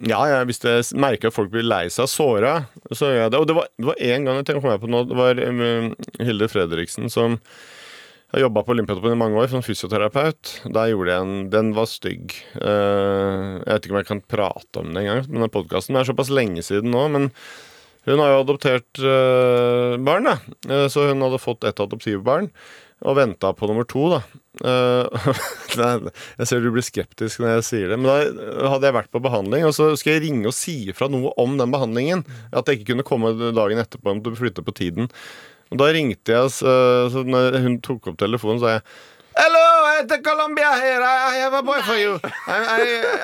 Ja, 0.02 0.24
ja, 0.26 0.38
hvis 0.48 0.58
jeg 0.64 0.96
merker 0.98 1.28
at 1.28 1.34
folk 1.36 1.50
blir 1.52 1.62
lei 1.62 1.84
seg 1.92 2.08
og 2.08 2.10
såra, 2.10 2.54
så 2.90 3.12
gjør 3.12 3.20
jeg 3.28 3.30
det. 3.30 3.38
Og 3.38 3.46
det 3.46 3.54
var, 3.54 3.68
én 4.00 4.14
en 4.16 4.24
gang 4.24 4.36
jeg 4.40 4.46
tenkte 4.48 4.78
på 4.82 4.88
nå, 4.90 5.02
det 5.06 5.14
var 5.14 5.38
um, 5.46 5.94
Hilde 6.18 6.48
Fredriksen 6.50 7.10
som 7.12 7.36
har 8.32 8.46
jobba 8.46 8.62
på 8.64 8.72
Olympiatoppen 8.72 9.12
i 9.12 9.20
mange 9.20 9.40
år 9.40 9.50
som 9.52 9.64
fysioterapeut. 9.64 10.54
Der 10.72 10.92
gjorde 10.92 11.12
jeg 11.12 11.24
en 11.26 11.50
Den 11.52 11.74
var 11.76 11.88
stygg. 11.90 12.32
Eh, 12.56 13.58
jeg 13.60 13.66
vet 13.68 13.84
ikke 13.84 13.94
om 13.94 14.00
jeg 14.00 14.08
kan 14.08 14.22
prate 14.24 14.80
om 14.80 14.94
det 14.94 15.02
engang, 15.02 15.26
men 15.28 15.44
den 15.44 15.52
podkasten 15.52 15.98
er 15.98 16.08
såpass 16.08 16.32
lenge 16.32 16.64
siden 16.64 16.94
nå. 16.94 17.04
Men 17.12 17.28
hun 18.08 18.22
har 18.22 18.32
jo 18.32 18.40
adoptert 18.46 19.02
eh, 19.04 19.98
barn, 20.00 20.30
da. 20.30 20.38
Eh, 20.64 20.86
så 20.88 21.10
hun 21.10 21.20
hadde 21.26 21.42
fått 21.42 21.68
ett 21.68 21.84
adoptivbarn. 21.84 22.48
Og 23.02 23.16
venta 23.18 23.50
på 23.58 23.66
nummer 23.66 23.84
to, 23.90 24.06
da. 24.14 24.22
Jeg 26.38 26.46
ser 26.46 26.60
du 26.62 26.68
blir 26.70 26.84
skeptisk 26.86 27.40
når 27.42 27.56
jeg 27.56 27.64
sier 27.66 27.90
det. 27.90 27.96
Men 27.98 28.10
da 28.12 28.68
hadde 28.70 28.86
jeg 28.86 28.94
vært 28.94 29.10
på 29.10 29.22
behandling, 29.24 29.64
og 29.66 29.72
så 29.74 29.88
skal 29.98 30.14
jeg 30.14 30.22
ringe 30.28 30.46
og 30.46 30.54
si 30.54 30.76
ifra 30.92 31.08
noe 31.10 31.32
om 31.40 31.56
den 31.58 31.72
behandlingen. 31.74 32.22
At 32.54 32.70
jeg 32.70 32.78
ikke 32.78 32.92
kunne 32.92 33.06
komme 33.08 33.32
dagen 33.56 33.82
etterpå 33.82 34.12
om 34.12 34.20
du 34.22 34.30
flytte 34.38 34.62
på 34.62 34.76
tiden. 34.76 35.10
Og 35.72 35.80
da 35.80 35.88
ringte 35.96 36.36
jeg, 36.36 36.52
så, 36.52 36.76
så 37.12 37.24
når 37.24 37.56
hun 37.64 37.80
tok 37.84 38.12
opp 38.12 38.20
telefonen, 38.20 38.60
sa 38.62 38.76
jeg 38.76 38.84
Hello, 39.32 39.60
I 39.88 39.92
heter 40.02 40.18
Colombia 40.20 40.74
here. 40.76 41.00
I 41.00 41.38
have 41.40 41.54
a 41.56 41.62
boy 41.64 41.78
for 41.86 41.96
you. 41.96 42.18
I, 42.52 42.56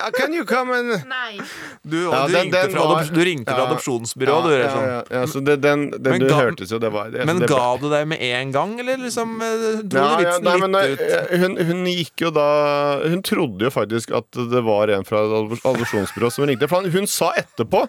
I, 0.09 0.11
can 0.17 0.33
you 0.33 0.47
come 0.49 0.73
and 0.73 0.89
Nei. 1.11 1.37
Du, 1.85 1.99
Ja, 2.09 2.23
du, 2.25 2.33
den- 2.33 2.47
ringte, 2.47 2.63
den 2.63 2.73
fra 2.73 2.87
var- 2.87 3.03
adop 3.03 3.13
du 3.13 3.21
ringte 3.29 3.53
fra 3.53 3.59
Ja. 3.61 3.67
adopsjonsbyrået, 3.69 4.39
ja, 4.39 4.49
du. 4.49 4.55
ja, 4.55 4.63
Liksom. 4.63 4.87
ja, 4.89 5.19
ja, 5.19 5.27
så 5.35 5.43
det, 5.45 5.57
den, 5.67 5.85
den 5.91 6.15
Men 6.15 6.25
du 6.25 6.31
ga- 6.31 6.39
hørtes 6.41 6.73
jo, 6.73 6.79
det 6.81 6.93
var 6.97 7.11
det, 7.13 7.27
Men 7.29 7.43
det 7.45 7.51
ga 7.53 7.67
du 7.83 7.87
deg 7.93 8.09
med 8.15 8.25
en 8.25 8.53
gang, 8.57 8.73
eller 8.81 8.97
liksom 9.05 9.37
eh, 9.45 9.69
dro 9.85 10.01
Ja, 10.01 10.09
du 10.17 10.25
ja, 10.25 10.33
vitsen 10.33 10.49
nei, 10.49 10.57
men, 10.65 10.79
litt 10.81 11.05
ut? 11.05 11.13
eh, 11.13 11.39
hun, 11.45 11.59
hun 11.75 11.85
gikk 11.93 12.25
jo 12.25 12.33
da 12.41 12.49
Hun 13.05 13.23
trodde 13.29 13.69
jo 13.69 13.75
faktisk 13.77 14.17
at 14.17 14.41
det 14.57 14.65
var 14.65 14.89
en 14.97 15.05
fra 15.05 15.27
adopsjonsbyrået 15.29 16.33
som 16.41 16.49
ringte. 16.49 16.73
For 16.73 16.89
hun 16.97 17.05
sa 17.07 17.35
etterpå 17.37 17.85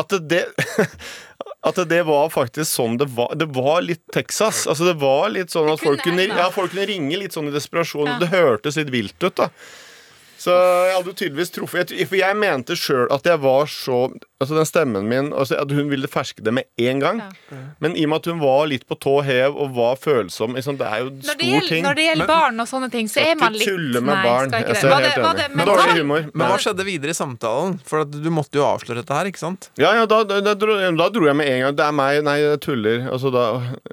at 0.00 0.16
det 0.32 0.46
At 1.62 1.76
det 1.90 2.00
var 2.08 2.30
faktisk 2.32 2.70
sånn 2.72 2.96
det 3.00 3.10
var. 3.12 3.34
Det 3.36 3.50
var 3.52 3.82
litt 3.84 4.00
Texas. 4.14 4.64
Altså 4.66 4.86
Det 4.88 4.96
var 5.02 5.28
litt 5.34 5.52
sånn 5.52 5.68
at 5.68 5.82
folk 5.82 6.00
kunne, 6.06 6.24
ja, 6.30 6.48
folk 6.54 6.72
kunne 6.72 6.86
ringe 6.88 7.18
litt 7.20 7.36
sånn 7.36 7.50
i 7.50 7.54
desperasjon. 7.54 8.08
Ja. 8.08 8.18
Det 8.22 8.30
hørtes 8.32 8.80
litt 8.80 8.92
vilt 8.94 9.26
ut, 9.26 9.34
da. 9.36 9.50
Så 10.40 10.54
jeg 10.56 10.94
hadde 10.96 11.10
jo 11.12 11.16
tydeligvis 11.20 11.50
truffet 11.52 11.90
For 12.08 12.16
jeg 12.16 12.36
mente 12.40 12.72
sjøl 12.78 13.10
at 13.12 13.26
jeg 13.28 13.40
var 13.42 13.66
så 13.68 14.06
Altså 14.40 14.56
den 14.56 14.64
stemmen 14.64 15.04
min 15.10 15.26
altså 15.36 15.58
At 15.60 15.68
hun 15.76 15.90
ville 15.92 16.08
ferske 16.08 16.40
det 16.46 16.54
med 16.56 16.64
en 16.80 17.02
gang. 17.02 17.18
Men 17.84 17.92
i 17.92 18.06
og 18.06 18.12
med 18.14 18.22
at 18.22 18.28
hun 18.32 18.40
var 18.40 18.62
litt 18.70 18.86
på 18.88 18.96
tå 18.96 19.18
hev 19.26 19.58
og 19.60 19.74
var 19.76 19.98
følsom 20.00 20.56
liksom, 20.56 20.78
Det 20.80 20.86
er 20.88 21.02
jo 21.04 21.10
Når 21.10 21.26
stor 21.28 21.44
gjelder, 21.44 21.68
ting. 21.68 21.84
når 21.84 21.98
det 21.98 22.06
gjelder 22.06 22.30
barn 22.30 22.64
og 22.64 22.70
sånne 22.70 22.88
ting, 22.94 23.10
så 23.12 23.20
er 23.20 23.36
man 23.40 23.52
litt 23.58 23.68
Nei, 23.68 24.00
barn. 24.24 24.48
skal 24.48 24.64
ikke 24.64 24.78
det. 24.80 24.90
Var 24.94 25.04
det, 25.04 25.12
var 25.26 25.36
det 25.42 25.46
Men 25.52 25.68
dårlig 25.68 25.98
humor. 25.98 26.24
Men 26.32 26.46
hva 26.54 26.58
skjedde 26.64 26.86
videre 26.88 27.12
i 27.12 27.18
samtalen? 27.20 27.76
For 27.84 28.06
at 28.06 28.16
du 28.16 28.30
måtte 28.32 28.56
jo 28.56 28.64
avsløre 28.64 29.02
dette 29.02 29.18
her, 29.20 29.28
ikke 29.28 29.42
sant? 29.42 29.68
Ja, 29.80 29.92
ja, 29.98 30.06
da, 30.08 30.22
da, 30.24 30.40
da, 30.44 30.54
dro, 30.58 30.78
da 30.80 31.08
dro 31.12 31.28
jeg 31.28 31.36
med 31.36 31.50
en 31.52 31.60
gang. 31.66 31.76
Det 31.76 31.84
er 31.84 31.96
meg, 32.00 32.22
nei, 32.26 32.36
jeg 32.40 32.60
tuller. 32.64 33.04
Altså, 33.12 33.32
da, 33.34 33.44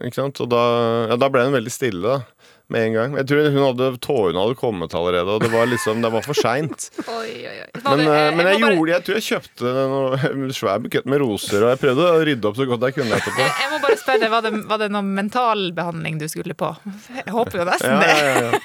ikke 0.08 0.22
sant? 0.22 0.40
Og 0.46 0.52
da, 0.54 0.64
ja, 1.12 1.20
da 1.20 1.30
ble 1.34 1.44
hun 1.50 1.58
veldig 1.60 1.74
stille, 1.74 2.04
da. 2.08 2.37
Med 2.70 2.84
en 2.90 2.94
gang. 2.98 3.14
Jeg 3.16 3.28
tror 3.30 3.46
hun 3.54 3.64
hadde 3.64 3.86
tårene 4.04 4.42
hadde 4.44 4.58
kommet 4.60 4.92
allerede, 5.00 5.38
og 5.38 5.40
det 5.40 5.48
var 5.54 5.70
liksom, 5.72 6.02
det 6.04 6.10
var 6.12 6.26
for 6.26 6.36
seint. 6.36 6.90
Men, 7.88 8.02
det- 8.02 8.08
eh, 8.12 8.36
men 8.36 8.48
jeg, 8.50 8.60
gjorde, 8.60 8.92
jeg 8.92 9.04
tror 9.06 9.16
jeg 9.20 9.26
kjøpte 9.28 9.72
en 10.34 10.50
svær 10.52 10.82
bukett 10.84 11.06
med 11.08 11.22
roser, 11.22 11.64
og 11.64 11.70
jeg 11.72 11.80
prøvde 11.86 12.08
å 12.10 12.18
rydde 12.28 12.50
opp 12.50 12.58
så 12.60 12.66
godt 12.68 12.84
jeg 12.90 12.96
kunne 12.98 13.16
etterpå. 13.22 13.46
Jeg 13.46 13.70
må 13.72 13.78
bare 13.86 13.98
spørre, 14.02 14.30
var 14.34 14.44
det, 14.44 14.52
var 14.68 14.82
det 14.82 14.90
noen 14.92 15.14
mentalbehandling 15.16 16.18
du 16.20 16.26
skulle 16.32 16.56
på? 16.58 16.74
Jeg 17.16 17.32
håper 17.32 17.62
jo 17.62 17.68
nesten 17.70 18.02
det. 18.02 18.10
ja, 18.18 18.34
ja. 18.50 18.62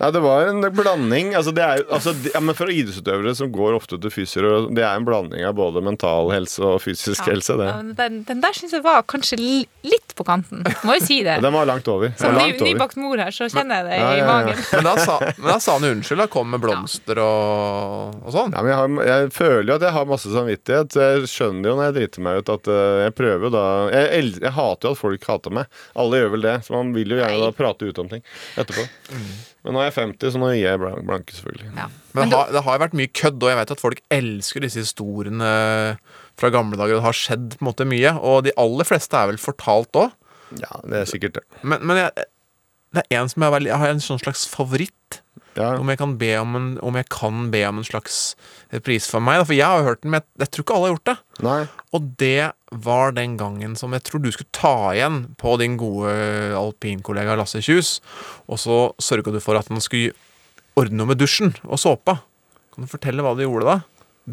Nei, 0.00 0.08
det 0.16 0.22
var 0.24 0.48
en 0.50 0.64
blanding. 0.74 1.30
Altså, 1.38 1.52
det 1.54 1.62
er, 1.62 1.84
altså, 1.92 2.14
det, 2.24 2.32
ja, 2.34 2.40
men 2.42 2.56
For 2.58 2.72
idrettsutøvere 2.72 3.34
som 3.38 3.52
går 3.54 3.76
ofte 3.78 3.98
til 4.02 4.10
fysioer, 4.10 4.66
det 4.74 4.82
er 4.82 4.96
en 4.98 5.06
blanding 5.06 5.44
av 5.46 5.54
både 5.60 5.82
mental 5.84 6.32
helse 6.34 6.64
og 6.66 6.80
fysisk 6.82 7.28
helse. 7.30 7.54
Det. 7.60 7.68
Den, 8.00 8.18
den 8.26 8.42
der 8.42 8.56
syns 8.56 8.74
jeg 8.74 8.82
var 8.84 9.04
kanskje 9.06 9.38
litt 9.38 10.16
på 10.18 10.26
kanten. 10.26 10.64
Må 10.88 10.96
jo 10.98 11.04
si 11.04 11.20
det. 11.22 11.36
Ja, 11.38 11.44
Den 11.44 11.54
var 11.54 11.68
langt 11.70 11.86
over. 11.92 12.10
Som 12.18 12.34
nybakt 12.40 12.98
mor 12.98 13.20
her, 13.22 13.30
så 13.34 13.43
kjenner 13.52 13.80
jeg 13.80 13.86
det 13.88 13.98
Ja, 13.98 14.08
i 14.08 14.18
ja, 14.18 14.24
ja. 14.24 14.26
magen. 14.30 14.62
Men 14.74 14.86
da 14.88 14.94
sa, 15.00 15.16
men 15.20 15.48
da 15.50 15.56
sa 15.62 15.76
han 15.76 15.86
unnskyld, 15.90 16.22
da. 16.22 16.26
Kom 16.34 16.50
med 16.54 16.62
blomster 16.62 17.20
og, 17.22 18.18
og 18.24 18.34
sånn. 18.34 18.54
Ja, 18.56 18.62
men 18.64 18.72
jeg, 18.72 18.78
har, 18.80 19.08
jeg 19.10 19.32
føler 19.36 19.68
jo 19.72 19.76
at 19.78 19.86
jeg 19.88 19.96
har 19.96 20.10
masse 20.10 20.32
samvittighet. 20.34 20.98
Jeg 21.04 21.30
skjønner 21.30 21.70
jo 21.70 21.76
når 21.78 21.88
jeg 21.90 21.96
driter 21.98 22.24
meg 22.26 22.40
ut 22.42 22.52
at 22.54 22.70
eh, 22.74 22.98
jeg 23.04 23.16
prøver 23.20 23.48
jo 23.48 23.52
da 23.54 23.64
jeg, 23.94 24.30
jeg 24.40 24.54
hater 24.58 24.88
jo 24.88 24.94
at 24.96 25.02
folk 25.02 25.28
hater 25.30 25.56
meg. 25.60 25.80
Alle 26.04 26.22
gjør 26.22 26.34
vel 26.36 26.46
det. 26.48 26.56
Så 26.66 26.76
man 26.76 26.94
vil 26.96 27.14
jo 27.16 27.20
gjerne 27.20 27.42
da 27.44 27.50
prate 27.56 27.90
ut 27.90 28.00
om 28.04 28.10
ting 28.12 28.24
etterpå. 28.60 28.86
Men 29.64 29.72
nå 29.76 29.80
er 29.80 29.88
jeg 29.88 29.96
50, 29.96 30.34
så 30.34 30.40
nå 30.42 30.50
gir 30.52 30.66
jeg 30.66 30.80
blank, 30.82 31.04
blanke, 31.08 31.36
selvfølgelig. 31.38 31.70
Men 32.14 32.28
det 32.32 32.36
har, 32.36 32.50
det 32.52 32.62
har 32.66 32.82
vært 32.82 32.96
mye 32.98 33.12
kødd, 33.16 33.38
og 33.40 33.48
jeg 33.48 33.58
vet 33.62 33.72
at 33.72 33.80
folk 33.80 34.02
elsker 34.12 34.66
disse 34.66 34.82
historiene 34.84 35.52
fra 36.40 36.50
gamle 36.52 36.76
dager. 36.76 36.98
Det 36.98 37.06
har 37.06 37.16
skjedd 37.16 37.56
på 37.56 37.64
en 37.64 37.70
måte 37.70 37.86
mye, 37.88 38.12
og 38.20 38.44
de 38.44 38.52
aller 38.60 38.88
fleste 38.88 39.16
er 39.16 39.30
vel 39.32 39.40
fortalt 39.40 40.00
òg. 40.02 40.12
Ja, 40.60 40.76
det 40.84 41.00
er 41.00 41.08
sikkert 41.08 41.38
det. 41.38 41.44
Men, 41.64 41.80
men 41.88 41.98
jeg, 42.02 42.26
det 42.94 43.04
er 43.10 43.20
en 43.22 43.30
som 43.32 43.44
jeg, 43.44 43.54
veldig, 43.58 43.70
jeg 43.72 43.82
har 43.82 43.94
en 43.94 44.02
sånn 44.04 44.22
slags 44.22 44.46
favoritt. 44.50 45.20
Om, 45.54 45.86
jeg 45.92 45.98
kan 46.00 46.16
be 46.18 46.32
om, 46.40 46.56
en, 46.58 46.64
om 46.82 46.96
jeg 46.98 47.06
kan 47.14 47.44
be 47.52 47.60
om 47.68 47.78
en 47.78 47.86
slags 47.86 48.34
pris 48.82 49.06
for 49.06 49.22
meg. 49.22 49.38
da, 49.38 49.46
For 49.46 49.54
jeg 49.54 49.68
har 49.70 49.78
jo 49.82 49.86
hørt 49.86 50.00
den, 50.02 50.10
men 50.10 50.18
jeg, 50.18 50.26
jeg 50.42 50.50
tror 50.50 50.64
ikke 50.64 50.74
alle 50.74 50.88
har 50.88 50.94
gjort 50.96 51.10
det. 51.10 51.16
Nei. 51.46 51.58
Og 51.94 52.08
det 52.18 52.40
var 52.88 53.14
den 53.14 53.36
gangen 53.38 53.76
som 53.78 53.94
jeg 53.94 54.02
tror 54.08 54.24
du 54.24 54.32
skulle 54.34 54.50
ta 54.56 54.74
igjen 54.96 55.20
på 55.38 55.54
din 55.62 55.76
gode 55.78 56.10
alpinkollega 56.58 57.36
Lasse 57.38 57.62
Kjus. 57.62 58.00
Og 58.50 58.58
så 58.58 58.78
sørga 58.98 59.34
du 59.34 59.38
for 59.44 59.60
at 59.60 59.70
han 59.70 59.82
skulle 59.84 60.14
ordne 60.74 60.98
noe 60.98 61.12
med 61.12 61.22
dusjen 61.22 61.54
og 61.68 61.78
såpa. 61.78 62.18
Kan 62.74 62.88
du 62.88 62.90
fortelle 62.90 63.22
hva 63.22 63.36
du 63.38 63.44
gjorde 63.46 63.68
da? 63.70 63.76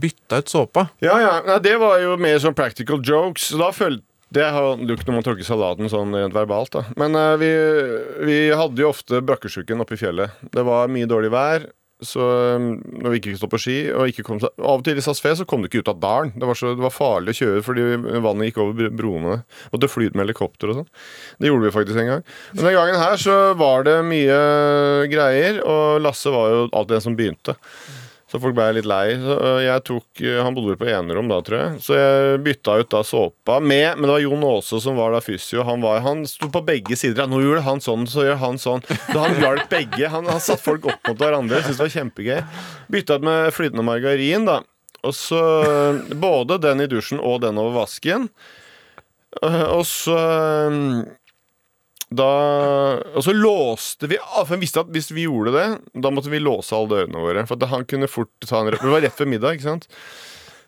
Bytta 0.02 0.40
ut 0.42 0.50
såpa. 0.50 0.88
Ja, 1.06 1.20
ja. 1.22 1.36
Nei, 1.46 1.60
det 1.62 1.76
var 1.82 2.00
jo 2.02 2.16
mer 2.18 2.42
sånn 2.42 2.58
practical 2.58 3.02
jokes. 3.06 3.52
Da 3.62 3.70
følte 3.76 4.08
det 4.32 4.48
har 4.56 4.80
du 4.80 4.94
ikke 4.96 5.10
når 5.10 5.18
man 5.20 5.26
tråkker 5.28 5.48
salaten 5.48 5.92
sånn 5.92 6.16
rent 6.16 6.36
verbalt, 6.36 6.72
da. 6.78 6.86
Men 7.00 7.18
eh, 7.20 7.36
vi, 7.42 7.52
vi 8.30 8.40
hadde 8.56 8.80
jo 8.84 8.94
ofte 8.94 9.20
brakkesjuken 9.28 9.84
oppe 9.84 9.98
i 9.98 10.02
fjellet. 10.02 10.40
Det 10.56 10.64
var 10.68 10.92
mye 10.92 11.10
dårlig 11.10 11.34
vær. 11.34 11.68
Så 12.02 12.18
um, 12.58 12.80
når 12.98 13.14
vi 13.14 13.18
ikke 13.20 13.36
stod 13.38 13.52
på 13.52 13.60
ski 13.62 13.74
og 13.94 14.10
ikke 14.10 14.24
kom 14.26 14.40
Av 14.42 14.80
og 14.80 14.82
til 14.88 14.98
i 14.98 15.04
SAS 15.06 15.20
Fe 15.22 15.36
så 15.38 15.46
kom 15.46 15.62
du 15.62 15.68
ikke 15.70 15.84
ut 15.84 15.92
av 15.92 16.00
dalen. 16.02 16.32
Det 16.34 16.48
var, 16.50 16.58
så, 16.58 16.72
det 16.74 16.82
var 16.82 16.96
farlig 16.96 17.36
å 17.36 17.38
kjøre 17.38 17.62
fordi 17.68 17.84
vannet 18.26 18.48
gikk 18.50 18.58
over 18.64 18.74
br- 18.80 18.96
broene. 19.04 19.36
Og 19.70 19.84
det 19.84 19.92
flyt 19.94 20.16
med 20.18 20.26
helikopter 20.26 20.72
og 20.74 20.80
sånn. 20.80 20.88
Det 21.38 21.52
gjorde 21.52 21.68
vi 21.68 21.76
faktisk 21.76 22.02
en 22.02 22.10
gang. 22.10 22.24
Men 22.56 22.66
den 22.72 22.78
gangen 22.80 22.98
her 23.04 23.22
så 23.22 23.36
var 23.60 23.86
det 23.86 24.00
mye 24.10 24.40
greier, 25.14 25.62
og 25.62 26.02
Lasse 26.02 26.34
var 26.34 26.50
jo 26.50 26.64
alltid 26.72 26.96
den 26.98 27.06
som 27.06 27.20
begynte. 27.20 27.58
Så 28.32 28.40
folk 28.40 28.56
ble 28.56 28.70
litt 28.78 28.88
lei. 28.88 29.12
Så 29.20 29.36
øh, 29.36 29.58
jeg 29.66 29.84
tok, 29.90 30.06
øh, 30.24 30.38
Han 30.46 30.56
bodde 30.56 30.72
vel 30.72 30.80
på 30.80 30.88
enerom 30.88 31.28
da, 31.28 31.42
tror 31.44 31.58
jeg. 31.60 31.82
Så 31.84 31.98
jeg 31.98 32.40
bytta 32.46 32.78
ut 32.80 32.92
da 32.94 33.02
såpa 33.04 33.58
med 33.60 34.00
Men 34.00 34.08
det 34.08 34.14
var 34.14 34.24
Jon 34.24 34.46
Aase 34.48 34.80
som 34.84 35.00
var 35.00 35.12
da 35.12 35.20
fysio. 35.24 35.66
Han, 35.68 35.84
var, 35.84 36.00
han 36.06 36.24
sto 36.30 36.48
på 36.54 36.64
begge 36.64 36.96
sider. 37.00 37.28
Nå 37.28 37.42
gjorde 37.44 37.66
han 37.68 37.84
sånn, 37.84 38.08
så 38.08 38.24
gjør 38.30 38.40
han 38.46 38.62
sånn. 38.62 38.86
Så 38.88 39.18
han 39.20 39.36
hjalp 39.42 39.68
begge. 39.74 40.08
Han, 40.14 40.30
han 40.32 40.40
satte 40.44 40.64
folk 40.64 40.88
opp 40.88 41.12
mot 41.12 41.20
hverandre. 41.20 41.60
Syntes 41.66 41.82
det 41.82 41.88
var 41.90 41.96
kjempegøy. 41.98 42.40
Bytta 42.96 43.20
ut 43.20 43.28
med 43.28 43.52
flytende 43.58 43.86
margarin, 43.88 44.48
da. 44.48 44.62
Og 45.04 45.16
så 45.18 45.44
øh, 45.68 46.02
Både 46.22 46.62
den 46.64 46.86
i 46.86 46.90
dusjen 46.90 47.20
og 47.20 47.42
den 47.44 47.60
over 47.60 47.82
vasken. 47.84 48.30
Og 49.42 49.86
så 49.88 50.16
da, 52.12 52.32
og 53.16 53.24
så 53.24 53.32
låste 53.32 54.10
vi 54.12 54.18
For 54.20 54.58
jeg 54.58 54.66
visste 54.66 54.82
at 54.84 54.90
hvis 54.92 55.14
vi 55.16 55.30
gjorde 55.30 55.54
det, 55.56 55.68
da 56.04 56.12
måtte 56.12 56.32
vi 56.34 56.42
låse 56.44 56.76
alle 56.76 56.92
dørene 56.92 57.24
våre. 57.24 57.46
For 57.48 57.72
han 57.72 57.88
kunne 57.88 58.12
fort 58.12 58.34
ta 58.44 58.60
en 58.60 58.74
rød 58.74 58.84
Det 58.84 58.92
var 58.92 59.06
rett 59.06 59.16
før 59.16 59.30
middag, 59.32 59.56
ikke 59.56 59.70
sant? 59.70 59.88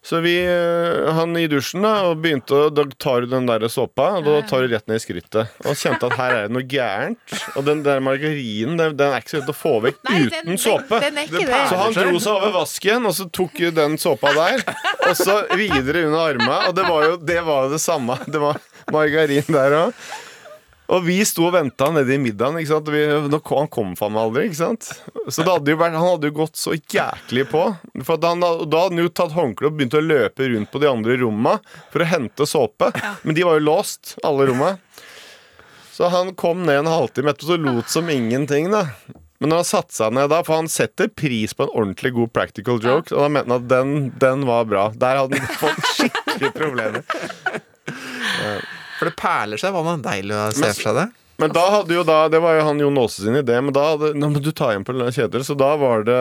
Så 0.04 0.20
vi, 0.20 0.34
eh, 0.44 1.14
han 1.16 1.32
i 1.40 1.46
dusjen 1.48 1.86
da 1.86 1.94
Og 2.10 2.18
begynte 2.20 2.58
å 2.58 2.72
Da 2.76 2.84
tar 3.00 3.24
du 3.24 3.30
den 3.32 3.46
der 3.48 3.64
såpa, 3.72 4.10
og 4.18 4.26
da 4.28 4.42
tar 4.48 4.66
du 4.66 4.74
rett 4.74 4.88
ned 4.92 5.00
i 5.00 5.04
skrittet. 5.04 5.54
Og 5.64 5.80
kjente 5.80 6.10
at 6.10 6.18
her 6.20 6.36
er 6.36 6.50
det 6.50 6.56
noe 6.58 6.68
gærent. 6.68 7.36
Og 7.56 7.64
den 7.68 7.86
der 7.86 8.04
margarinen, 8.04 8.76
den, 8.80 8.98
den 9.00 9.14
er 9.16 9.24
ikke 9.24 9.36
så 9.38 9.40
lett 9.40 9.54
å 9.54 9.56
få 9.56 9.78
vekk 9.86 10.02
uten 10.10 10.60
såpe. 10.60 11.00
den. 11.00 11.70
Så 11.72 11.80
han 11.80 11.96
dro 11.96 12.20
seg 12.20 12.34
over 12.36 12.52
vasken, 12.58 13.08
og 13.08 13.16
så 13.16 13.30
tok 13.32 13.64
den 13.80 13.96
såpa 14.02 14.34
der. 14.36 14.66
Og 15.08 15.16
så 15.20 15.40
videre 15.56 16.04
under 16.10 16.20
armene. 16.34 16.60
og 16.68 16.76
det 16.76 16.88
var 16.88 17.08
jo 17.08 17.16
det, 17.32 17.40
var 17.48 17.72
det 17.72 17.80
samme. 17.84 18.20
Det 18.28 18.44
var 18.44 18.60
margarin 18.92 19.48
der 19.52 19.80
òg. 19.86 20.06
Og 20.92 21.06
vi 21.06 21.16
sto 21.26 21.46
og 21.48 21.54
venta 21.56 21.88
nede 21.96 22.12
i 22.16 22.20
middagen. 22.20 22.58
Ikke 22.60 22.74
sant? 22.74 22.90
Vi, 22.92 23.04
han 23.08 23.70
kom 23.72 23.94
faen 23.98 24.14
meg 24.14 24.26
aldri. 24.26 24.46
ikke 24.50 24.60
sant? 24.60 24.90
Så 25.30 25.46
det 25.46 25.50
hadde 25.54 25.78
vært, 25.80 25.96
Han 25.96 26.10
hadde 26.10 26.30
jo 26.30 26.38
gått 26.42 26.60
så 26.60 26.76
jæklig 26.76 27.48
på. 27.52 27.64
For 28.04 28.20
han, 28.20 28.44
da 28.44 28.52
hadde 28.60 28.84
han 28.84 29.04
jo 29.06 29.10
tatt 29.10 29.36
håndkle 29.38 29.72
og 29.72 29.78
begynt 29.80 29.98
å 29.98 30.04
løpe 30.04 30.50
rundt 30.52 30.72
på 30.74 30.84
de 30.84 30.92
andre 30.92 31.18
romma 31.24 31.58
for 31.94 32.04
å 32.04 32.10
hente 32.12 32.48
såpe. 32.50 32.92
Men 33.24 33.38
de 33.38 33.48
var 33.48 33.60
jo 33.60 33.68
låst, 33.70 34.18
alle 34.28 34.50
romma. 34.52 34.76
Så 35.94 36.10
han 36.10 36.34
kom 36.36 36.66
ned 36.68 36.84
en 36.84 36.90
halvtime 36.90 37.32
etterpå, 37.32 37.54
så 37.54 37.60
lot 37.62 37.90
som 37.94 38.10
ingenting, 38.10 38.72
da. 38.74 38.88
Men 39.40 39.52
når 39.52 39.60
han 39.62 39.68
satte 39.68 39.94
seg 39.94 40.14
ned 40.16 40.30
da, 40.32 40.40
for 40.46 40.58
han 40.58 40.70
setter 40.72 41.10
pris 41.12 41.54
på 41.54 41.66
en 41.66 41.74
ordentlig 41.74 42.14
god 42.16 42.32
practical 42.34 42.80
joke, 42.82 43.12
og 43.14 43.26
da 43.26 43.32
mente 43.32 43.52
han 43.52 43.60
at 43.60 43.68
den, 43.72 43.92
den 44.20 44.46
var 44.50 44.66
bra. 44.70 44.88
Der 44.96 45.20
hadde 45.22 45.42
han 45.42 45.60
fått 45.60 45.90
skikkelig 45.98 46.54
problemer. 46.56 47.04
For 49.04 49.12
det 49.12 49.18
perler 49.20 49.60
seg 49.62 49.76
Var 49.76 49.84
vannet. 49.86 50.06
Deilig 50.08 50.38
å 50.40 50.48
se 50.56 50.64
Men- 50.64 50.74
for 50.78 50.88
seg 50.88 50.96
det. 51.02 51.06
Men 51.42 51.50
da 51.52 51.64
hadde 51.74 51.96
jo 51.98 52.04
da 52.08 52.18
Det 52.30 52.40
var 52.40 52.56
jo 52.60 52.66
han 52.70 52.80
Jon 52.80 52.98
Aase 53.02 53.24
sin 53.26 53.36
idé, 53.36 53.58
men 53.62 53.74
da 53.76 53.84
hadde 53.98 54.14
Nå 54.16 54.30
må 54.32 54.42
du 54.42 54.52
ta 54.56 54.70
igjen 54.72 54.86
på 54.88 54.94
Kjetil, 55.12 55.44
så 55.44 55.58
da 55.58 55.76
var 55.82 56.04
det 56.08 56.20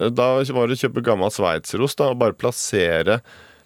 Da 0.00 0.28
var 0.42 0.66
det 0.66 0.76
å 0.78 0.82
kjøpe 0.82 1.02
gammel 1.04 1.30
sveitserost 1.30 2.00
og 2.02 2.16
bare 2.18 2.32
plassere 2.34 3.20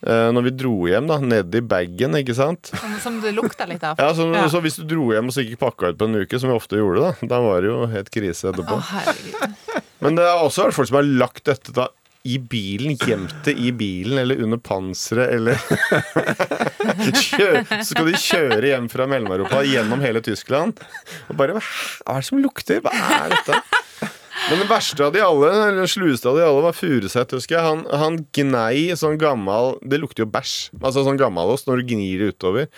eh, 0.06 0.28
når 0.34 0.42
vi 0.44 0.50
dro 0.58 0.74
hjem, 0.90 1.06
da, 1.08 1.16
ned 1.22 1.54
i 1.56 1.62
bagen, 1.64 2.12
ikke 2.18 2.34
sant? 2.36 2.68
Som, 2.76 2.98
som 3.00 3.14
det 3.22 3.32
lukta 3.34 3.64
litt 3.66 3.82
av. 3.82 3.96
Ja, 3.98 4.10
så, 4.12 4.26
Ja. 4.34 4.42
så 4.52 4.60
hvis 4.60 4.76
du 4.76 4.84
dro 4.84 5.06
hjem 5.14 5.30
og 5.30 5.32
så 5.34 5.40
ikke 5.46 5.56
pakka 5.62 5.88
ut 5.94 5.98
på 5.98 6.04
en 6.10 6.18
uke, 6.20 6.38
som 6.38 6.50
vi 6.50 6.54
ofte 6.58 6.76
gjorde, 6.76 7.00
da, 7.06 7.28
da 7.32 7.38
var 7.40 7.62
det 7.64 7.70
jo 7.70 7.86
helt 7.94 8.10
krise 8.12 8.50
etterpå. 8.52 8.76
Å, 8.76 8.84
herregud. 8.90 9.56
Men 10.04 10.18
det 10.20 10.26
har 10.28 10.44
også 10.44 10.66
vært 10.66 10.76
folk 10.76 10.90
som 10.92 10.98
har 11.00 11.08
lagt 11.24 11.44
dette 11.48 11.72
da 11.72 11.88
i 12.26 12.36
bilen, 12.42 12.96
gjemt 12.98 13.34
det 13.46 13.54
i 13.58 13.70
bilen 13.76 14.18
eller 14.22 14.42
under 14.42 14.60
panseret, 14.62 15.34
eller 15.36 15.60
Så 17.86 17.94
skal 17.94 18.10
de 18.10 18.20
kjøre 18.20 18.70
hjem 18.70 18.88
fra 18.92 19.06
Mellom-Europa 19.10 19.62
gjennom 19.66 20.02
hele 20.04 20.22
Tyskland. 20.24 20.78
Og 21.30 21.38
bare 21.38 21.56
Hva 21.56 21.62
er 21.62 22.22
det 22.22 22.28
som 22.28 22.42
lukter? 22.42 22.82
Hva 22.84 22.92
er 22.92 23.34
dette? 23.34 23.60
Men 24.46 24.62
den 24.62 24.70
verste 24.70 25.02
av 25.02 25.14
de 25.14 25.22
alle, 25.24 25.48
eller 25.50 25.80
den 25.80 25.90
slueste 25.90 26.28
av 26.30 26.38
de 26.38 26.44
alle, 26.46 26.62
var 26.68 26.76
Furuseth, 26.76 27.34
husker 27.34 27.56
jeg. 27.56 27.66
Han, 27.66 27.82
han 28.02 28.20
gnei 28.36 28.94
sånn 28.98 29.18
gammal 29.18 29.74
Det 29.82 29.98
lukter 30.02 30.26
jo 30.26 30.30
bæsj. 30.30 30.56
Altså 30.82 31.06
sånn 31.06 31.20
gammelost 31.20 31.66
når 31.66 31.82
du 31.82 31.94
gnir 31.94 32.22
det 32.22 32.34
utover. 32.36 32.70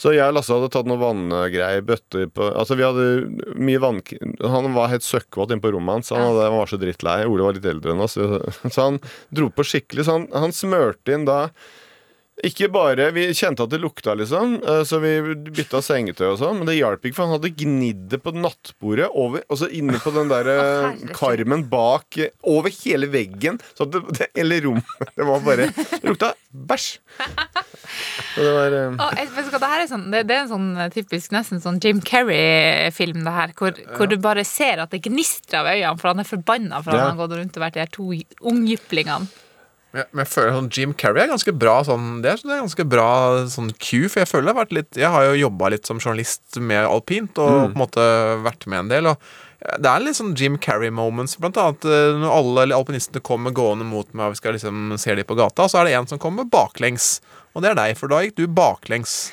Så 0.00 0.14
jeg 0.16 0.24
og 0.24 0.36
Lasse 0.38 0.54
hadde 0.56 0.70
tatt 0.72 0.88
noen 0.88 1.02
vanngreier, 1.02 1.82
bøtter 1.84 2.30
på 2.32 2.46
Altså 2.56 2.76
vi 2.78 2.86
hadde 2.86 3.52
mye 3.60 3.82
vann... 3.82 4.00
Han 4.40 4.72
var 4.72 4.92
helt 4.94 5.04
søkkvåt 5.04 5.52
inne 5.52 5.64
på 5.64 5.74
rommet 5.74 5.98
hans. 5.98 6.12
Han, 6.14 6.24
hadde, 6.30 6.46
han 6.48 6.56
var 6.56 6.70
så 6.70 6.80
drittlei. 6.80 7.18
Ole 7.28 7.44
var 7.44 7.58
litt 7.58 7.68
eldre 7.68 7.92
enn 7.92 8.00
oss, 8.06 8.16
så, 8.16 8.80
han 8.80 9.00
dro 9.28 9.50
på 9.52 9.66
skikkelig. 9.68 10.06
Så 10.08 10.16
han, 10.16 10.26
han 10.32 10.56
smørte 10.56 11.12
inn 11.16 11.28
da 11.28 11.42
ikke 12.46 12.68
bare, 12.72 13.10
Vi 13.14 13.26
kjente 13.36 13.64
at 13.64 13.72
det 13.72 13.80
lukta, 13.82 14.14
liksom, 14.18 14.56
eh, 14.62 14.82
så 14.88 15.00
vi 15.02 15.12
bytta 15.50 15.80
sengetøy 15.84 16.26
og 16.32 16.38
sånn, 16.40 16.60
men 16.60 16.68
det 16.70 16.78
hjalp 16.78 17.04
ikke, 17.04 17.16
for 17.16 17.28
han 17.28 17.36
hadde 17.36 17.52
gnidd 17.58 18.06
det 18.12 18.20
på 18.24 18.32
nattbordet, 18.36 19.08
over, 19.10 19.44
og 19.48 19.60
så 19.60 19.68
inne 19.72 20.00
på 20.02 20.12
den 20.14 20.30
der 20.32 20.50
eh, 20.54 21.02
karmen 21.16 21.66
bak, 21.70 22.18
eh, 22.20 22.32
over 22.48 22.72
hele 22.82 23.10
veggen. 23.12 23.60
Så 23.76 23.88
det, 23.90 24.02
det, 24.18 24.30
eller 24.38 24.64
rommet 24.66 25.12
Det 25.16 25.26
var 25.26 25.42
bare 25.44 25.68
Det 25.74 26.00
lukta 26.06 26.32
bæsj. 26.50 26.88
Så 28.30 28.44
det 28.46 28.50
var 28.54 28.74
um... 28.86 28.96
oh, 29.02 29.10
jeg 29.18 29.28
det, 29.34 29.60
her 29.66 29.82
er 29.82 29.88
sånn, 29.90 30.04
det, 30.12 30.20
det 30.28 30.36
er 30.36 30.44
en 30.44 30.50
sånn 30.52 30.68
typisk 30.94 31.32
nesten 31.34 31.58
sånn 31.62 31.80
Jim 31.82 31.98
Carrey-film, 32.06 33.24
det 33.26 33.34
her, 33.34 33.54
hvor, 33.58 33.74
hvor 33.96 34.10
du 34.10 34.14
bare 34.22 34.44
ser 34.46 34.82
at 34.84 34.94
det 34.94 35.02
gnistrer 35.08 35.64
av 35.64 35.70
øynene, 35.72 35.98
for 35.98 36.12
han 36.12 36.22
er 36.22 36.28
forbanna 36.28 36.82
for 36.84 36.94
at 36.94 37.00
Ja. 37.00 37.08
han 37.08 37.16
har 37.16 37.22
gått 37.24 37.38
rundt 37.40 37.58
og 37.58 37.64
vært 37.64 37.78
de 37.78 37.82
her 37.82 37.90
to 37.94 38.12
ungjiplingene. 38.46 39.26
Men 39.92 40.04
jeg, 40.04 40.08
men 40.12 40.22
jeg 40.24 40.30
føler 40.30 40.52
sånn 40.54 40.70
Jim 40.76 40.92
Carrey 40.94 41.24
er 41.24 41.30
ganske 41.32 41.52
bra 41.58 41.72
sånn 41.82 42.04
Det 42.22 42.30
er, 42.30 42.42
det 42.46 42.52
er 42.54 42.60
ganske 42.62 42.84
bra 42.86 43.06
sånn 43.50 43.72
Q, 43.74 44.04
for 44.12 44.20
jeg 44.22 44.28
føler 44.30 44.46
det 44.46 44.52
har 44.54 44.60
vært 44.60 44.74
litt 44.76 44.98
Jeg 45.00 45.10
har 45.10 45.24
jo 45.26 45.40
jobba 45.40 45.70
litt 45.74 45.88
som 45.90 45.98
journalist 45.98 46.60
med 46.62 46.86
alpint, 46.86 47.38
og 47.42 47.50
Mm. 47.50 47.72
på 47.72 47.74
en 47.74 47.80
måte 47.82 48.04
vært 48.44 48.66
med 48.70 48.78
en 48.84 48.88
del. 48.92 49.08
Og 49.10 49.18
det 49.82 49.90
er 49.90 50.00
litt 50.00 50.16
sånn 50.16 50.30
Jim 50.38 50.54
Carrey-moments. 50.56 51.34
Blant 51.42 51.58
annet 51.60 51.84
eh, 51.84 52.14
når 52.22 52.30
alle 52.38 52.76
alpinistene 52.78 53.20
kommer 53.20 53.50
gående 53.52 53.84
mot 53.84 54.06
meg, 54.14 54.30
og 54.30 54.32
vi 54.32 54.40
skal 54.40 54.54
liksom 54.56 54.94
se 54.98 55.14
dem 55.18 55.26
på 55.28 55.36
gata, 55.36 55.66
så 55.68 55.80
er 55.82 55.84
det 55.90 55.96
en 55.98 56.06
som 56.06 56.18
kommer 56.22 56.46
baklengs. 56.48 57.20
Og 57.54 57.60
det 57.66 57.72
er 57.72 57.74
deg, 57.82 57.98
for 57.98 58.08
da 58.08 58.22
gikk 58.24 58.36
du 58.38 58.46
baklengs. 58.46 59.32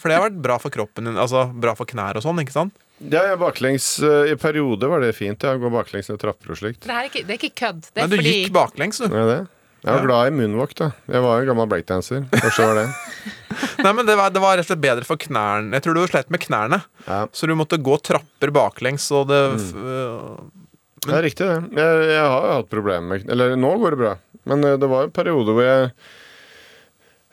For 0.00 0.08
det 0.08 0.16
har 0.16 0.30
vært 0.30 0.38
bra 0.40 0.56
for 0.62 0.70
kroppen 0.72 1.04
din, 1.04 1.18
altså 1.20 1.42
bra 1.52 1.74
for 1.76 1.84
knær 1.84 2.16
og 2.16 2.22
sånn, 2.24 2.38
ikke 2.40 2.54
sant? 2.54 2.72
Ja, 3.04 3.26
ja, 3.28 3.34
baklengs 3.36 3.98
eh, 4.00 4.30
I 4.32 4.36
perioder 4.40 4.88
var 4.88 5.02
det 5.04 5.10
fint. 5.18 5.42
Ja, 5.44 5.52
å 5.52 5.60
gå 5.60 5.68
baklengs 5.74 6.08
ned 6.08 6.22
trapper 6.22 6.54
og 6.54 6.56
slikt. 6.62 6.80
Det, 6.86 6.94
her 6.94 7.02
er 7.04 7.10
ikke, 7.10 7.26
det 7.28 7.34
er 7.34 7.42
ikke 7.42 7.58
kødd. 7.60 7.82
Det 7.90 8.00
er 8.00 8.06
Men 8.06 8.14
du 8.14 8.16
fordi 8.22 8.32
gikk 8.38 8.54
baklengs, 8.56 9.02
du. 9.02 9.10
Ja, 9.12 9.26
det. 9.28 9.38
Jeg 9.84 9.92
var 9.92 10.00
Ja. 10.00 10.06
glad 10.06 10.26
i 10.26 10.34
moonwalk, 10.34 10.74
da. 10.74 10.90
Jeg 11.06 11.22
var 11.22 11.40
en 11.40 11.46
gammel 11.46 11.68
breakdanser. 11.70 12.24
Kanskje 12.32 12.66
var 12.66 12.74
det. 12.80 12.86
Nei, 13.84 13.92
men 13.92 14.06
det 14.08 14.16
var, 14.18 14.30
det 14.34 14.40
var 14.42 14.56
rett 14.56 14.66
og 14.66 14.72
slett 14.72 14.82
bedre 14.82 15.04
for 15.06 15.16
knærne. 15.20 15.72
Jeg 15.76 15.84
tror 15.84 15.94
du 15.94 16.06
slet 16.10 16.30
med 16.32 16.40
knærne. 16.42 16.80
Så 17.32 17.46
du 17.46 17.54
måtte 17.54 17.78
gå 17.78 17.94
trapper 18.02 18.50
baklengs, 18.56 19.06
og 19.14 19.28
det 19.30 19.42
Mm. 19.52 19.86
øh, 19.86 20.38
Det 21.06 21.14
er 21.14 21.22
riktig, 21.22 21.46
det. 21.46 21.78
Jeg, 21.78 22.06
jeg 22.16 22.24
har 22.26 22.46
hatt 22.56 22.70
problemer 22.72 23.06
med 23.20 23.30
Eller 23.30 23.54
nå 23.54 23.76
går 23.78 23.90
det 23.94 23.98
bra. 24.00 24.14
Men 24.46 24.64
eh, 24.64 24.76
det 24.80 24.88
var 24.90 25.04
en 25.06 25.10
periode 25.14 25.54
hvor 25.54 25.62
jeg 25.62 25.90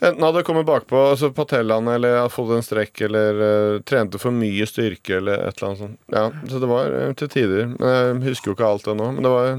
enten 0.04 0.24
hadde 0.26 0.44
kommet 0.44 0.66
bakpå 0.68 1.00
altså 1.14 1.30
patellaene, 1.34 1.94
eller 1.96 2.18
hadde 2.20 2.34
fått 2.36 2.52
en 2.58 2.66
strekk, 2.66 3.02
eller 3.08 3.38
uh, 3.40 3.80
trente 3.88 4.20
for 4.20 4.36
mye 4.36 4.66
styrke, 4.68 5.16
eller 5.22 5.46
et 5.48 5.56
eller 5.62 5.70
annet 5.70 5.80
sånt. 5.80 6.00
Ja, 6.12 6.26
så 6.52 6.60
det 6.60 6.68
var 6.70 7.14
til 7.22 7.30
tider. 7.32 7.70
Men 7.80 7.94
jeg 7.94 8.34
husker 8.34 8.52
jo 8.52 8.56
ikke 8.58 8.68
alt 8.68 8.84
det 8.90 8.98
nå. 9.00 9.08
Men 9.16 9.24
det 9.24 9.32
var, 9.32 9.54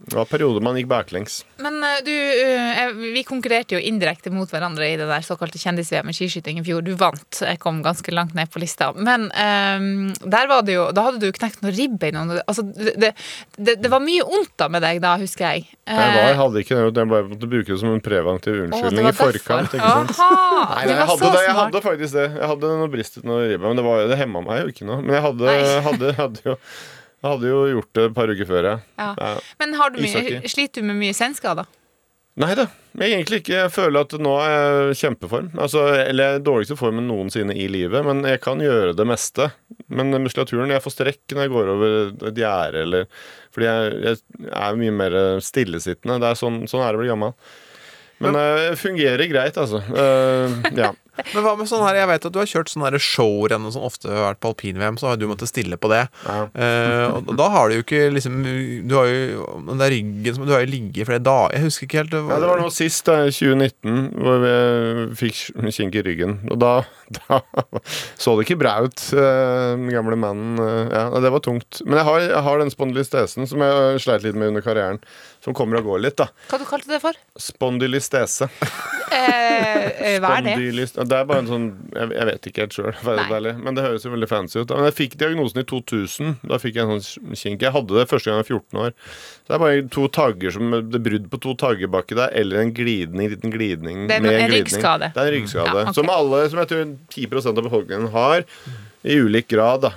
det 0.00 0.16
var 0.16 0.24
perioder 0.24 0.64
man 0.64 0.78
gikk 0.78 0.88
baklengs. 0.90 1.42
Men 1.60 1.76
eh, 1.84 1.98
du, 2.06 2.12
eh, 2.12 2.92
vi 3.12 3.22
konkurrerte 3.28 3.76
jo 3.76 3.80
indirekte 3.84 4.32
mot 4.32 4.48
hverandre 4.48 4.88
i 4.88 4.96
det 4.96 5.06
der 5.10 5.24
såkalte 5.24 5.60
kjendis-VM 5.60 6.08
i 6.08 6.14
skiskyting 6.16 6.60
i 6.60 6.64
fjor. 6.64 6.80
Du 6.86 6.94
vant. 6.98 7.42
Jeg 7.44 7.60
kom 7.60 7.82
ganske 7.84 8.14
langt 8.14 8.32
ned 8.38 8.48
på 8.50 8.62
lista. 8.62 8.90
Men 8.96 9.28
um, 9.28 10.08
der 10.24 10.48
var 10.50 10.64
det 10.66 10.78
jo 10.78 10.86
Da 10.96 11.04
hadde 11.08 11.20
du 11.20 11.36
knekt 11.36 11.60
noen 11.60 11.76
ribbein. 11.76 12.16
Altså, 12.46 12.64
det, 12.64 13.12
det, 13.58 13.76
det, 13.76 13.90
var 13.92 14.00
mye 14.02 14.24
ondt 14.24 14.54
da 14.60 14.70
med 14.72 14.82
deg 14.86 15.02
da, 15.04 15.14
husker 15.20 15.50
jeg. 15.50 15.68
Jeg, 15.84 16.14
var, 16.16 16.30
Eh, 16.30 16.36
hadde 16.38 16.62
ikke 16.62 16.78
det, 16.78 17.02
jeg 17.02 17.10
bare 17.10 17.26
måtte 17.28 17.50
bruke 17.50 17.72
det 17.72 17.78
som 17.80 17.92
en 17.92 18.04
preventiv 18.04 18.60
unnskyldning 18.64 19.08
var 19.08 19.16
i 19.16 19.18
forkant. 19.20 19.76
Ikke 19.76 19.90
sant? 19.96 20.14
Aha, 20.16 20.38
Nei, 20.60 20.84
nei, 20.86 20.94
jeg, 20.94 21.08
hadde 21.10 21.32
det, 21.34 21.42
jeg 21.44 21.58
hadde 21.58 21.82
faktisk 21.84 22.16
det. 22.16 22.26
Jeg 22.38 22.50
hadde 22.54 22.72
noe 22.80 22.92
bristet 22.92 23.28
noe 23.28 23.44
ribbein. 23.44 23.68
men 23.68 23.80
det, 23.80 23.84
var, 23.86 24.06
det 24.10 24.18
hemma 24.20 24.42
meg 24.46 24.64
jo 24.64 24.72
ikke 24.72 24.88
noe. 24.88 25.04
Men 25.04 25.18
jeg 25.18 25.26
hadde, 25.28 25.58
hadde, 25.88 26.14
hadde, 26.20 26.44
jo, 26.46 26.56
jeg 27.20 27.28
hadde 27.28 27.50
jo 27.50 27.60
gjort 27.74 27.92
det 27.96 28.06
et 28.08 28.16
par 28.16 28.32
uker 28.32 28.48
før, 28.48 28.70
ja. 28.70 28.78
Ja. 29.00 29.10
Ja. 29.18 29.34
Men 29.60 29.76
har 29.76 29.92
du 29.92 30.00
mye, 30.00 30.40
sliter 30.48 30.80
du 30.80 30.88
med 30.88 31.00
mye 31.02 31.16
senskader? 31.16 31.68
Nei 32.40 32.54
da, 32.56 32.64
jeg 32.96 33.12
egentlig 33.12 33.40
ikke. 33.42 33.56
Jeg 33.56 33.72
føler 33.74 34.06
at 34.06 34.14
nå 34.22 34.32
er 34.40 34.52
jeg 34.54 34.92
i 34.94 34.98
kjempeform. 35.02 35.48
Altså, 35.60 35.82
eller 35.98 36.24
jeg 36.24 36.38
er 36.38 36.44
dårligste 36.46 36.76
formen 36.78 37.08
noensinne 37.10 37.56
i 37.58 37.66
livet, 37.68 38.00
men 38.06 38.22
jeg 38.24 38.40
kan 38.40 38.62
gjøre 38.62 38.94
det 38.96 39.06
meste. 39.08 39.50
Men 39.90 40.14
muskulaturen 40.22 40.70
Jeg 40.70 40.84
får 40.84 40.94
strekk 40.94 41.34
når 41.34 41.44
jeg 41.44 41.52
går 41.52 41.72
over 41.74 41.96
et 42.30 42.38
gjerde, 42.38 42.84
eller 42.86 43.08
Fordi 43.50 43.66
jeg, 43.66 44.20
jeg 44.46 44.54
er 44.62 44.78
mye 44.80 44.94
mer 45.02 45.18
stillesittende. 45.44 46.20
Det 46.22 46.30
er 46.30 46.40
sånn, 46.40 46.62
sånn 46.70 46.86
er 46.86 46.94
det 46.94 47.00
å 47.00 47.02
bli 47.02 47.10
gammel. 47.10 47.34
Men 48.20 48.36
det 48.36 48.78
fungerer 48.80 49.28
greit, 49.32 49.56
altså. 49.60 49.80
Uh, 49.90 50.60
ja. 50.76 50.92
Men 51.34 51.44
hva 51.44 51.54
med 51.58 51.68
sånn 51.70 51.84
her, 51.86 51.98
jeg 52.00 52.08
vet 52.10 52.26
at 52.28 52.34
du 52.34 52.38
har 52.40 52.48
kjørt 52.50 52.72
sånne 52.72 52.90
her 52.90 52.98
showrenn 53.02 53.66
og 53.68 53.74
sånn, 53.74 53.86
ofte 53.90 54.10
har 54.12 54.26
vært 54.34 54.40
på 54.44 54.50
alpin-VM, 54.52 54.98
så 55.00 55.10
har 55.10 55.20
du 55.20 55.26
måttet 55.30 55.50
stille 55.52 55.76
på 55.80 55.90
det. 55.92 56.02
Eh, 56.26 57.06
og 57.20 57.32
da 57.38 57.48
har 57.52 57.68
du 57.70 57.76
jo 57.78 57.84
ikke 57.84 58.02
liksom 58.14 58.38
Du 58.88 58.94
har 58.96 59.06
jo 59.10 59.44
den 59.68 59.80
der 59.80 59.90
ryggen 59.92 60.34
som 60.36 60.46
Du 60.46 60.52
har 60.54 60.62
jo 60.64 60.70
ligget 60.72 61.02
i 61.02 61.06
flere 61.08 61.22
dager. 61.24 61.54
Jeg 61.56 61.66
husker 61.66 61.86
ikke 61.88 62.00
helt 62.02 62.16
Ja, 62.18 62.38
det 62.42 62.50
var 62.50 62.60
nå 62.62 62.70
sist, 62.74 63.04
da, 63.08 63.18
2019, 63.30 63.98
hvor 64.20 64.40
vi 64.44 64.54
fikk 65.20 65.40
kink 65.76 65.94
i 66.00 66.02
ryggen. 66.06 66.38
Og 66.50 66.58
da, 66.60 66.72
da 67.20 67.40
så 68.20 68.34
det 68.38 68.46
ikke 68.48 68.58
bra 68.62 68.76
ut, 68.86 69.02
eh, 69.14 69.76
den 69.78 69.90
gamle 69.94 70.18
mannen. 70.20 70.58
eh, 70.60 70.94
Ja, 70.94 71.04
det 71.22 71.30
var 71.32 71.42
tungt. 71.44 71.80
Men 71.86 72.00
jeg 72.00 72.06
har, 72.08 72.20
jeg 72.26 72.44
har 72.46 72.58
den 72.62 72.72
spondylistesen 72.72 73.46
som 73.50 73.62
jeg 73.64 74.00
sleit 74.04 74.24
litt 74.26 74.38
med 74.38 74.52
under 74.52 74.64
karrieren, 74.64 75.00
som 75.40 75.54
kommer 75.56 75.78
og 75.80 75.84
går 75.88 76.00
litt, 76.04 76.16
da. 76.20 76.26
Hva 76.50 76.58
du 76.60 76.64
kalte 76.68 76.84
du 76.86 76.92
det 76.92 77.00
for? 77.02 77.16
Spondylistese. 77.40 78.48
Eh, 79.10 80.14
eh, 80.14 80.18
hva 80.22 80.36
er 80.38 80.42
det? 80.44 80.52
Spondylist- 80.54 80.98
Det 81.08 81.16
er 81.16 81.24
bare 81.26 81.38
en 81.42 81.48
sånn 81.48 81.64
Jeg, 81.94 82.10
jeg 82.14 82.26
vet 82.28 82.46
ikke 82.50 82.62
helt 82.62 82.76
sjøl, 82.76 83.56
men 83.64 83.74
det 83.74 83.82
høres 83.84 84.04
jo 84.04 84.10
veldig 84.12 84.28
fancy 84.30 84.60
ut. 84.60 84.70
Men 84.70 84.84
jeg 84.90 84.94
fikk 84.98 85.16
diagnosen 85.18 85.60
i 85.62 85.64
2000. 85.64 86.36
Da 86.46 86.58
fikk 86.62 86.74
jeg 86.78 86.84
en 86.86 87.00
sånn 87.00 87.34
kink. 87.36 87.60
Jeg 87.66 87.72
hadde 87.74 87.98
det 87.98 88.06
første 88.08 88.30
gang 88.30 88.38
jeg 88.38 88.44
var 88.44 88.60
14 88.60 88.80
år. 88.84 88.94
Så 89.42 89.50
det 89.50 89.56
er 89.56 89.62
bare 89.64 89.88
to 89.96 90.06
tagger 90.08 90.52
som 90.54 90.70
Det 90.70 91.00
er 91.00 91.04
brudd 91.08 91.28
på 91.32 91.40
to 91.40 91.54
tagger 91.54 91.88
baki 91.90 92.14
der, 92.20 92.30
eller 92.36 92.60
en 92.62 92.72
glidning, 92.72 93.30
liten 93.34 93.50
glidning 93.50 94.06
Det 94.08 94.16
er 94.16 94.20
med 94.20 94.32
en 94.32 94.48
glidning. 94.50 94.64
ryggskade. 94.70 95.12
Det 95.14 95.20
er 95.24 95.26
en 95.32 95.36
ryggskade. 95.40 95.74
Ja, 95.74 95.88
ok. 95.90 95.94
Som 95.94 96.10
alle, 96.10 96.44
som 96.50 96.58
jeg 96.62 96.68
tror 96.68 96.96
10% 97.10 97.58
av 97.58 97.64
befolkningen 97.66 98.10
har, 98.14 98.44
i 99.04 99.16
ulik 99.18 99.48
grad. 99.48 99.80
da 99.82 99.92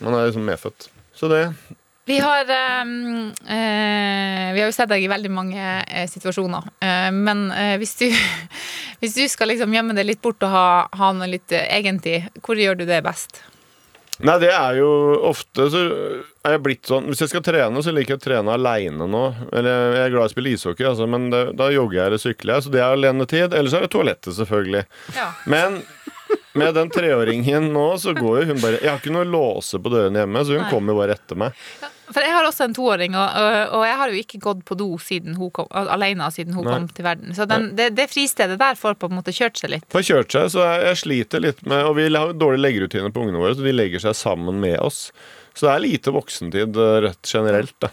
Man 0.00 0.14
er 0.14 0.28
liksom 0.30 0.44
medfødt. 0.44 0.88
Så 1.16 1.28
det 1.28 1.54
Vi 2.08 2.18
har, 2.18 2.48
ehm, 2.48 3.32
eh, 3.46 4.52
vi 4.54 4.60
har 4.60 4.66
jo 4.66 4.72
sett 4.74 4.88
deg 4.90 5.04
i 5.04 5.10
veldig 5.10 5.30
mange 5.30 5.66
eh, 5.84 6.08
situasjoner. 6.10 6.70
Eh, 6.80 7.10
men 7.14 7.50
eh, 7.52 7.76
hvis, 7.78 7.94
du, 8.00 8.08
hvis 9.02 9.14
du 9.18 9.22
skal 9.28 9.52
liksom 9.52 9.74
gjemme 9.74 9.94
deg 9.94 10.08
litt 10.08 10.22
bort 10.24 10.42
og 10.42 10.54
ha, 10.54 10.66
ha 10.90 11.12
noe 11.14 11.30
litt 11.30 11.52
eh, 11.52 11.68
egentid, 11.76 12.30
hvor 12.42 12.58
gjør 12.58 12.80
du 12.80 12.86
det 12.88 13.02
best? 13.06 13.42
Nei, 14.20 14.36
det 14.42 14.50
er 14.52 14.76
jo 14.76 14.88
ofte 15.30 15.70
så 15.72 15.80
er 16.44 16.56
jeg 16.56 16.60
blitt 16.60 16.88
sånn 16.88 17.06
Hvis 17.08 17.22
jeg 17.24 17.30
skal 17.30 17.44
trene, 17.44 17.80
så 17.80 17.92
liker 17.96 18.14
jeg 18.14 18.20
å 18.20 18.24
trene 18.24 18.52
aleine 18.52 19.06
nå. 19.08 19.22
Eller 19.48 19.94
jeg 19.96 20.02
er 20.02 20.12
glad 20.12 20.26
i 20.26 20.28
å 20.28 20.32
spille 20.34 20.52
ishockey, 20.52 20.84
altså, 20.90 21.06
men 21.08 21.30
det, 21.32 21.40
da 21.56 21.70
jogger 21.72 22.00
jeg 22.02 22.10
eller 22.10 22.20
sykler 22.20 22.54
jeg. 22.56 22.66
Så 22.66 22.74
det 22.74 22.82
er 22.82 22.96
alenetid. 22.98 23.56
Eller 23.56 23.72
så 23.72 23.80
er 23.80 23.86
det 23.86 23.92
toalettet, 23.94 24.34
selvfølgelig. 24.36 24.84
Ja. 25.16 25.30
Men 25.48 25.80
med 26.58 26.74
den 26.74 26.90
treåringen 26.90 27.70
nå, 27.72 27.86
så 28.02 28.14
går 28.16 28.40
jo 28.40 28.50
hun 28.50 28.60
bare 28.62 28.80
Jeg 28.80 28.90
har 28.90 28.98
ikke 28.98 29.14
noe 29.14 29.28
låse 29.28 29.78
på 29.78 29.92
døren 29.92 30.18
hjemme, 30.18 30.42
så 30.44 30.56
hun 30.56 30.64
Nei. 30.64 30.70
kommer 30.72 30.98
bare 30.98 31.14
etter 31.18 31.38
meg. 31.38 31.56
For 32.10 32.26
jeg 32.26 32.34
har 32.34 32.46
også 32.46 32.66
en 32.66 32.74
toåring, 32.74 33.14
og, 33.14 33.36
og, 33.70 33.84
jeg 33.86 33.98
har 34.00 34.10
jo 34.10 34.22
ikke 34.24 34.40
gått 34.42 34.64
på 34.66 34.74
do 34.78 34.88
siden 34.98 35.36
hun 35.38 35.52
kom, 35.54 35.68
alene 35.70 36.26
siden 36.34 36.56
hun 36.58 36.66
Nei. 36.66 36.74
kom 36.74 36.88
til 36.90 37.06
verden. 37.06 37.36
Så 37.36 37.46
den, 37.50 37.68
det, 37.78 37.92
det 37.94 38.08
fristedet 38.10 38.58
der 38.58 38.78
får 38.78 38.98
på 38.98 39.10
en 39.10 39.14
måte 39.20 39.34
kjørt 39.36 39.60
seg 39.62 39.76
litt. 39.76 39.86
Får 39.94 40.06
kjørt 40.08 40.34
seg, 40.34 40.48
så 40.56 40.64
jeg, 40.66 40.82
jeg 40.88 41.00
sliter 41.04 41.44
litt 41.44 41.62
med 41.70 41.86
Og 41.86 41.94
vi 42.00 42.08
har 42.10 42.34
dårlige 42.34 42.64
leggerutiner 42.64 43.14
på 43.14 43.22
ungene 43.22 43.42
våre, 43.42 43.54
så 43.54 43.66
de 43.66 43.76
legger 43.76 44.02
seg 44.02 44.18
sammen 44.18 44.58
med 44.62 44.80
oss. 44.82 45.08
Så 45.54 45.68
det 45.68 45.72
er 45.72 45.86
lite 45.86 46.14
voksentid 46.14 46.78
eh, 46.78 46.96
rett 47.06 47.34
generelt, 47.34 47.76
da. 47.82 47.92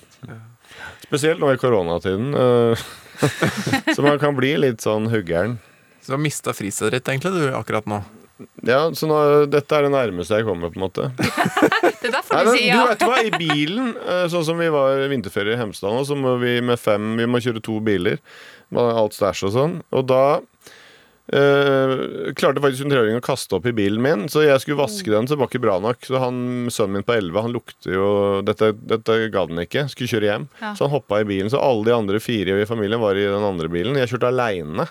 Spesielt 1.06 1.42
nå 1.42 1.54
i 1.54 1.62
koronatiden. 1.62 2.34
eh, 2.34 2.88
så 3.96 4.02
man 4.06 4.20
kan 4.22 4.38
bli 4.38 4.56
litt 4.62 4.82
sånn 4.86 5.10
huggeren. 5.14 5.58
Så 6.02 6.14
du 6.14 6.18
har 6.18 6.24
mista 6.26 6.54
fristedet 6.58 6.98
ditt 6.98 7.14
egentlig, 7.14 7.34
du, 7.38 7.52
akkurat 7.58 7.86
nå. 7.90 8.02
Ja, 8.68 8.82
så 8.94 9.08
nå, 9.10 9.18
dette 9.50 9.78
er 9.78 9.88
det 9.88 9.94
nærmeste 9.94 10.38
jeg 10.40 10.46
kommer, 10.48 10.70
på 10.74 10.78
en 10.80 10.86
måte. 10.86 11.08
Det 11.98 12.12
er 12.12 12.14
derfor 12.14 12.38
Nei, 12.38 12.44
du 12.44 12.50
men, 12.52 12.60
sier 12.60 12.78
du 12.78 12.90
vet 12.92 13.06
hva, 13.10 13.16
I 13.26 13.32
bilen, 13.42 13.88
eh, 13.98 14.26
sånn 14.32 14.46
som 14.46 14.60
vi 14.62 14.68
var 14.72 15.02
vinterferie 15.10 15.56
i 15.56 15.60
Hemsedal, 15.60 15.96
nå, 15.98 16.04
så 16.06 16.18
må 16.20 16.36
vi 16.42 16.60
med 16.64 16.78
fem 16.80 17.16
Vi 17.18 17.26
må 17.28 17.42
kjøre 17.44 17.64
to 17.66 17.80
biler. 17.84 18.22
Alt 18.78 19.18
stæsj 19.18 19.48
og 19.48 19.54
sånn. 19.56 19.76
Og 19.96 20.06
da 20.10 20.22
eh, 21.34 21.92
klarte 22.38 22.62
faktisk 22.64 22.86
en 22.86 22.94
treåring 22.94 23.18
å 23.20 23.24
kaste 23.24 23.58
opp 23.58 23.68
i 23.70 23.74
bilen 23.76 24.02
min, 24.04 24.26
så 24.32 24.44
jeg 24.46 24.62
skulle 24.64 24.80
vaske 24.80 25.12
den, 25.12 25.28
så 25.28 25.36
det 25.36 25.42
var 25.42 25.52
ikke 25.52 25.64
bra 25.64 25.78
nok. 25.84 26.06
Så 26.08 26.22
han, 26.22 26.40
sønnen 26.74 27.00
min 27.00 27.08
på 27.08 27.16
11 27.18 27.46
han 27.46 27.56
lukter 27.56 27.96
jo 27.98 28.08
Dette, 28.48 28.72
dette 28.90 29.18
gadd 29.34 29.52
han 29.54 29.64
ikke. 29.64 29.88
Skulle 29.92 30.12
kjøre 30.12 30.30
hjem. 30.30 30.48
Ja. 30.62 30.74
Så 30.78 30.86
han 30.86 30.94
hoppa 30.94 31.22
i 31.22 31.28
bilen. 31.28 31.52
Så 31.52 31.62
alle 31.62 31.88
de 31.90 31.96
andre 31.96 32.22
fire 32.24 32.60
i 32.62 32.68
familien 32.70 33.02
var 33.02 33.18
i 33.20 33.26
den 33.28 33.46
andre 33.46 33.70
bilen. 33.72 33.98
Jeg 34.00 34.12
kjørte 34.14 34.32
aleine. 34.32 34.88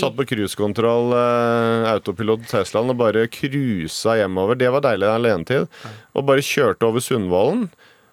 Satt 0.00 0.16
på 0.18 0.26
cruisekontroll, 0.30 1.14
uh, 1.16 1.90
autopilot 1.92 2.46
Teslaen, 2.50 2.92
og 2.92 3.00
bare 3.00 3.26
cruisa 3.32 4.16
hjemover. 4.20 4.58
Det 4.60 4.70
var 4.72 4.84
deilig 4.86 5.10
alenetid. 5.10 5.68
Og 6.16 6.26
bare 6.28 6.44
kjørte 6.44 6.88
over 6.88 7.04
Sundvolden. 7.04 7.68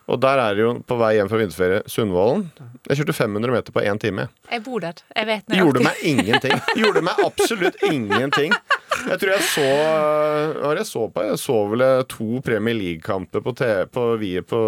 Og 0.08 0.22
der 0.24 0.40
er 0.40 0.56
det 0.56 0.64
jo 0.64 0.70
på 0.88 0.96
vei 1.02 1.14
hjem 1.18 1.28
fra 1.28 1.40
vinterferie 1.42 1.82
Sundvolden. 1.92 2.46
Jeg 2.88 3.02
kjørte 3.02 3.16
500 3.18 3.52
meter 3.58 3.76
på 3.76 3.82
én 3.84 4.00
time. 4.00 4.30
Jeg 4.52 4.64
bor 4.64 4.80
der. 4.80 5.02
Jeg 5.12 5.28
vet 5.28 5.50
nøyaktig. 5.50 5.60
gjorde 5.66 5.84
meg 5.84 6.04
ingenting. 6.12 6.62
Gjorde 6.80 7.02
meg 7.04 7.20
absolutt 7.26 7.82
ingenting. 7.90 8.56
Jeg 9.08 9.20
tror 9.22 9.32
jeg 9.34 9.44
så 9.46 9.66
Hva 10.62 10.72
jeg 10.78 10.88
så 10.90 11.04
på? 11.14 11.24
Jeg 11.28 11.40
så 11.42 11.58
vel 11.72 11.84
eh, 11.86 12.02
to 12.12 12.40
Premier 12.46 12.76
League-kamper 12.78 13.44
på, 13.46 13.54
på 13.94 14.04
vie 14.22 14.42
på 14.46 14.60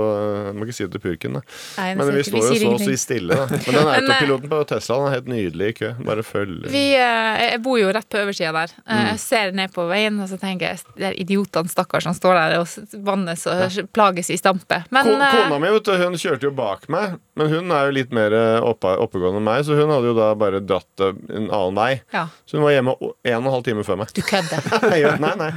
Jeg 0.50 0.56
må 0.58 0.68
ikke 0.68 0.76
si 0.78 0.86
det 0.86 0.94
til 0.98 1.04
purken, 1.04 1.38
da. 1.40 1.42
Nei, 1.80 1.88
Men 2.00 2.12
vi 2.16 2.24
står 2.28 2.46
jo 2.50 2.58
så 2.60 2.72
å 2.76 2.80
si 2.84 2.96
stille, 3.00 3.38
da. 3.40 3.48
Men 3.50 3.78
den 3.78 3.80
eh, 3.90 3.94
autopiloten 4.00 4.52
på 4.52 4.62
Teslaen 4.70 5.08
er 5.10 5.16
helt 5.18 5.30
nydelig 5.32 5.72
i 5.72 5.76
kø. 5.80 5.92
Bare 6.08 6.26
følg 6.28 6.68
Vi, 6.72 6.84
eh, 7.00 7.42
jeg 7.54 7.62
bor 7.66 7.80
jo 7.82 7.92
rett 7.96 8.10
på 8.12 8.22
oversida 8.24 8.54
der. 8.56 8.74
Mm. 8.86 9.04
Jeg 9.12 9.22
ser 9.26 9.54
ned 9.60 9.74
på 9.76 9.88
veien 9.90 10.20
og 10.24 10.30
så 10.32 10.40
tenker 10.42 10.74
jeg 10.76 10.84
de 11.00 11.12
idiotene 11.26 11.72
stakkars, 11.72 12.08
som 12.10 12.16
står 12.18 12.38
der 12.40 12.58
og 12.60 12.68
s- 12.70 12.96
vannes 13.06 13.46
og 13.50 13.80
plages 13.96 14.30
i 14.34 14.38
stampe. 14.40 14.82
Men 14.94 15.06
Ko- 15.08 15.18
Kona 15.20 15.60
mi 15.62 15.72
vet 15.76 15.88
du, 15.88 15.94
hun 16.04 16.18
kjørte 16.20 16.48
jo 16.50 16.54
bak 16.56 16.88
meg, 16.92 17.18
men 17.40 17.50
hun 17.52 17.72
er 17.76 17.88
jo 17.90 17.96
litt 18.00 18.12
mer 18.16 18.34
oppegående 18.66 19.40
enn 19.40 19.46
meg, 19.46 19.64
så 19.68 19.78
hun 19.78 19.92
hadde 19.94 20.10
jo 20.12 20.16
da 20.18 20.30
bare 20.40 20.60
dratt 20.64 21.04
en 21.06 21.48
annen 21.50 21.78
vei. 21.78 21.92
Ja. 22.16 22.26
Så 22.50 22.58
hun 22.58 22.66
var 22.66 22.74
hjemme 22.76 22.96
en 23.00 23.08
og 23.40 23.46
en 23.50 23.52
halv 23.54 23.66
time 23.68 23.84
før 23.88 24.00
meg. 24.02 24.12
Du 24.20 24.26
kødder. 24.28 24.66
Nei, 25.24 25.34
nei. 25.40 25.50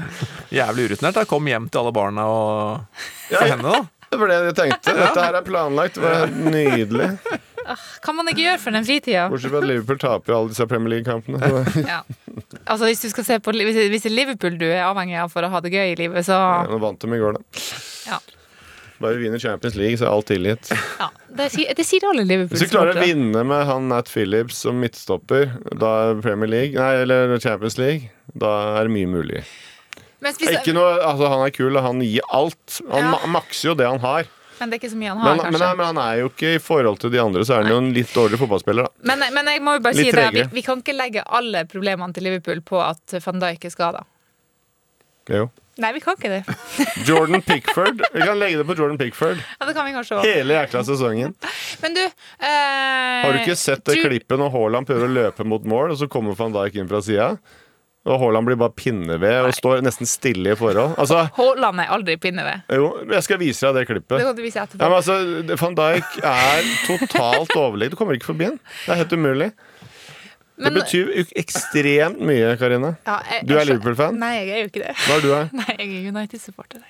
Jævlig 0.55 0.91
urutinert. 0.91 1.17
da 1.19 1.25
Kom 1.29 1.49
hjem 1.51 1.67
til 1.73 1.83
alle 1.83 1.93
barna 1.97 2.27
og 2.31 3.03
Ja, 3.33 3.41
for 3.41 3.49
henne, 3.51 3.73
da. 3.75 3.83
Det 4.13 4.19
var 4.21 4.29
det 4.29 4.35
jeg 4.45 4.55
tenkte. 4.59 4.93
Dette 4.93 5.23
her 5.25 5.37
er 5.39 5.45
planlagt. 5.47 5.95
Det 5.97 6.03
var 6.05 6.29
nydelig. 6.53 7.07
kan 8.05 8.17
man 8.19 8.29
ikke 8.29 8.43
gjøre 8.43 8.59
for 8.61 8.77
den 8.77 8.85
fritida? 8.85 9.23
Bortsett 9.33 9.55
fra 9.55 9.63
at 9.63 9.69
Liverpool 9.71 10.01
taper 10.03 10.35
jo 10.35 10.37
alle 10.41 10.53
disse 10.53 10.67
Premier 10.69 10.93
League-kampene. 10.99 11.41
Ja. 11.95 12.03
Altså, 12.67 12.85
hvis 12.91 13.01
du 13.03 13.09
skal 13.13 13.25
se 13.25 13.39
på 13.45 13.53
hvis, 13.57 13.79
hvis 13.93 14.05
det 14.05 14.11
er 14.11 14.15
Liverpool 14.19 14.59
du 14.61 14.67
er 14.69 14.85
avhengig 14.87 15.17
av 15.23 15.33
for 15.33 15.45
å 15.45 15.51
ha 15.53 15.61
det 15.65 15.73
gøy 15.73 15.95
i 15.95 15.97
livet, 16.03 16.27
så 16.29 16.37
Ja, 16.37 16.63
Nå 16.69 16.79
vant 16.83 17.01
de 17.01 17.09
i 17.17 17.21
går, 17.23 17.39
da. 17.41 17.63
Ja. 18.11 18.21
Bare 19.03 19.18
vi 19.18 19.26
vinner 19.26 19.42
Champions 19.42 19.74
League, 19.78 19.98
så 20.00 20.07
er 20.09 20.14
alt 20.14 20.28
tilgitt. 20.30 20.70
ja. 21.03 21.09
Det, 21.32 21.46
sier, 21.55 21.72
det 21.74 21.84
sier 21.88 22.05
alle 22.11 22.26
Hvis 22.44 22.61
vi 22.66 22.68
klarer 22.68 22.98
å 22.98 23.05
vinne 23.07 23.40
med 23.48 23.62
han 23.66 23.86
Nat 23.88 24.11
Phillips 24.12 24.59
som 24.66 24.76
midtstopper, 24.82 25.46
da 25.80 25.92
er 26.11 26.20
Premier 26.24 26.50
League 26.53 26.76
Nei, 26.76 26.90
eller 27.07 27.32
Champions 27.40 27.78
League, 27.80 28.11
da 28.36 28.50
er 28.78 28.88
det 28.90 28.92
mye 28.92 29.09
mulig. 29.09 29.40
Hvis- 30.22 30.38
Ikke 30.53 30.74
noe, 30.76 31.00
altså 31.03 31.28
Han 31.32 31.46
er 31.46 31.50
kul, 31.50 31.74
og 31.76 31.82
han 31.82 32.00
gir 32.05 32.22
alt. 32.30 32.80
Han 32.90 33.11
Ja. 33.11 33.26
makser 33.26 33.72
jo 33.72 33.74
det 33.74 33.88
han 33.88 33.98
har. 34.00 34.28
Men 34.61 34.70
det 34.70 34.76
er 34.76 34.86
ikke 34.86 34.92
så 34.92 34.98
mye 35.00 35.09
han 35.09 35.18
har, 35.18 35.36
Men, 35.36 35.53
men, 35.53 35.61
nei, 35.61 35.74
men 35.74 35.86
han 35.86 35.98
er 35.98 36.18
jo 36.20 36.28
ikke 36.28 36.55
i 36.55 36.59
forhold 36.62 36.98
til 37.03 37.11
de 37.11 37.18
andre, 37.18 37.40
så 37.42 37.57
er 37.57 37.62
han 37.64 37.72
jo 37.72 37.78
en 37.78 37.92
litt 37.96 38.12
dårligere 38.14 38.38
fotballspiller, 38.44 38.84
da. 38.86 38.90
Men, 39.03 39.24
men 39.34 39.46
jeg 39.50 39.61
må 39.64 39.72
jo 39.74 39.80
bare 39.82 39.94
si 39.98 40.11
det, 40.14 40.26
vi, 40.36 40.44
vi 40.53 40.62
kan 40.62 40.78
ikke 40.84 40.94
legge 40.94 41.24
alle 41.26 41.64
problemene 41.64 42.14
til 42.14 42.22
Liverpool 42.28 42.61
på 42.61 42.78
at 42.78 43.16
van 43.24 43.40
Dijk 43.42 43.64
er 43.64 43.70
skada. 43.74 44.05
Jo. 45.31 45.49
Nei, 45.81 45.89
vi 45.97 46.03
kan 46.05 46.18
ikke 46.18 46.29
det. 46.29 46.43
Jordan 47.09 47.43
Pickford. 47.43 48.03
Vi 48.12 48.20
kan 48.20 48.37
legge 48.39 48.59
det 48.61 48.66
på 48.68 48.75
Jordan 48.77 48.99
Pickford. 49.01 49.41
Ja, 49.59 49.66
det 49.66 49.75
kan 49.77 49.87
vi 49.89 49.95
kanskje 49.95 50.18
også. 50.18 50.29
Hele 50.29 50.59
jækla 50.59 50.83
sesongen. 50.85 51.33
Men 51.81 51.97
du 51.97 52.03
eh, 52.03 52.12
Har 53.25 53.33
du 53.33 53.41
ikke 53.41 53.57
sett 53.57 53.85
det 53.89 53.97
du... 53.97 54.05
klippet 54.05 54.41
når 54.43 54.53
Haaland 54.53 54.89
prøver 54.91 55.09
å 55.09 55.14
løpe 55.16 55.47
mot 55.49 55.64
mål, 55.64 55.95
og 55.95 56.01
så 56.03 56.11
kommer 56.12 56.37
van 56.39 56.53
Dijk 56.55 56.77
inn 56.83 56.91
fra 56.91 57.01
sida? 57.05 57.31
Og 58.03 58.18
Haaland 58.18 58.49
blir 58.51 58.59
bare 58.59 58.75
pinneved 58.75 59.47
og 59.47 59.55
står 59.55 59.83
nesten 59.87 60.09
stille 60.11 60.53
i 60.53 60.59
forhold. 60.59 60.97
Altså, 61.01 61.23
Haaland 61.39 61.85
er 61.85 61.93
aldri 61.95 62.16
pinneved. 62.20 62.64
jo, 62.75 62.89
jeg 63.14 63.25
skal 63.29 63.39
vise 63.41 63.68
deg 63.68 63.79
det 63.79 63.89
klippet. 63.93 64.16
Det 64.18 64.27
kan 64.27 64.37
du 64.37 64.43
vise 64.43 64.64
etterpå. 64.64 64.83
Ja, 64.83 64.91
men 64.91 64.99
altså, 64.99 65.57
Van 65.62 65.79
Dijk 65.79 66.16
er 66.20 66.73
totalt 66.89 67.55
overlegen. 67.57 67.95
Du 67.95 68.01
kommer 68.01 68.18
ikke 68.18 68.33
forbi 68.35 68.51
han. 68.51 68.59
Det 68.83 68.93
er 68.97 69.05
helt 69.05 69.14
umulig. 69.14 69.53
Men- 70.63 70.75
det 70.75 70.83
betyr 70.85 71.13
ekstremt 71.43 72.21
mye, 72.23 72.57
Karine. 72.61 72.95
Ja, 73.07 73.21
jeg- 73.31 73.47
Du 73.49 73.55
er 73.59 73.65
Liverpool-fan? 73.69 74.19
Nei, 74.19 74.35
jeg 74.41 74.49
er 74.57 74.61
jo 74.65 74.71
ikke 74.73 74.85
det. 74.87 74.97
Hva 75.07 75.17
er 75.17 75.21
du 75.25 75.31
her? 75.35 75.49
Nei, 75.63 75.71
jeg 75.79 75.89
er 75.91 76.11
United-supporter. 76.13 76.83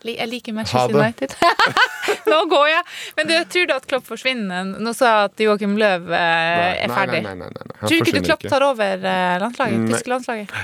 Jeg 0.00 0.28
liker 0.30 0.54
Manchester. 0.56 0.96
United. 0.96 1.34
Nå 2.32 2.38
går 2.48 2.68
jeg! 2.70 2.84
Men 3.18 3.26
du, 3.28 3.34
tror 3.52 3.66
du 3.68 3.72
at 3.74 3.86
Klopp 3.86 4.06
forsvinner? 4.08 4.70
Nå 4.80 4.94
sa 4.96 5.10
jeg 5.10 5.24
at 5.28 5.42
Joakim 5.44 5.74
Løv 5.76 6.08
eh, 6.08 6.84
er 6.84 6.88
nei, 6.88 6.94
ferdig. 6.96 7.20
nei, 7.26 7.34
nei, 7.34 7.50
nei, 7.50 7.50
nei. 7.52 7.66
nei. 7.68 7.80
Tror 7.82 7.90
du 7.92 8.08
ikke 8.08 8.14
du 8.16 8.24
Klopp 8.30 8.46
tar 8.48 8.64
over 8.64 9.04
eh, 9.12 9.34
landslaget? 9.42 9.82
Nei. 9.82 9.90
Tyske 9.92 10.08
landslaget? 10.14 10.54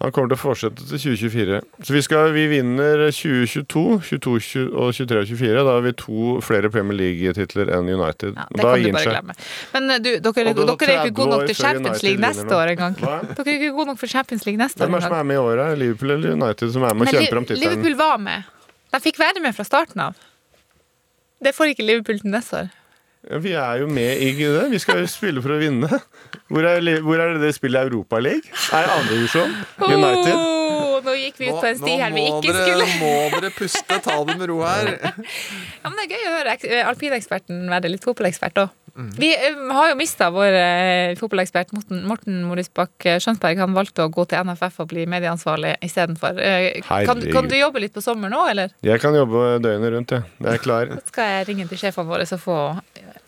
Han 0.00 0.10
kommer 0.10 0.32
til 0.32 0.38
å 0.38 0.40
fortsette 0.40 0.82
til 0.88 0.98
2024. 0.98 1.58
Så 1.86 1.94
vi, 1.94 2.00
skal, 2.02 2.32
vi 2.34 2.46
vinner 2.50 3.04
2022, 3.14 3.82
22 4.08 4.32
20 4.46 4.72
og 4.72 4.88
23 4.96 5.20
og 5.20 5.28
24. 5.30 5.52
Da 5.68 5.74
har 5.76 5.84
vi 5.84 5.92
to 6.00 6.32
flere 6.42 6.70
Premier 6.74 6.98
League-titler 6.98 7.70
enn 7.76 7.90
United. 7.92 8.32
Ja, 8.34 8.46
det 8.48 8.64
da 8.64 8.72
kan 8.72 8.82
du 8.82 8.88
bare 8.96 9.04
seg. 9.04 9.12
glemme. 9.12 9.36
Men 9.76 9.94
eh, 9.94 10.00
du, 10.02 10.10
dere, 10.24 10.34
dere 10.48 10.56
er 10.56 10.72
ikke 10.72 10.90
30 10.90 11.14
gode 11.20 11.36
nok 11.36 11.46
til 11.52 11.60
Champions 11.60 12.02
League 12.08 12.24
neste 12.24 12.58
år 12.58 12.74
engang. 12.74 12.98
Dere 12.98 13.46
er 13.46 13.54
ikke 13.60 13.72
gode 13.76 13.92
nok 13.92 14.02
for 14.02 14.14
Champions 14.16 14.48
League 14.48 14.64
neste 14.64 14.82
år 14.82 14.90
Hvem 14.90 14.98
er 14.98 15.06
som 15.06 15.16
er 15.20 15.30
med 15.30 15.38
i 15.38 15.44
året? 15.44 15.78
Liverpool 15.84 16.16
eller 16.16 16.36
United 16.40 16.74
som 16.74 16.88
er 16.88 16.98
med 16.98 17.06
og 17.06 17.18
kjemper 17.20 17.42
om 17.42 17.48
tittelen? 17.52 17.68
Liverpool 17.68 17.98
var 18.02 18.20
med. 18.26 18.52
De 18.92 19.02
fikk 19.06 19.22
være 19.22 19.44
med 19.44 19.54
fra 19.56 19.68
starten 19.68 20.06
av. 20.10 20.18
Det 21.42 21.54
får 21.54 21.76
ikke 21.76 21.86
Liverpool 21.86 22.18
til 22.24 22.34
neste 22.34 22.64
år. 22.64 22.72
Ja, 23.30 23.38
Vi 23.38 23.52
er 23.54 23.78
jo 23.84 23.86
med 23.86 24.18
i 24.18 24.32
det. 24.34 24.70
Vi 24.72 24.78
skal 24.82 25.04
jo 25.04 25.06
spille 25.10 25.42
for 25.42 25.54
å 25.54 25.60
vinne. 25.62 25.86
Hvor 26.52 26.66
er, 26.68 27.00
hvor 27.00 27.20
er 27.22 27.32
det 27.34 27.46
det 27.46 27.54
spillet 27.56 27.88
Europaliga? 27.88 28.42
Er 28.76 28.84
det 28.88 28.96
andredivisjon? 28.98 29.54
United? 29.80 30.34
Oh, 30.36 30.98
nå 31.04 31.14
gikk 31.16 31.40
vi 31.40 31.48
ut 31.48 31.56
på 31.56 31.70
en 31.70 31.78
sti 31.80 31.94
her 32.02 32.12
vi 32.12 32.26
ikke 32.28 32.52
dere, 32.52 32.66
skulle. 32.66 32.88
må 33.00 33.40
dere 33.40 33.52
puste, 33.56 33.98
ta 34.04 34.18
det 34.28 34.36
med 34.36 34.52
ro 34.52 34.60
her. 34.66 34.92
Ja, 35.82 35.90
men 35.90 35.96
Det 35.98 36.04
er 36.04 36.12
gøy 36.12 36.28
å 36.28 36.36
høre 36.36 36.84
alpineksperten 36.92 37.64
være 37.72 37.90
litt 37.90 38.04
fotballekspert 38.06 38.60
òg. 38.62 38.78
Mm. 38.92 39.08
Vi 39.16 39.30
eh, 39.32 39.56
har 39.72 39.88
jo 39.88 39.96
mista 39.96 40.28
vår 40.34 40.52
eh, 40.58 41.14
fotballekspert 41.16 41.70
Morten, 41.72 42.02
Morten 42.08 42.42
Morisbakk 42.44 43.06
eh, 43.08 43.16
Skjønsberg. 43.24 43.62
Han 43.62 43.72
valgte 43.76 44.04
å 44.04 44.10
gå 44.12 44.26
til 44.28 44.44
NFF 44.44 44.82
og 44.84 44.90
bli 44.92 45.06
medieansvarlig 45.08 45.78
istedenfor. 45.88 46.36
Eh, 46.36 46.82
Kan, 46.84 47.24
kan 47.32 47.48
du 47.48 47.56
jobbe 47.56 47.80
litt 47.80 47.96
på 47.96 48.04
sommer 48.04 48.32
nå, 48.32 48.42
eller? 48.52 48.76
Jeg 48.84 49.00
kan 49.00 49.16
jobbe 49.16 49.56
døgnet 49.64 49.96
rundt, 49.96 50.12
jeg. 50.12 50.28
Jeg 50.44 50.60
er 50.60 50.62
klar. 50.68 50.92
Skal 51.10 51.34
jeg 51.38 51.48
ringe 51.48 51.68
til 51.72 51.80
sjefene 51.86 52.12
våre 52.12 52.28
og 52.28 52.44
få 52.44 52.60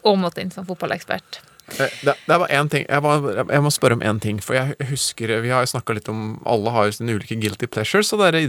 Aamodt 0.04 0.44
inn 0.44 0.52
som 0.52 0.68
fotballekspert? 0.68 1.40
Eh, 1.80 1.88
Det, 2.04 2.12
det 2.26 2.34
er 2.34 2.38
bare 2.42 2.52
én 2.52 2.68
ting. 2.70 2.84
Jeg, 2.88 3.00
må, 3.02 3.12
jeg 3.48 3.62
må 3.64 3.70
spørre 3.72 3.96
om 3.96 4.02
én 4.04 4.18
ting. 4.20 4.38
For 4.44 4.54
jeg 4.54 4.76
husker 4.90 5.32
Vi 5.42 5.48
har 5.48 5.64
jo 5.64 5.70
snakka 5.72 5.94
litt 5.96 6.08
om 6.12 6.38
Alle 6.46 6.70
har 6.70 6.84
jo 6.90 6.92
sine 6.92 7.14
ulike 7.16 7.38
guilty 7.40 7.66
pleasures, 7.66 8.12
og 8.12 8.20
dere 8.20 8.36
er 8.42 8.44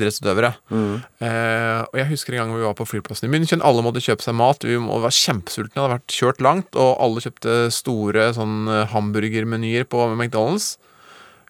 Mm. 0.69 1.03
Eh, 1.21 1.81
og 1.87 1.95
jeg 1.95 2.07
husker 2.11 2.33
en 2.35 2.41
gang 2.43 2.55
vi 2.57 2.65
var 2.65 2.73
på 2.75 2.85
flyplassen 2.87 3.29
i 3.29 3.31
München. 3.31 3.63
Alle 3.63 3.81
måtte 3.85 4.03
kjøpe 4.03 4.21
seg 4.21 4.35
mat. 4.35 4.63
Vi 4.67 4.75
må- 4.77 4.99
var 5.01 5.09
kjempesultne, 5.15 5.75
hadde 5.79 5.95
vært 5.99 6.07
kjørt 6.17 6.41
langt, 6.41 6.75
og 6.75 6.97
alle 6.99 7.21
kjøpte 7.23 7.71
store 7.71 8.33
sånn 8.33 8.67
eh, 8.67 8.85
hamburgermenyer 8.91 9.85
på 9.85 10.03
McDonald's. 10.15 10.77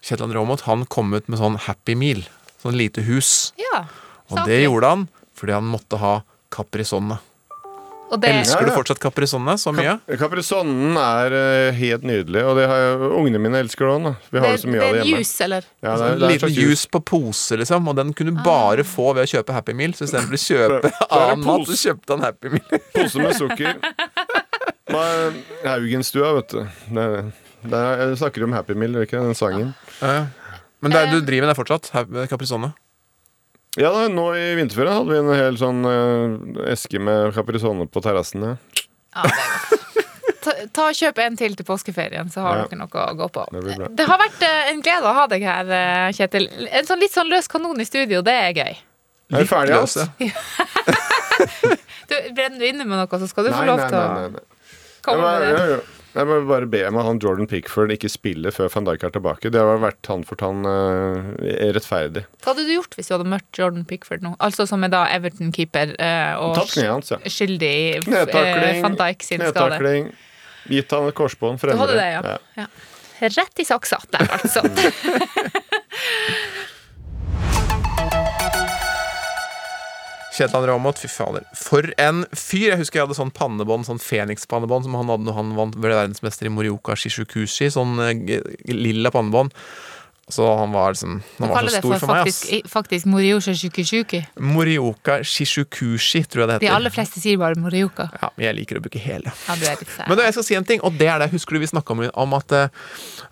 Kjetil 0.02 0.28
André 0.28 0.38
Aamodt 0.38 0.62
han 0.70 0.84
kom 0.86 1.12
ut 1.14 1.28
med 1.28 1.38
sånn 1.40 1.58
Happy 1.66 1.94
Meal. 1.98 2.22
Sånn 2.62 2.76
lite 2.78 3.02
hus. 3.02 3.52
Ja. 3.58 3.84
Og 4.30 4.44
det 4.46 4.62
gjorde 4.64 4.88
han 4.88 5.08
fordi 5.36 5.52
han 5.52 5.64
måtte 5.68 5.98
ha 5.98 6.22
Caprisonne. 6.50 7.18
Og 8.06 8.20
det, 8.22 8.28
Elsker 8.30 8.68
du 8.68 8.70
fortsatt 8.70 9.00
Caprisonne 9.02 9.56
så 9.58 9.72
mye? 9.74 9.96
Caprisonnen 10.20 10.94
er 11.00 11.34
eh, 11.34 11.78
helt 11.78 12.04
nydelig, 12.06 12.42
og 12.46 12.54
det 12.58 12.68
har 12.70 12.82
jeg, 12.82 13.08
ungene 13.18 13.40
mine 13.42 13.58
elsker 13.64 13.88
òg. 13.90 14.06
Vi 14.30 14.38
har 14.38 14.46
det, 14.46 14.52
jo 14.54 14.62
så 14.62 14.70
mye 14.70 14.78
det 14.78 14.86
av 14.86 14.94
det 14.94 15.00
hjemme. 15.00 15.22
juice, 15.24 15.40
eller? 15.46 15.66
Ja, 15.82 15.88
det 15.88 15.90
er, 15.96 15.98
det 15.98 16.06
er 16.06 16.28
en 16.28 16.34
liten 16.36 16.54
juice 16.54 16.90
på 16.94 17.00
pose, 17.10 17.58
liksom, 17.58 17.90
og 17.90 17.98
den 17.98 18.14
kunne 18.16 18.36
du 18.36 18.42
bare 18.46 18.86
få 18.86 19.08
ved 19.16 19.26
å 19.26 19.32
kjøpe 19.34 19.56
Happy 19.56 19.74
Meal. 19.74 19.96
Så 19.98 20.06
istedenfor 20.06 20.38
å 20.38 20.42
kjøpe 20.44 20.92
annen 21.18 21.44
mat, 21.48 21.66
så 21.66 21.80
kjøpte 21.82 22.14
han 22.14 22.26
Happy 22.28 22.54
Meal. 22.54 22.80
Pose 22.94 23.26
med 23.26 23.36
sukker. 23.40 23.82
Haugenstua, 25.66 26.32
vet 26.38 26.54
du. 26.54 26.62
Det 26.94 27.10
er, 27.10 27.30
det 27.66 27.82
er, 27.82 28.02
jeg 28.06 28.22
snakker 28.22 28.46
om 28.46 28.54
Happy 28.54 28.78
Meal, 28.78 29.02
ikke? 29.02 29.18
Den 29.18 29.38
sangen. 29.38 29.74
Ja. 29.98 30.28
Men 30.84 30.94
det 30.94 31.02
er, 31.02 31.10
du 31.10 31.24
driver 31.26 31.48
med 31.48 31.56
det 31.56 31.58
fortsatt? 31.58 31.90
Capresonne? 31.90 32.30
Caprisonne? 32.30 32.74
Ja, 33.76 33.90
da, 33.92 34.06
nå 34.08 34.28
i 34.36 34.54
vinterferien 34.56 34.94
hadde 34.96 35.12
vi 35.12 35.18
en 35.20 35.32
hel 35.36 35.56
sånn 35.60 35.82
eh, 35.90 36.70
eske 36.72 37.00
med 37.02 37.34
caprisone 37.36 37.84
på 37.92 38.00
terrassen. 38.04 38.42
Ja. 38.50 38.56
Ja, 39.16 39.26
det 39.26 39.34
er 39.36 39.58
godt. 39.74 39.82
Ta, 40.46 40.52
ta 40.70 40.82
og 40.86 40.94
Kjøp 40.94 41.16
en 41.24 41.34
til 41.34 41.56
til 41.58 41.66
påskeferien, 41.66 42.28
så 42.30 42.44
har 42.44 42.60
Ja. 42.60 42.66
dere 42.70 42.78
noe 42.78 43.00
å 43.02 43.14
gå 43.18 43.26
på. 43.34 43.42
Det 43.50 43.62
blir 43.64 43.80
bra. 43.80 43.88
Det 43.98 44.04
har 44.06 44.20
vært 44.20 44.44
eh, 44.46 44.68
en 44.70 44.82
glede 44.84 45.08
å 45.10 45.14
ha 45.16 45.24
deg 45.32 45.42
her, 45.42 45.72
eh, 45.74 46.12
Kjetil. 46.14 46.46
En 46.70 46.86
sånn 46.86 47.02
litt 47.02 47.10
sånn 47.16 47.26
løs 47.32 47.48
kanon 47.50 47.80
i 47.82 47.86
studio, 47.88 48.20
det 48.22 48.36
er 48.44 48.52
gøy. 48.54 48.76
Er 49.34 49.42
vi 49.42 49.48
ferdige, 49.50 49.80
altså? 49.82 50.04
Du, 52.06 52.14
brenner 52.36 52.60
du 52.62 52.66
inne 52.68 52.86
med 52.86 52.94
noe, 53.00 53.18
så 53.18 53.26
skal 53.26 53.48
du 53.48 53.50
Nei, 53.50 53.58
få 53.58 53.66
lov 53.66 53.80
nei, 53.82 53.88
til 53.90 53.98
å 53.98 54.04
nei, 54.06 54.22
nei, 54.22 54.28
nei. 54.36 54.44
Jeg, 54.46 55.02
komme 55.02 55.32
med 55.34 55.42
det. 55.42 55.80
Jeg, 56.16 56.28
må 56.28 56.38
bare 56.48 56.68
be 56.70 56.80
om 56.88 56.98
at 57.00 57.06
han 57.08 57.20
Jordan 57.22 57.48
Pickford 57.50 57.92
ikke 57.94 58.10
spiller 58.12 58.54
før 58.54 58.70
van 58.72 58.88
Dijk 58.88 59.06
er 59.06 59.14
tilbake. 59.14 59.52
Det 59.52 59.62
har 59.62 59.80
vært 59.82 60.10
han 60.10 60.24
for 60.26 60.40
tann 60.40 60.66
uh, 60.66 61.30
rettferdig. 61.76 62.24
Hva 62.40 62.52
hadde 62.52 62.66
du 62.68 62.72
gjort 62.74 62.96
hvis 62.96 63.10
du 63.10 63.16
hadde 63.16 63.28
møtt 63.36 63.60
Jordan 63.60 63.86
Pickford 63.88 64.24
nå? 64.24 64.34
Altså 64.42 64.66
som 64.68 64.84
er 64.86 64.92
da 64.94 65.04
Everton-keeper 65.14 65.94
uh, 66.00 66.42
og 66.42 66.60
hans, 66.62 67.12
ja. 67.12 67.20
skyldig 67.22 67.72
i 67.72 67.86
uh, 68.02 68.82
van 68.82 68.98
Dijk 68.98 69.26
sin 69.26 69.44
skade. 69.44 69.80
Gitt 70.66 70.92
han 70.96 71.06
et 71.06 71.16
korsbånd 71.16 71.62
for 71.62 71.70
endre. 71.70 71.94
det, 71.94 72.10
ja. 72.16 72.36
ja. 72.58 72.68
Rett 73.20 73.62
i 73.62 73.64
saksa 73.64 74.00
der, 74.12 74.28
altså. 74.40 74.64
Kjetil 80.36 80.58
André 80.58 80.74
Aamodt, 80.76 80.98
fy 81.00 81.08
fader. 81.08 81.44
For 81.56 81.86
en 82.02 82.24
fyr! 82.36 82.70
Jeg 82.74 82.80
husker 82.82 83.00
jeg 83.00 83.06
hadde 83.08 83.16
sånn 83.18 83.32
pannebånd, 83.32 83.86
sånn 83.88 84.00
Fenix-pannebånd 84.02 84.84
som 84.84 84.96
han 84.98 85.08
hadde 85.14 85.24
når 85.30 85.36
han 85.40 85.54
vant, 85.56 85.76
ble 85.80 85.94
verdensmester 85.96 86.50
i 86.50 86.52
Morioka 86.52 86.96
Shishukushi. 86.98 87.70
Sånn 87.72 87.96
eh, 88.04 88.42
lilla 88.68 89.12
pannebånd. 89.14 89.54
Så 90.28 90.42
han 90.58 90.72
var 90.74 90.90
liksom 90.90 91.20
Han 91.38 91.52
var 91.52 91.68
så 91.70 91.78
stor 91.78 91.98
for 92.02 92.10
meg, 92.10 92.26
ass. 92.26 92.40
faktisk, 92.42 92.52
i- 92.56 92.68
faktisk 92.68 93.06
Morioka 93.06 93.52
Shishukushi 93.54 94.24
Morioka 94.42 95.20
Shishukushi, 95.22 96.24
tror 96.26 96.42
jeg 96.42 96.48
det 96.50 96.56
De 96.58 96.66
heter. 96.66 96.74
aller 96.74 96.90
fleste 96.90 97.20
sier 97.22 97.38
bare 97.38 97.54
Morioka. 97.54 98.08
Ja, 98.20 98.30
men 98.36 98.46
jeg 98.48 98.56
liker 98.58 98.80
å 98.80 98.82
bruke 98.82 98.98
hele. 98.98 99.30
Ja, 99.46 99.54
du 99.54 99.64
er 99.70 99.76
litt 99.78 99.86
sær. 99.94 100.08
Men 100.10 100.18
du, 100.18 100.24
jeg 100.26 100.34
skal 100.34 100.42
si 100.48 100.56
en 100.58 100.64
ting, 100.66 100.80
og 100.82 100.98
det 100.98 101.06
er 101.06 101.22
det. 101.22 101.30
Husker 101.30 101.54
du 101.54 101.60
vi 101.62 101.70
snakka 101.70 101.94
om, 101.94 102.02
om 102.26 102.34
at, 102.34 102.50
eh, 102.58 102.68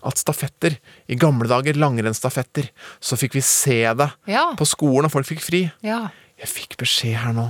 at 0.07 0.15
stafetter 0.23 0.77
I 1.11 1.15
gamle 1.19 1.51
dager, 1.51 1.73
langrennsstafetter, 1.75 2.69
så 3.03 3.19
fikk 3.19 3.33
vi 3.35 3.41
se 3.41 3.81
det 3.93 4.11
Ja. 4.31 4.53
på 4.55 4.63
skolen, 4.65 5.03
og 5.03 5.11
folk 5.11 5.27
fikk 5.27 5.41
fri. 5.43 5.65
Ja. 5.83 6.07
Jeg 6.45 6.51
fikk 6.53 6.75
beskjed 6.83 7.17
her 7.23 7.33
nå, 7.33 7.47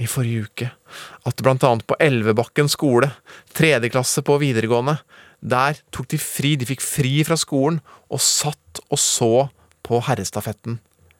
i 0.00 0.06
forrige 0.08 0.46
uke, 0.48 0.68
at 1.28 1.42
blant 1.44 1.64
annet 1.68 1.84
på 1.86 1.98
Elvebakken 2.00 2.70
skole, 2.72 3.10
tredje 3.52 3.90
klasse 3.92 4.22
på 4.24 4.38
videregående, 4.40 4.96
der 5.42 5.76
tok 5.92 6.08
de 6.14 6.20
fri. 6.22 6.54
De 6.56 6.64
fikk 6.68 6.80
fri 6.80 7.18
fra 7.28 7.36
skolen 7.36 7.80
og 8.08 8.22
satt 8.24 8.80
og 8.88 8.98
så 9.00 9.28
på 9.84 10.00
herrestafetten 10.06 10.78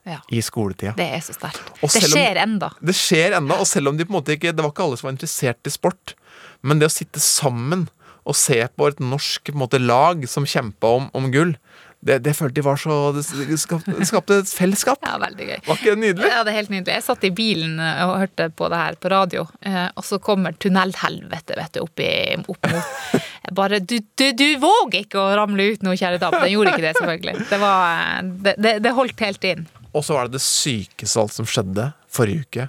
Ja. 0.09 0.19
i 0.35 0.41
skoletida. 0.43 0.95
Det 0.97 1.05
er 1.15 1.21
så 1.23 1.35
sterkt. 1.37 1.69
Det 1.83 2.03
skjer 2.09 2.41
enda. 2.43 2.73
Det 2.81 2.95
skjer 2.97 3.37
enda, 3.37 3.61
og 3.61 3.69
selv 3.71 3.93
om 3.93 3.99
de 3.99 4.07
på 4.07 4.11
en 4.15 4.19
måte 4.19 4.35
ikke 4.35 4.51
Det 4.55 4.65
var 4.65 4.73
ikke 4.73 4.83
alle 4.87 4.97
som 4.99 5.07
var 5.07 5.15
interessert 5.15 5.69
i 5.69 5.71
sport, 5.71 6.15
men 6.63 6.81
det 6.81 6.89
å 6.89 6.95
sitte 6.95 7.21
sammen 7.23 7.89
og 8.25 8.35
se 8.39 8.57
på 8.67 8.89
et 8.89 8.99
norsk 9.03 9.53
på 9.53 9.59
måte, 9.59 9.79
lag 9.83 10.25
som 10.31 10.47
kjempa 10.47 10.91
om, 10.97 11.11
om 11.15 11.31
gull, 11.35 11.57
det, 12.03 12.17
det 12.25 12.33
følte 12.35 12.57
de 12.59 12.65
var 12.67 12.81
så 12.83 12.95
Det 13.15 13.23
skapte, 13.63 14.39
et 14.43 14.51
fellesskap. 14.51 14.99
Ja, 15.07 15.15
veldig 15.23 15.47
gøy. 15.47 15.59
Var 15.69 15.79
ikke 15.79 15.93
det 15.95 16.01
nydelig? 16.03 16.31
Ja, 16.33 16.41
det 16.43 16.51
er 16.53 16.59
helt 16.59 16.73
nydelig. 16.75 16.97
Jeg 16.97 17.05
satt 17.07 17.27
i 17.29 17.31
bilen 17.35 17.77
eh, 17.79 18.03
og 18.09 18.17
hørte 18.25 18.49
på 18.59 18.71
det 18.73 18.81
her 18.81 18.99
på 18.99 19.13
radio, 19.13 19.45
eh, 19.63 19.87
og 19.95 20.07
så 20.07 20.19
kommer 20.23 20.57
tunnelhelvete 20.59 21.57
vet 21.59 21.77
du, 21.77 21.83
opp, 21.85 22.03
i, 22.03 22.11
opp 22.43 22.69
mot 22.73 23.23
bare 23.53 23.79
du, 23.85 23.97
du, 24.19 24.27
du 24.39 24.47
våger 24.63 25.03
ikke 25.05 25.21
å 25.21 25.33
ramle 25.39 25.71
ut 25.75 25.83
nå, 25.87 25.95
kjære 25.99 26.19
dame. 26.23 26.43
Den 26.43 26.55
gjorde 26.57 26.75
ikke 26.75 26.85
det, 26.89 26.93
selvfølgelig. 26.99 27.47
Det, 27.51 27.59
var, 27.63 27.87
eh, 28.03 28.21
det, 28.49 28.55
det, 28.67 28.75
det 28.87 28.95
holdt 28.99 29.25
helt 29.27 29.49
inn. 29.53 29.65
Og 29.93 30.07
så 30.07 30.17
var 30.17 30.27
det 30.31 30.39
det 30.39 30.45
sykeste 30.47 31.21
alt 31.23 31.35
som 31.37 31.49
skjedde 31.49 31.91
forrige 32.13 32.47
uke. 32.49 32.69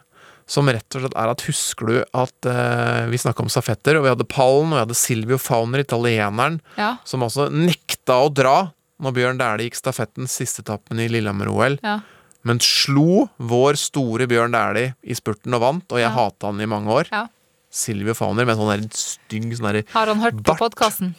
Som 0.54 0.68
rett 0.68 0.98
og 0.98 1.06
slett 1.06 1.14
er 1.18 1.30
at 1.32 1.42
Husker 1.48 1.88
du 1.90 1.98
at 2.20 2.48
eh, 2.52 3.06
vi 3.10 3.18
snakka 3.22 3.46
om 3.46 3.50
stafetter, 3.52 3.96
og 3.98 4.04
vi 4.06 4.12
hadde 4.12 4.28
pallen, 4.28 4.74
og 4.74 4.76
vi 4.76 4.82
hadde 4.84 4.98
Silvio 5.00 5.38
Fauner, 5.40 5.82
italieneren, 5.86 6.60
Ja. 6.78 6.98
som 7.08 7.24
altså 7.24 7.48
nekta 7.50 8.20
å 8.26 8.28
dra 8.34 8.58
når 9.02 9.16
Bjørn 9.18 9.40
Dæhlie 9.42 9.70
gikk 9.70 9.80
stafetten 9.80 10.28
siste 10.30 10.62
etappen 10.64 11.00
i 11.00 11.08
Lillehammer-OL. 11.12 11.80
Ja. 11.84 12.00
Men 12.44 12.60
slo 12.60 13.30
vår 13.40 13.78
store 13.80 14.28
Bjørn 14.28 14.52
Dæhlie 14.54 14.94
i 15.04 15.16
spurten 15.16 15.54
og 15.56 15.62
vant, 15.64 15.86
og 15.92 15.98
jeg 16.00 16.10
Ja. 16.10 16.16
hata 16.16 16.48
han 16.52 16.60
i 16.62 16.66
mange 16.70 16.92
år. 16.92 17.08
Ja. 17.12 17.28
Silvio 17.74 18.14
Fauner 18.14 18.46
med 18.46 18.56
sånn 18.58 18.84
stygg 18.94 19.50
sånn 19.58 19.72
der 19.74 19.84
Har 19.94 20.06
han 20.08 20.20
hørt 20.22 20.36
på 20.38 20.44
bart. 20.44 20.60
podkasten? 20.60 21.16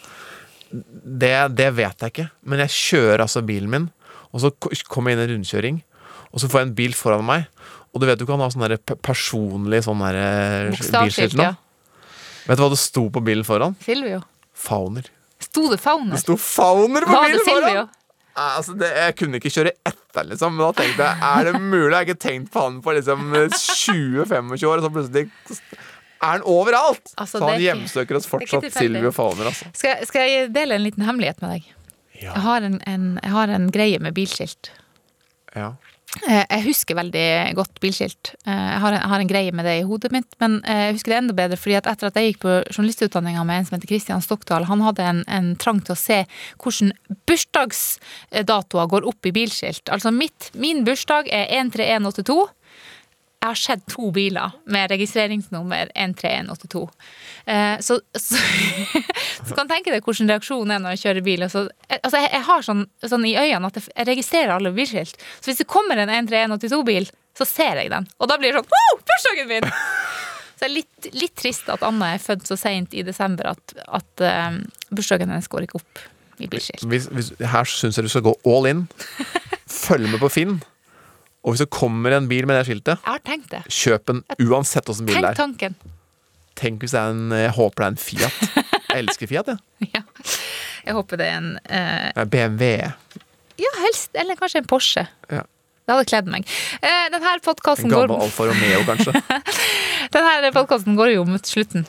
Det, 0.73 1.55
det 1.55 1.71
vet 1.77 1.99
jeg 2.03 2.11
ikke, 2.13 2.31
men 2.47 2.59
jeg 2.65 2.69
kjører 2.75 3.21
altså 3.27 3.43
bilen 3.47 3.71
min, 3.71 3.91
og 4.33 4.41
så 4.43 4.51
kommer 4.89 5.11
jeg 5.11 5.19
inn 5.19 5.23
i 5.23 5.27
en 5.27 5.33
rundkjøring, 5.37 5.83
og 6.33 6.41
så 6.43 6.49
får 6.51 6.61
jeg 6.61 6.69
en 6.69 6.75
bil 6.75 6.93
foran 6.99 7.25
meg, 7.27 7.45
og 7.95 8.01
du 8.03 8.07
vet 8.07 8.19
du 8.19 8.27
kan 8.27 8.41
ha 8.43 8.49
sånn 8.51 8.79
personlig 9.03 9.85
sånn 9.87 10.01
eh, 10.09 10.71
bilskilt 10.75 11.35
nå. 11.39 11.43
ja. 11.43 11.55
Vet 12.47 12.59
du 12.59 12.63
hva 12.65 12.71
det 12.75 12.79
sto 12.83 13.07
på 13.11 13.23
bilen 13.25 13.45
foran? 13.47 13.77
Silvio. 13.81 14.23
Fauner. 14.53 15.07
Sto 15.55 15.69
det 15.71 15.79
Fauner? 15.79 16.17
Det 16.17 16.23
sto 16.25 16.35
Fauner 16.41 17.07
på 17.07 17.15
bilen 17.15 17.45
foran! 17.47 17.85
Altså, 18.35 18.73
det, 18.75 18.89
jeg 18.99 19.15
kunne 19.21 19.39
ikke 19.39 19.51
kjøre 19.55 19.71
etter, 19.87 20.25
liksom, 20.27 20.57
men 20.59 20.65
da 20.67 20.73
tenkte 20.81 21.05
jeg 21.07 21.27
er 21.29 21.45
det 21.47 21.61
mulig? 21.63 21.85
Jeg 21.93 21.95
har 22.01 22.07
ikke 22.09 22.23
tenkt 22.25 22.49
på 22.51 22.65
han 22.65 22.81
på 22.83 22.95
liksom 22.97 23.29
20-25 23.31 24.65
år, 24.67 24.81
og 24.81 24.83
så 24.83 24.91
plutselig 24.97 25.29
er 26.25 26.33
han 26.33 26.43
overalt! 26.49 27.13
Altså, 27.15 27.39
så 27.39 27.45
han 27.45 27.55
ikke- 27.61 27.65
hjemsøker 27.69 28.19
oss 28.19 28.27
fortsatt. 28.27 28.67
Silvio 28.75 29.13
Fauner, 29.15 29.53
altså. 29.53 29.71
Skal, 29.79 30.03
skal 30.11 30.27
jeg 30.33 30.51
dele 30.57 30.75
en 30.81 30.83
liten 30.83 31.07
hemmelighet 31.07 31.39
med 31.45 31.55
deg? 31.59 31.71
Jeg, 32.25 32.41
har 32.49 32.67
en, 32.67 32.81
en, 32.91 33.07
jeg 33.23 33.31
har 33.37 33.49
en 33.55 33.71
greie 33.71 33.99
med 34.03 34.15
bilskilt. 34.19 34.73
Ja. 35.55 35.73
Eh, 36.23 36.45
Jeg 36.49 36.63
husker 36.69 36.95
veldig 36.95 37.55
godt 37.59 37.81
bilskilt. 37.83 38.35
Eh, 38.47 38.53
Jeg 38.55 38.81
har 38.81 38.93
en, 38.93 39.01
har 39.11 39.21
en 39.21 39.29
greie 39.29 39.53
med 39.53 39.67
det 39.67 39.81
i 39.81 39.87
hodet 39.87 40.13
mitt, 40.15 40.31
men 40.41 40.61
eh, 40.65 40.87
jeg 40.87 40.95
husker 40.99 41.11
det 41.13 41.19
enda 41.19 41.35
bedre 41.35 41.59
fordi 41.59 41.75
at 41.81 41.89
etter 41.91 42.07
at 42.07 42.15
jeg 42.21 42.33
gikk 42.33 42.41
på 42.45 42.55
journalistutdanninga 42.71 43.45
med 43.45 43.59
en 43.59 43.67
som 43.67 43.77
heter 43.77 43.91
Kristian 43.91 44.23
Stokdal, 44.23 44.69
han 44.71 44.85
hadde 44.87 45.03
en, 45.11 45.25
en 45.27 45.55
trang 45.57 45.83
til 45.85 45.97
å 45.97 45.99
se 45.99 46.21
hvordan 46.63 46.93
bursdagsdatoer 47.27 48.91
går 48.95 49.09
opp 49.11 49.27
i 49.27 49.35
bilskilt. 49.35 49.91
Altså 49.91 50.15
mitt, 50.15 50.53
min 50.55 50.85
bursdag 50.87 51.29
er 51.35 51.51
13182. 51.51 52.39
Jeg 53.45 53.53
har 53.53 53.59
sett 53.61 53.83
to 53.93 54.09
biler 54.09 54.55
med 54.73 54.89
registreringsnummer 54.89 55.91
13182. 55.93 56.85
Eh, 57.45 57.75
så, 57.85 57.99
så, 58.17 58.39
så 59.49 59.59
kan 59.59 59.69
tenke 59.69 59.93
deg 59.93 60.07
hvordan 60.07 60.33
reaksjonen 60.33 60.73
er 60.73 60.81
når 60.81 60.97
jeg 60.97 61.03
kjører 61.03 61.27
bil. 61.27 61.45
Altså, 61.45 61.67
altså 61.99 62.23
jeg, 62.23 62.31
jeg 62.33 62.47
har 62.47 62.65
sånn, 62.65 62.81
sånn 63.05 63.27
i 63.29 63.35
øynene 63.37 63.69
at 63.69 63.77
jeg, 63.77 63.91
jeg 63.93 64.09
registrerer 64.09 64.55
alle 64.55 64.73
bilskilt. 64.73 65.21
Så 65.43 65.53
hvis 65.53 65.61
det 65.61 65.69
kommer 65.69 66.01
en 66.01 66.15
13182-bil, 66.15 67.11
så 67.37 67.51
ser 67.53 67.83
jeg 67.83 67.93
den. 67.93 68.09
Og 68.17 68.33
da 68.33 68.41
blir 68.41 68.57
det 68.57 68.65
sånn 68.65 68.73
Wow, 68.79 69.05
bursdagen 69.13 69.53
min! 69.53 69.71
Så 70.55 70.63
det 70.65 70.71
er 70.71 70.77
litt, 70.79 71.13
litt 71.13 71.37
trist 71.37 71.69
at 71.69 71.85
Anna 71.85 72.15
er 72.15 72.25
født 72.25 72.49
så 72.49 72.57
seint 72.57 72.97
i 72.97 73.05
desember 73.05 73.53
at, 73.53 73.77
at 73.85 74.25
eh, 74.25 74.61
bursdagen 74.89 75.29
hennes 75.29 75.53
går 75.53 75.69
ikke 75.69 75.83
opp 75.85 76.07
i 76.41 76.49
bilskilt. 76.49 76.89
Hvis, 76.89 77.13
hvis, 77.13 77.35
her 77.45 77.69
syns 77.69 78.01
jeg 78.01 78.09
du 78.09 78.15
skal 78.17 78.25
gå 78.25 78.39
all 78.49 78.73
in. 78.73 78.87
Følg 79.69 80.09
med 80.09 80.25
på 80.25 80.33
Finn. 80.33 80.63
Og 81.45 81.53
hvis 81.53 81.61
det 81.65 81.71
kommer 81.77 82.15
en 82.17 82.27
bil 82.31 82.47
med 82.49 82.57
det 82.57 82.65
skiltet, 82.71 82.97
Jeg 83.05 83.11
har 83.13 83.21
tenkt 83.21 83.51
det. 83.53 83.63
kjøp 83.69 84.07
den 84.09 84.23
uansett 84.49 84.89
åssen 84.89 85.05
bil 85.07 85.15
Tenk 85.19 85.27
det 85.27 85.33
er. 85.35 85.41
tanken. 85.43 85.75
Tenk 86.57 86.81
hvis 86.81 86.95
det 86.95 87.01
er 87.01 87.11
en 87.13 87.31
Jeg 87.37 87.51
håper 87.57 87.83
det 87.83 87.85
er 87.85 87.93
en 87.93 87.97
Fiat. 88.01 88.37
Jeg 88.89 89.03
elsker 89.05 89.27
Fiat, 89.29 89.51
jeg. 89.53 90.05
Jeg 90.85 90.93
håper 90.95 91.17
det 91.17 91.27
er 91.27 91.37
en 91.41 91.51
eh, 91.65 92.13
Ja. 92.17 92.25
BMW. 92.29 92.71
Ja, 93.57 93.71
helst. 93.87 94.11
Eller 94.15 94.37
kanskje 94.37 94.61
en 94.61 94.67
Porsche. 94.69 95.07
Ja. 95.33 95.43
Det 95.85 95.93
hadde 95.95 96.09
kledd 96.09 96.29
meg. 96.33 96.45
Eh, 96.81 97.07
denne 97.13 97.33
En 97.35 97.41
podkasten 97.45 97.91
går, 97.93 98.07
gammel 98.09 98.25
Alfa 98.25 98.47
Romeo, 98.49 98.83
kanskje. 98.89 99.13
denne 100.15 100.53
podcasten 100.53 100.97
går 100.97 101.15
jo 101.15 101.25
mot 101.29 101.45
slutten. 101.49 101.87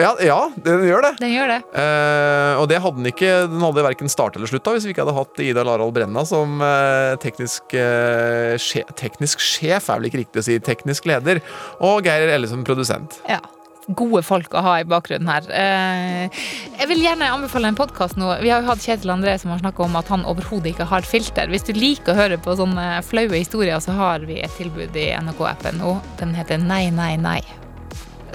Ja, 0.00 0.12
ja 0.20 0.38
den 0.64 0.84
gjør 0.86 1.04
det. 1.06 1.12
Den 1.22 1.32
gjør 1.32 1.52
det. 1.54 1.58
Eh, 1.80 2.60
og 2.60 2.68
det 2.70 2.80
hadde 2.84 3.00
den 3.00 3.10
ikke 3.10 3.32
Den 3.48 3.64
hadde 3.64 3.84
verken 3.86 4.12
start 4.12 4.36
eller 4.36 4.50
slutt 4.50 4.64
da 4.66 4.76
hvis 4.76 4.86
vi 4.88 4.92
ikke 4.94 5.06
hadde 5.06 5.16
hatt 5.16 5.42
Ida 5.44 5.64
Larald 5.66 5.94
Brenna 5.96 6.24
som 6.28 6.60
eh, 6.64 7.16
teknisk, 7.22 7.74
eh, 7.78 8.54
sje, 8.60 8.84
teknisk 8.98 9.42
sjef, 9.42 9.88
er 9.88 10.00
vel 10.00 10.10
ikke 10.10 10.22
riktig 10.24 10.42
å 10.42 10.46
si, 10.46 10.56
teknisk 10.62 11.08
leder, 11.08 11.40
og 11.84 12.06
Geir 12.06 12.32
Elle 12.34 12.48
som 12.50 12.64
produsent. 12.66 13.20
Ja. 13.30 13.40
Gode 13.86 14.24
folk 14.26 14.54
å 14.58 14.62
ha 14.66 14.72
i 14.82 14.86
bakgrunnen 14.88 15.28
her. 15.30 15.44
Eh, 15.54 16.38
jeg 16.80 16.88
vil 16.90 17.04
gjerne 17.04 17.28
anbefale 17.30 17.70
en 17.70 17.78
podkast 17.78 18.18
nå. 18.18 18.32
Vi 18.42 18.50
har 18.50 18.64
jo 18.64 18.72
hatt 18.72 18.82
Kjetil 18.82 19.12
André 19.14 19.36
som 19.38 19.52
har 19.54 19.60
snakka 19.62 19.84
om 19.86 19.94
at 20.00 20.10
han 20.10 20.26
overhodet 20.26 20.72
ikke 20.72 20.88
har 20.90 21.06
filter. 21.06 21.46
Hvis 21.52 21.68
du 21.68 21.70
liker 21.76 22.12
å 22.12 22.18
høre 22.18 22.40
på 22.42 22.56
sånne 22.58 22.88
flaue 23.06 23.38
historier, 23.38 23.78
så 23.84 23.94
har 23.94 24.26
vi 24.26 24.40
et 24.42 24.58
tilbud 24.58 24.98
i 24.98 25.12
NRK-appen 25.20 25.78
nå. 25.84 26.00
Den 26.18 26.34
heter 26.34 26.58
Nei, 26.58 26.88
nei, 26.90 27.14
nei. 27.20 27.38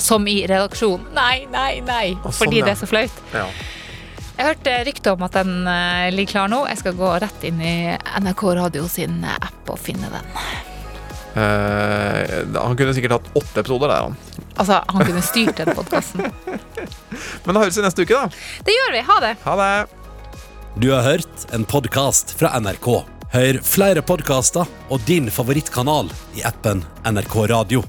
Som 0.02 0.26
i 0.30 0.42
redaksjon. 0.50 1.06
Nei, 1.16 1.46
nei, 1.52 1.82
nei. 1.86 2.08
Å, 2.18 2.24
sånn, 2.30 2.40
Fordi 2.42 2.62
ja. 2.62 2.68
det 2.68 2.76
er 2.76 2.82
så 2.82 2.90
flaut. 2.90 3.22
Ja. 3.36 3.46
Jeg 4.42 4.48
hørte 4.48 4.76
rykte 4.88 5.14
om 5.14 5.24
at 5.28 5.36
den 5.38 5.70
eh, 5.70 6.10
ligger 6.16 6.32
klar 6.32 6.50
nå. 6.50 6.64
Jeg 6.72 6.82
skal 6.82 6.98
gå 6.98 7.14
rett 7.22 7.44
inn 7.46 7.62
i 7.62 7.76
NRK 8.24 8.44
Radio 8.58 8.88
sin 8.90 9.22
app 9.28 9.70
og 9.70 9.78
finne 9.80 10.10
den. 10.10 10.36
Uh, 11.32 12.42
han 12.58 12.76
kunne 12.76 12.92
sikkert 12.96 13.16
hatt 13.16 13.30
åtte 13.40 13.62
episoder 13.62 13.88
der, 13.88 14.10
han. 14.10 14.18
Altså, 14.60 14.82
han 14.88 15.06
kunne 15.08 15.22
styrt 15.24 15.62
den 15.62 15.72
podkasten. 15.78 16.26
Men 17.46 17.56
da 17.56 17.64
høres 17.64 17.80
vi 17.80 17.86
neste 17.86 18.04
uke, 18.04 18.18
da. 18.18 18.44
Det 18.68 18.76
gjør 18.76 18.98
vi. 18.98 19.06
Ha 19.08 19.18
det. 19.24 19.32
Ha 19.46 19.56
det. 19.62 19.72
Du 20.82 20.90
har 20.92 21.08
hørt 21.08 21.48
en 21.56 21.68
podkast 21.68 22.36
fra 22.40 22.52
NRK. 22.60 22.92
Hør 23.32 23.64
flere 23.64 24.04
podkaster 24.04 24.68
og 24.92 25.08
din 25.08 25.32
favorittkanal 25.32 26.12
i 26.36 26.44
appen 26.48 26.84
NRK 27.08 27.42
Radio. 27.54 27.88